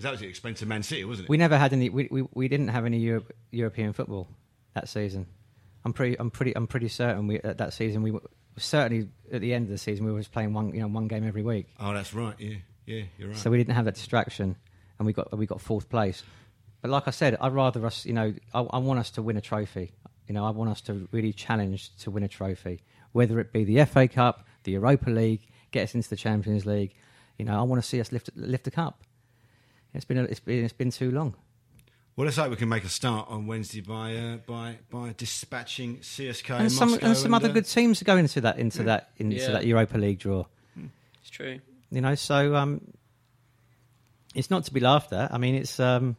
that 0.00 0.10
was 0.12 0.20
the 0.20 0.26
expense 0.28 0.62
of 0.62 0.68
Man 0.68 0.82
City, 0.82 1.04
wasn't 1.04 1.26
it? 1.26 1.28
we 1.30 1.36
never 1.36 1.58
had 1.58 1.72
any. 1.72 1.88
We, 1.88 2.08
we, 2.10 2.22
we 2.34 2.46
didn't 2.48 2.68
have 2.68 2.84
any 2.84 2.98
Europe, 2.98 3.32
European 3.50 3.92
football 3.92 4.28
that 4.74 4.88
season. 4.88 5.26
I'm 5.88 5.94
pretty. 5.94 6.20
I'm 6.20 6.30
pretty. 6.30 6.54
I'm 6.54 6.66
pretty 6.66 6.88
certain. 6.88 7.26
We 7.26 7.38
at 7.38 7.56
that 7.56 7.72
season 7.72 8.02
we 8.02 8.10
were 8.10 8.20
certainly 8.58 9.08
at 9.32 9.40
the 9.40 9.54
end 9.54 9.64
of 9.64 9.70
the 9.70 9.78
season 9.78 10.04
we 10.04 10.12
were 10.12 10.18
just 10.18 10.32
playing 10.32 10.52
one 10.52 10.74
you 10.74 10.80
know 10.82 10.86
one 10.88 11.08
game 11.08 11.26
every 11.26 11.42
week. 11.42 11.66
oh, 11.80 11.94
that's 11.94 12.12
right. 12.12 12.34
Yeah, 12.38 12.56
yeah, 12.84 13.04
you're 13.16 13.28
right. 13.28 13.36
So 13.38 13.50
we 13.50 13.56
didn't 13.56 13.74
have 13.74 13.86
that 13.86 13.94
distraction, 13.94 14.56
and 14.98 15.06
we 15.06 15.14
got 15.14 15.36
we 15.36 15.46
got 15.46 15.62
fourth 15.62 15.88
place. 15.88 16.22
But 16.82 16.90
like 16.90 17.08
I 17.08 17.10
said, 17.10 17.38
I'd 17.40 17.54
rather 17.54 17.86
us. 17.86 18.04
You 18.04 18.12
know, 18.12 18.34
I, 18.52 18.60
I 18.60 18.78
want 18.78 19.00
us 19.00 19.10
to 19.12 19.22
win 19.22 19.38
a 19.38 19.40
trophy. 19.40 19.92
You 20.26 20.34
know, 20.34 20.44
I 20.44 20.50
want 20.50 20.68
us 20.68 20.82
to 20.82 21.08
really 21.10 21.32
challenge 21.32 21.96
to 22.00 22.10
win 22.10 22.22
a 22.22 22.28
trophy, 22.28 22.82
whether 23.12 23.40
it 23.40 23.50
be 23.50 23.64
the 23.64 23.82
FA 23.86 24.08
Cup, 24.08 24.46
the 24.64 24.72
Europa 24.72 25.08
League, 25.08 25.40
get 25.70 25.84
us 25.84 25.94
into 25.94 26.10
the 26.10 26.16
Champions 26.16 26.66
League. 26.66 26.94
You 27.38 27.46
know, 27.46 27.58
I 27.58 27.62
want 27.62 27.82
to 27.82 27.88
see 27.88 27.98
us 27.98 28.12
lift 28.12 28.28
lift 28.36 28.64
the 28.64 28.70
cup. 28.70 29.04
It's 29.94 30.04
been 30.04 30.18
a, 30.18 30.24
it's 30.24 30.40
been 30.40 30.64
it's 30.64 30.74
been 30.74 30.90
too 30.90 31.10
long. 31.10 31.34
Well, 32.18 32.24
let's 32.24 32.36
hope 32.36 32.50
we 32.50 32.56
can 32.56 32.68
make 32.68 32.82
a 32.82 32.88
start 32.88 33.28
on 33.30 33.46
Wednesday 33.46 33.80
by 33.80 34.16
uh, 34.16 34.36
by 34.38 34.78
by 34.90 35.14
dispatching 35.16 35.98
CSK 35.98 36.50
And 36.50 36.62
and 36.62 36.72
some 36.72 36.90
Moscow 36.90 37.06
and 37.06 37.16
some 37.16 37.32
other 37.32 37.48
uh, 37.48 37.52
good 37.52 37.64
teams 37.64 38.00
to 38.00 38.04
go 38.04 38.16
into 38.16 38.40
that 38.40 38.58
into 38.58 38.82
that 38.82 39.10
into 39.18 39.36
Yeah. 39.36 39.52
that 39.52 39.64
Europa 39.64 39.96
League 39.98 40.18
draw. 40.18 40.44
it's 41.20 41.30
true. 41.30 41.60
You 41.92 42.00
know, 42.00 42.16
so 42.16 42.56
um, 42.56 42.80
it's 44.34 44.50
not 44.50 44.64
to 44.64 44.74
be 44.74 44.80
laughed 44.80 45.12
at. 45.12 45.32
I 45.32 45.38
mean, 45.38 45.54
it's 45.54 45.78
um, 45.78 46.16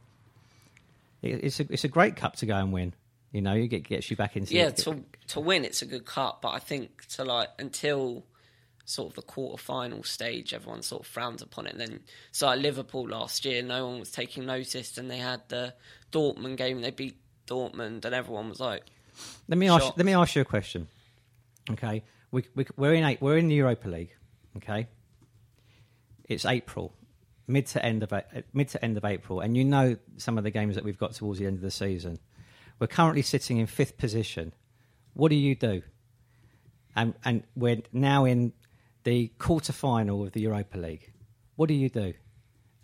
it, 1.22 1.44
it's 1.44 1.60
a 1.60 1.68
it's 1.70 1.84
a 1.84 1.90
great 1.90 2.16
cup 2.16 2.38
to 2.38 2.46
go 2.46 2.56
and 2.56 2.72
win. 2.72 2.94
You 3.34 3.42
know, 3.42 3.54
it 3.56 3.68
get, 3.68 3.84
gets 3.84 4.10
you 4.10 4.16
back 4.16 4.38
into 4.38 4.54
Yeah, 4.54 4.68
it. 4.68 4.78
to 4.78 5.04
to 5.28 5.42
win, 5.42 5.66
it's 5.66 5.82
a 5.82 5.86
good 5.86 6.06
cup, 6.06 6.42
but 6.42 6.52
I 6.52 6.60
think 6.60 7.08
to 7.10 7.26
like 7.26 7.50
until 7.60 8.24
sort 8.90 9.10
of 9.10 9.16
the 9.16 9.22
quarter 9.22 9.62
final 9.62 10.04
stage, 10.04 10.54
everyone 10.54 10.82
sort 10.82 11.02
of 11.04 11.08
frowns 11.08 11.44
upon 11.44 11.68
it. 11.68 11.74
And 11.74 11.82
then, 11.82 12.00
so 12.32 12.50
at 12.50 12.58
Liverpool 12.58 13.08
last 13.08 13.46
year, 13.46 13.62
no 13.62 13.88
one 13.88 14.00
was 14.00 14.12
taking 14.12 14.48
notice, 14.48 14.98
and 14.98 15.10
they 15.12 15.20
had 15.20 15.42
the 15.48 15.76
Dortmund 16.12 16.58
game, 16.58 16.82
they 16.82 16.90
beat 16.90 17.16
Dortmund, 17.46 18.04
and 18.04 18.16
everyone 18.16 18.50
was 18.50 18.60
like, 18.60 18.84
Let 19.48 19.60
me 19.60 19.70
ask. 19.70 19.96
Let 19.96 20.06
me 20.06 20.14
ask 20.14 20.36
you 20.36 20.42
a 20.42 20.46
question. 20.46 20.88
Okay, 21.70 22.04
we, 22.32 22.46
we, 22.56 22.66
we're 22.78 22.96
in 22.96 23.04
eight, 23.04 23.22
we're 23.22 23.38
in 23.38 23.48
the 23.48 23.56
Europa 23.56 23.88
League. 23.88 24.16
Okay, 24.58 24.88
it's 26.28 26.46
April, 26.46 26.92
mid 27.48 27.68
to 27.68 27.86
end 27.86 28.02
of 28.02 28.12
mid 28.54 28.70
to 28.70 28.84
end 28.84 28.98
of 28.98 29.06
April, 29.06 29.40
and 29.40 29.56
you 29.56 29.64
know 29.64 29.98
some 30.18 30.40
of 30.40 30.44
the 30.44 30.52
games 30.52 30.74
that 30.76 30.84
we've 30.84 30.98
got 30.98 31.14
towards 31.14 31.40
the 31.40 31.46
end 31.46 31.58
of 31.58 31.62
the 31.62 31.72
season. 31.72 32.18
We're 32.80 32.88
currently 32.88 33.22
sitting 33.22 33.58
in 33.58 33.68
fifth 33.68 33.98
position. 33.98 34.54
What 35.14 35.30
do 35.30 35.36
you 35.36 35.54
do? 35.54 35.84
And 36.96 37.14
and 37.24 37.44
we're 37.56 37.84
now 37.94 38.26
in 38.26 38.54
the 39.10 39.32
quarter 39.40 39.74
final 39.74 40.24
of 40.24 40.34
the 40.34 40.42
Europa 40.42 40.78
League. 40.78 41.12
What 41.56 41.68
do 41.68 41.74
you 41.74 41.90
do? 41.90 42.14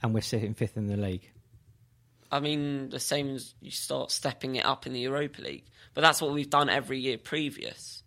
And 0.01 0.11
we're 0.11 0.21
sitting 0.21 0.55
fifth 0.55 0.75
in 0.75 0.87
the 0.87 0.97
league. 0.97 1.31
I 2.31 2.39
mean, 2.39 2.89
the 2.89 2.99
same 2.99 3.35
as 3.35 3.53
you 3.61 3.69
start 3.69 4.09
stepping 4.09 4.55
it 4.55 4.65
up 4.65 4.87
in 4.87 4.93
the 4.93 5.01
Europa 5.01 5.41
League. 5.41 5.65
But 5.93 6.01
that's 6.01 6.23
what 6.23 6.33
we've 6.33 6.49
done 6.49 6.67
every 6.67 6.99
year 6.99 7.19
previous. 7.19 8.01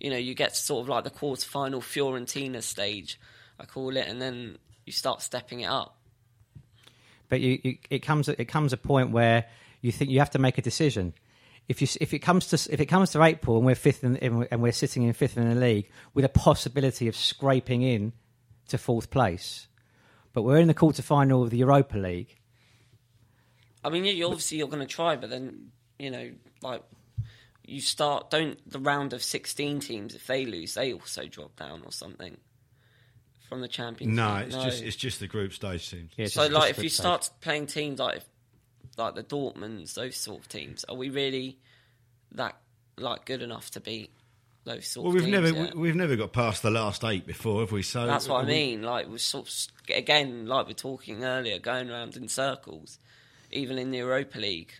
You 0.00 0.08
know, 0.08 0.16
you 0.16 0.34
get 0.34 0.54
to 0.54 0.56
sort 0.56 0.84
of 0.84 0.88
like 0.88 1.04
the 1.04 1.10
quarter-final 1.10 1.82
Fiorentina 1.82 2.62
stage, 2.62 3.20
I 3.60 3.66
call 3.66 3.98
it, 3.98 4.08
and 4.08 4.22
then 4.22 4.56
you 4.86 4.92
start 4.92 5.20
stepping 5.20 5.60
it 5.60 5.66
up. 5.68 5.98
but 7.28 7.40
you, 7.40 7.58
you, 7.62 7.78
it 7.90 7.98
comes 8.00 8.28
it 8.28 8.46
comes 8.46 8.72
a 8.72 8.76
point 8.76 9.10
where 9.10 9.44
you 9.80 9.92
think 9.92 10.10
you 10.10 10.18
have 10.20 10.30
to 10.30 10.38
make 10.38 10.58
a 10.58 10.62
decision. 10.62 11.12
If 11.68 11.82
you 11.82 11.88
if 12.00 12.14
it 12.14 12.20
comes 12.20 12.46
to 12.48 12.72
if 12.72 12.80
it 12.80 12.86
comes 12.86 13.10
to 13.10 13.22
April 13.22 13.58
and 13.58 13.66
we're 13.66 13.74
fifth 13.74 14.02
in, 14.02 14.16
in, 14.16 14.48
and 14.50 14.62
we're 14.62 14.72
sitting 14.72 15.02
in 15.02 15.12
fifth 15.12 15.36
in 15.36 15.48
the 15.48 15.54
league 15.54 15.90
with 16.14 16.24
a 16.24 16.28
possibility 16.30 17.08
of 17.08 17.14
scraping 17.16 17.82
in 17.82 18.12
to 18.68 18.78
fourth 18.78 19.10
place, 19.10 19.68
but 20.32 20.42
we're 20.42 20.58
in 20.58 20.68
the 20.68 20.74
quarter 20.74 21.02
final 21.02 21.42
of 21.42 21.50
the 21.50 21.58
Europa 21.58 21.98
League. 21.98 22.38
I 23.84 23.90
mean, 23.90 24.04
yeah, 24.04 24.12
you 24.12 24.24
obviously 24.26 24.58
you're 24.58 24.68
going 24.68 24.80
to 24.80 24.86
try, 24.86 25.16
but 25.16 25.28
then 25.30 25.70
you 25.98 26.10
know, 26.10 26.30
like 26.62 26.82
you 27.64 27.80
start 27.82 28.30
don't 28.30 28.58
the 28.70 28.78
round 28.78 29.12
of 29.12 29.22
16 29.22 29.80
teams 29.80 30.14
if 30.14 30.26
they 30.26 30.46
lose, 30.46 30.74
they 30.74 30.92
also 30.94 31.26
drop 31.26 31.54
down 31.56 31.82
or 31.84 31.92
something 31.92 32.38
from 33.48 33.60
the 33.60 33.68
Champions. 33.68 34.14
No, 34.16 34.36
League. 34.36 34.46
it's 34.46 34.56
just 34.56 34.82
it's 34.82 34.96
just 34.96 35.20
the 35.20 35.26
group 35.26 35.52
stage 35.52 35.90
teams. 35.90 36.12
Yeah, 36.16 36.26
so 36.26 36.44
just- 36.44 36.52
like 36.52 36.68
just 36.68 36.78
if 36.78 36.84
you 36.84 36.88
stage. 36.88 37.02
start 37.02 37.30
playing 37.40 37.66
teams 37.66 37.98
like 37.98 38.22
like 38.98 39.14
the 39.14 39.22
Dortmunds, 39.24 39.94
those 39.94 40.16
sort 40.16 40.40
of 40.40 40.48
teams, 40.48 40.84
are 40.88 40.96
we 40.96 41.08
really 41.10 41.58
that 42.32 42.56
like 42.98 43.24
good 43.24 43.40
enough 43.42 43.70
to 43.70 43.80
beat 43.80 44.10
those 44.64 44.86
sort 44.88 45.04
Well, 45.04 45.10
of 45.10 45.14
we've 45.14 45.24
teams? 45.32 45.32
never 45.52 45.56
yet? 45.64 45.74
we, 45.76 45.80
we've 45.82 45.94
never 45.96 46.16
got 46.16 46.32
past 46.32 46.62
the 46.62 46.70
last 46.70 47.04
eight 47.04 47.26
before, 47.26 47.60
have 47.60 47.72
we? 47.72 47.82
So 47.82 48.06
That's 48.06 48.28
what 48.28 48.42
I 48.42 48.46
we- 48.46 48.52
mean. 48.52 48.82
Like 48.82 49.08
we're 49.08 49.18
sort 49.18 49.48
of 49.48 49.96
again, 49.96 50.46
like 50.46 50.66
we're 50.66 50.72
talking 50.74 51.24
earlier, 51.24 51.58
going 51.58 51.90
around 51.90 52.16
in 52.16 52.28
circles, 52.28 52.98
even 53.50 53.78
in 53.78 53.90
the 53.92 53.98
Europa 53.98 54.38
League. 54.38 54.72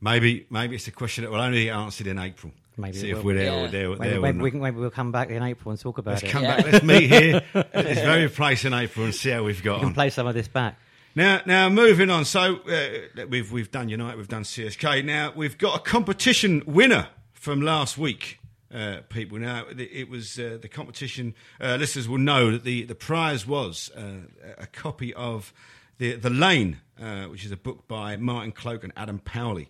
Maybe 0.00 0.46
maybe 0.48 0.76
it's 0.76 0.86
a 0.88 0.92
question 0.92 1.24
that 1.24 1.30
will 1.30 1.40
only 1.40 1.64
get 1.64 1.74
answered 1.74 2.06
in 2.06 2.18
April. 2.18 2.52
Maybe 2.76 2.96
see 2.96 3.10
if 3.10 3.24
we're 3.24 3.34
there 3.34 3.46
Yeah. 3.46 3.64
or 3.64 3.68
there, 3.68 3.88
Maybe, 3.90 4.08
there 4.10 4.18
or 4.18 4.22
maybe, 4.22 4.38
not. 4.38 4.44
we 4.44 4.50
can, 4.52 4.60
maybe 4.60 4.76
we'll 4.78 4.90
come 4.90 5.10
back 5.10 5.30
in 5.30 5.42
April 5.42 5.72
and 5.72 5.80
talk 5.80 5.98
about 5.98 6.12
Let's 6.12 6.22
it. 6.22 6.30
come 6.30 6.44
Yeah. 6.44 6.56
back. 6.62 6.72
Let's 6.72 6.84
meet 6.84 7.10
here 7.10 7.42
at 7.54 7.72
this 7.72 7.98
very 7.98 8.28
place 8.28 8.64
in 8.64 8.72
April 8.72 9.04
and 9.06 9.12
see 9.14 9.30
how 9.30 9.42
we've 9.42 9.60
got 9.64 9.74
We 9.74 9.80
can 9.80 9.88
on. 9.88 9.94
play 9.94 10.10
some 10.10 10.28
of 10.28 10.34
this 10.34 10.46
back. 10.46 10.78
Now, 11.18 11.40
now 11.46 11.68
moving 11.68 12.10
on. 12.10 12.24
So 12.24 12.60
uh, 12.60 13.26
we've 13.28 13.50
we've 13.50 13.72
done 13.72 13.88
United, 13.88 14.18
we've 14.18 14.28
done 14.28 14.44
CSKA. 14.44 15.04
Now 15.04 15.32
we've 15.34 15.58
got 15.58 15.74
a 15.74 15.80
competition 15.80 16.62
winner 16.64 17.08
from 17.32 17.60
last 17.60 17.98
week. 17.98 18.38
Uh, 18.72 18.98
people 19.08 19.36
now 19.36 19.64
it, 19.76 20.08
was 20.08 20.38
uh, 20.38 20.58
the 20.62 20.68
competition. 20.68 21.34
Uh, 21.60 21.74
listeners 21.74 22.08
will 22.08 22.18
know 22.18 22.52
that 22.52 22.62
the 22.62 22.84
the 22.84 22.94
prize 22.94 23.48
was 23.48 23.90
uh, 23.96 24.28
a 24.58 24.68
copy 24.68 25.12
of 25.14 25.52
the 25.98 26.14
the 26.14 26.30
Lane, 26.30 26.78
uh, 27.02 27.24
which 27.24 27.44
is 27.44 27.50
a 27.50 27.56
book 27.56 27.88
by 27.88 28.16
Martin 28.16 28.52
Cloake 28.52 28.84
and 28.84 28.92
Adam 28.96 29.18
Powley. 29.18 29.66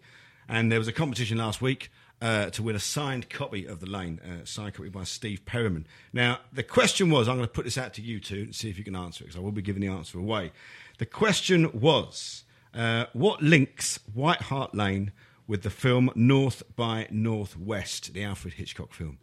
And 0.51 0.71
there 0.71 0.79
was 0.79 0.89
a 0.89 0.93
competition 0.93 1.39
last 1.39 1.63
week 1.63 1.91
uh, 2.21 2.51
to 2.51 2.63
win 2.63 2.77
a 2.77 2.81
signed 2.81 3.31
copy 3.31 3.65
of 3.65 3.81
the 3.81 3.87
Lane, 3.87 4.21
signed 4.45 4.75
copy 4.75 4.91
by 4.91 5.05
Steve 5.05 5.47
Perryman. 5.47 5.87
Now 6.13 6.41
the 6.53 6.63
question 6.63 7.09
was, 7.09 7.27
I'm 7.27 7.37
going 7.37 7.49
to 7.49 7.53
put 7.55 7.65
this 7.65 7.79
out 7.79 7.95
to 7.95 8.03
you 8.03 8.21
two 8.21 8.43
and 8.43 8.55
see 8.55 8.69
if 8.69 8.77
you 8.77 8.85
can 8.85 8.97
answer 8.97 9.25
it 9.25 9.29
because 9.29 9.41
I 9.41 9.43
will 9.43 9.53
be 9.53 9.63
giving 9.63 9.81
the 9.81 9.89
answer 9.89 10.19
away. 10.19 10.53
The 10.99 11.07
question 11.07 11.81
was, 11.81 12.45
uh, 12.75 13.07
what 13.13 13.43
links 13.43 13.99
White 14.13 14.43
Hart 14.43 14.75
Lane 14.75 15.13
with 15.47 15.63
the 15.63 15.71
film 15.71 16.11
North 16.15 16.63
by 16.77 17.07
Northwest, 17.11 18.13
the 18.15 18.23
Alfred 18.25 18.55
Hitchcock 18.55 18.93
film? 18.93 19.19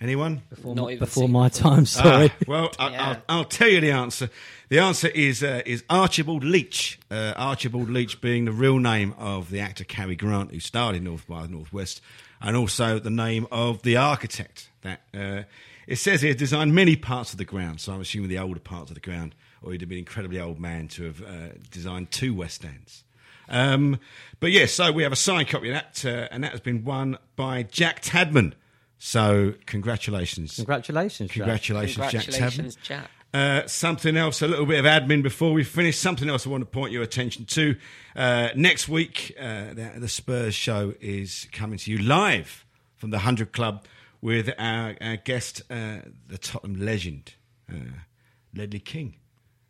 Anyone? 0.00 0.42
Before, 0.50 0.74
Not 0.74 0.86
my, 0.86 0.96
before 0.96 1.28
my 1.28 1.48
the 1.48 1.58
time, 1.58 1.86
sorry. 1.86 2.30
Ah, 2.30 2.44
well, 2.46 2.70
I, 2.78 2.88
Yeah. 2.90 3.08
I'll, 3.28 3.38
I'll 3.38 3.44
tell 3.44 3.68
you 3.68 3.80
the 3.80 3.92
answer. 3.92 4.28
The 4.68 4.80
answer 4.80 5.08
is 5.08 5.42
uh, 5.42 5.62
is 5.64 5.84
Archibald 5.88 6.42
Leach. 6.44 6.98
Uh, 7.10 7.32
Archibald 7.36 7.88
Leach 7.88 8.20
being 8.20 8.44
the 8.44 8.52
real 8.52 8.78
name 8.78 9.14
of 9.16 9.50
the 9.50 9.60
actor 9.60 9.84
Cary 9.84 10.16
Grant, 10.16 10.50
who 10.50 10.60
starred 10.60 10.96
in 10.96 11.04
North 11.04 11.26
by 11.28 11.46
Northwest, 11.46 12.02
and 12.40 12.56
also 12.56 12.98
the 12.98 13.08
name 13.08 13.46
of 13.52 13.82
the 13.82 13.96
architect. 13.96 14.68
That 14.82 15.00
uh, 15.14 15.42
it 15.86 15.96
says 15.96 16.22
here 16.22 16.34
designed 16.34 16.74
many 16.74 16.96
parts 16.96 17.32
of 17.32 17.38
the 17.38 17.44
ground. 17.44 17.80
So 17.80 17.94
I'm 17.94 18.00
assuming 18.00 18.28
the 18.28 18.38
older 18.38 18.60
parts 18.60 18.90
of 18.90 18.96
the 18.96 19.00
ground, 19.00 19.34
or 19.64 19.72
he'd 19.72 19.80
have 19.80 19.88
been 19.88 19.96
an 19.96 20.00
incredibly 20.00 20.40
old 20.40 20.60
man 20.60 20.88
to 20.88 21.04
have 21.04 21.22
uh, 21.22 21.48
designed 21.70 22.10
two 22.10 22.34
West 22.34 22.64
Ends. 22.64 23.04
Um, 23.48 23.98
but 24.40 24.52
yes, 24.52 24.72
so 24.72 24.92
we 24.92 25.02
have 25.02 25.12
a 25.12 25.16
signed 25.16 25.48
copy 25.48 25.70
of 25.70 25.74
that, 25.74 26.04
uh, 26.04 26.28
and 26.30 26.44
that 26.44 26.52
has 26.52 26.60
been 26.60 26.84
won 26.84 27.18
by 27.36 27.62
Jack 27.64 28.02
Tadman. 28.02 28.52
So 28.98 29.54
congratulations. 29.66 30.56
Congratulations, 30.56 31.30
Jack. 31.30 31.36
Congratulations, 31.36 32.10
Jack 32.10 32.24
Tadman. 32.24 32.82
Jack. 32.82 33.10
Uh, 33.32 33.66
something 33.66 34.16
else, 34.16 34.42
a 34.42 34.46
little 34.46 34.64
bit 34.64 34.78
of 34.78 34.84
admin 34.84 35.22
before 35.22 35.52
we 35.52 35.64
finish. 35.64 35.98
Something 35.98 36.28
else 36.28 36.46
I 36.46 36.50
want 36.50 36.62
to 36.62 36.66
point 36.66 36.92
your 36.92 37.02
attention 37.02 37.44
to. 37.46 37.74
Uh, 38.14 38.50
next 38.54 38.88
week, 38.88 39.34
uh, 39.40 39.74
the, 39.74 39.92
the 39.96 40.08
Spurs 40.08 40.54
show 40.54 40.94
is 41.00 41.48
coming 41.50 41.78
to 41.78 41.90
you 41.90 41.98
live 41.98 42.64
from 42.94 43.10
the 43.10 43.16
100 43.16 43.52
Club 43.52 43.84
with 44.20 44.50
our, 44.56 44.96
our 45.00 45.16
guest, 45.16 45.62
uh, 45.68 45.98
the 46.28 46.38
Tottenham 46.38 46.80
legend, 46.80 47.34
uh, 47.68 47.98
Ledley 48.54 48.78
King. 48.78 49.16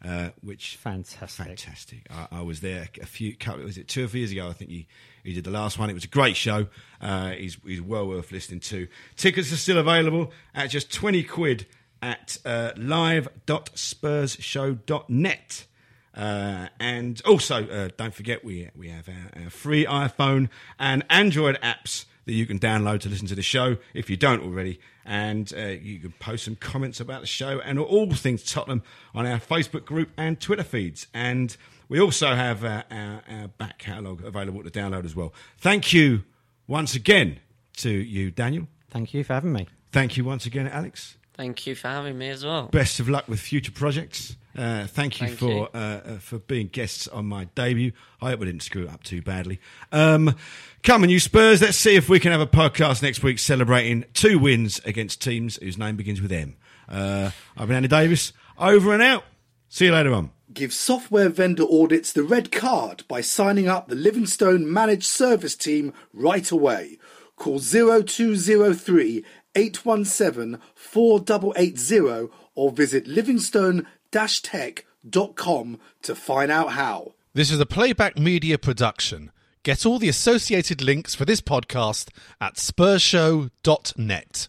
Uh, 0.07 0.29
which 0.43 0.77
Fantastic. 0.77 1.47
fantastic! 1.47 2.07
I, 2.11 2.27
I 2.39 2.43
was 2.43 2.61
there 2.61 2.89
a 3.01 3.07
few, 3.07 3.35
couple, 3.35 3.65
was 3.65 3.79
it 3.79 3.89
two 3.89 4.05
or 4.05 4.09
three 4.09 4.21
years 4.21 4.33
ago? 4.33 4.49
I 4.49 4.53
think 4.53 4.71
he, 4.71 4.87
he 5.23 5.33
did 5.33 5.45
the 5.45 5.51
last 5.51 5.79
one. 5.79 5.89
It 5.89 5.95
was 5.95 6.05
a 6.05 6.09
great 6.09 6.37
show. 6.37 6.67
Uh, 7.01 7.31
he's, 7.31 7.57
he's 7.65 7.81
well 7.81 8.07
worth 8.07 8.31
listening 8.31 8.61
to. 8.61 8.87
Tickets 9.17 9.51
are 9.51 9.57
still 9.57 9.79
available 9.79 10.31
at 10.55 10.69
just 10.69 10.93
twenty 10.93 11.23
quid 11.23 11.65
at 12.03 12.37
uh, 12.45 12.73
live.spursshow.net. 12.77 15.67
Uh, 16.15 16.69
and 16.79 17.21
also, 17.25 17.67
uh, 17.69 17.89
don't 17.97 18.15
forget, 18.15 18.45
we, 18.45 18.71
we 18.77 18.89
have 18.89 19.09
our, 19.09 19.43
our 19.45 19.51
free 19.51 19.85
iPhone 19.85 20.49
and 20.79 21.05
Android 21.11 21.59
apps 21.61 22.05
that 22.27 22.33
you 22.33 22.47
can 22.47 22.59
download 22.59 23.01
to 23.01 23.09
listen 23.09 23.27
to 23.29 23.35
the 23.35 23.43
show 23.43 23.77
if 23.93 24.09
you 24.09 24.17
don't 24.17 24.43
already. 24.43 24.81
And 25.05 25.53
uh, 25.57 25.67
you 25.67 25.99
can 25.99 26.13
post 26.19 26.45
some 26.45 26.57
comments 26.57 27.01
about 27.01 27.21
the 27.21 27.27
show 27.27 27.61
and 27.61 27.79
all 27.79 28.13
things 28.13 28.43
Tottenham 28.43 28.83
on 29.15 29.27
our 29.27 29.39
Facebook 29.39 29.85
group 29.85 30.11
and 30.17 30.41
Twitter 30.41 30.63
feeds. 30.63 31.07
And 31.13 31.57
we 31.89 32.01
also 32.01 32.35
have 32.35 32.65
uh, 32.65 32.85
our, 32.91 33.23
our 33.29 33.49
back 33.49 33.79
catalogue 33.79 34.25
available 34.25 34.63
to 34.63 34.71
download 34.71 35.05
as 35.05 35.15
well. 35.15 35.35
Thank 35.59 35.93
you 35.93 36.25
once 36.67 36.95
again 36.95 37.41
to 37.79 37.91
you, 37.91 38.31
Daniel. 38.31 38.69
Thank 38.91 39.13
you 39.13 39.25
for 39.25 39.35
having 39.35 39.53
me. 39.53 39.67
Thank 39.93 40.17
you 40.17 40.25
once 40.25 40.47
again, 40.47 40.67
Alex. 40.67 41.17
Thank 41.35 41.67
you 41.67 41.75
for 41.75 41.89
having 41.89 42.17
me 42.17 42.29
as 42.31 42.45
well. 42.45 42.69
Best 42.69 43.01
of 43.01 43.09
luck 43.09 43.29
with 43.29 43.41
future 43.41 43.73
projects. 43.73 44.37
Uh, 44.57 44.87
thank 44.87 45.21
you 45.21 45.27
Thank 45.27 45.39
for 45.39 45.51
you. 45.51 45.63
Uh, 45.75 46.01
uh, 46.05 46.19
for 46.19 46.39
being 46.39 46.69
guests 46.69 47.09
on 47.09 47.27
my 47.27 47.47
debut. 47.57 47.91
I 48.23 48.31
hope 48.31 48.43
I 48.43 48.45
didn't 48.45 48.63
screw 48.63 48.85
it 48.85 48.89
up 48.89 49.03
too 49.03 49.21
badly. 49.21 49.61
Um, 49.91 50.37
come 50.85 51.03
on, 51.03 51.11
you 51.11 51.19
Spurs. 51.19 51.61
Let's 51.61 51.77
see 51.77 51.97
if 51.97 52.09
we 52.09 52.21
can 52.21 52.31
have 52.31 52.41
a 52.41 52.47
podcast 52.47 53.03
next 53.03 53.25
week 53.25 53.41
celebrating 53.41 54.05
two 54.15 54.39
wins 54.39 54.81
against 54.85 55.21
teams 55.21 55.57
whose 55.57 55.77
name 55.77 55.97
begins 55.97 56.23
with 56.23 56.31
M. 56.31 56.57
Uh, 56.89 57.31
I've 57.57 57.67
been 57.67 57.77
Andy 57.77 57.89
Davis. 57.89 58.33
Over 58.57 58.95
and 58.95 59.03
out. 59.03 59.25
See 59.69 59.87
you 59.87 59.93
later 59.93 60.13
on. 60.13 60.31
Give 60.53 60.73
software 60.73 61.31
vendor 61.31 61.65
audits 61.65 62.13
the 62.13 62.23
red 62.23 62.53
card 62.53 63.03
by 63.09 63.23
signing 63.23 63.67
up 63.67 63.89
the 63.89 63.97
Livingstone 63.97 64.73
Managed 64.73 65.07
Service 65.07 65.57
Team 65.57 65.93
right 66.13 66.49
away. 66.49 66.99
Call 67.35 67.59
0203 67.59 69.25
817 69.55 70.59
4880 70.75 72.31
or 72.55 72.73
visit 72.73 73.07
livingstone-tech.com 73.07 75.79
to 76.03 76.15
find 76.15 76.51
out 76.51 76.73
how. 76.73 77.15
This 77.35 77.51
is 77.51 77.61
a 77.61 77.67
playback 77.67 78.19
media 78.19 78.57
production. 78.59 79.31
Get 79.65 79.85
all 79.87 79.99
the 79.99 80.09
associated 80.09 80.83
links 80.83 81.15
for 81.15 81.25
this 81.25 81.41
podcast 81.41 82.11
at 82.41 82.55
spursshow.net. 82.55 84.49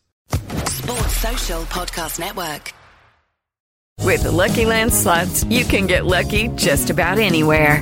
Sports 0.68 1.18
Social 1.18 1.62
Podcast 1.64 2.20
Network. 2.20 2.74
With 4.02 4.24
the 4.24 4.32
Lucky 4.32 4.66
Land 4.66 4.94
slots, 4.94 5.44
you 5.46 5.66
can 5.66 5.88
get 5.88 6.06
lucky 6.06 6.50
just 6.50 6.92
about 6.92 7.18
anywhere. 7.18 7.82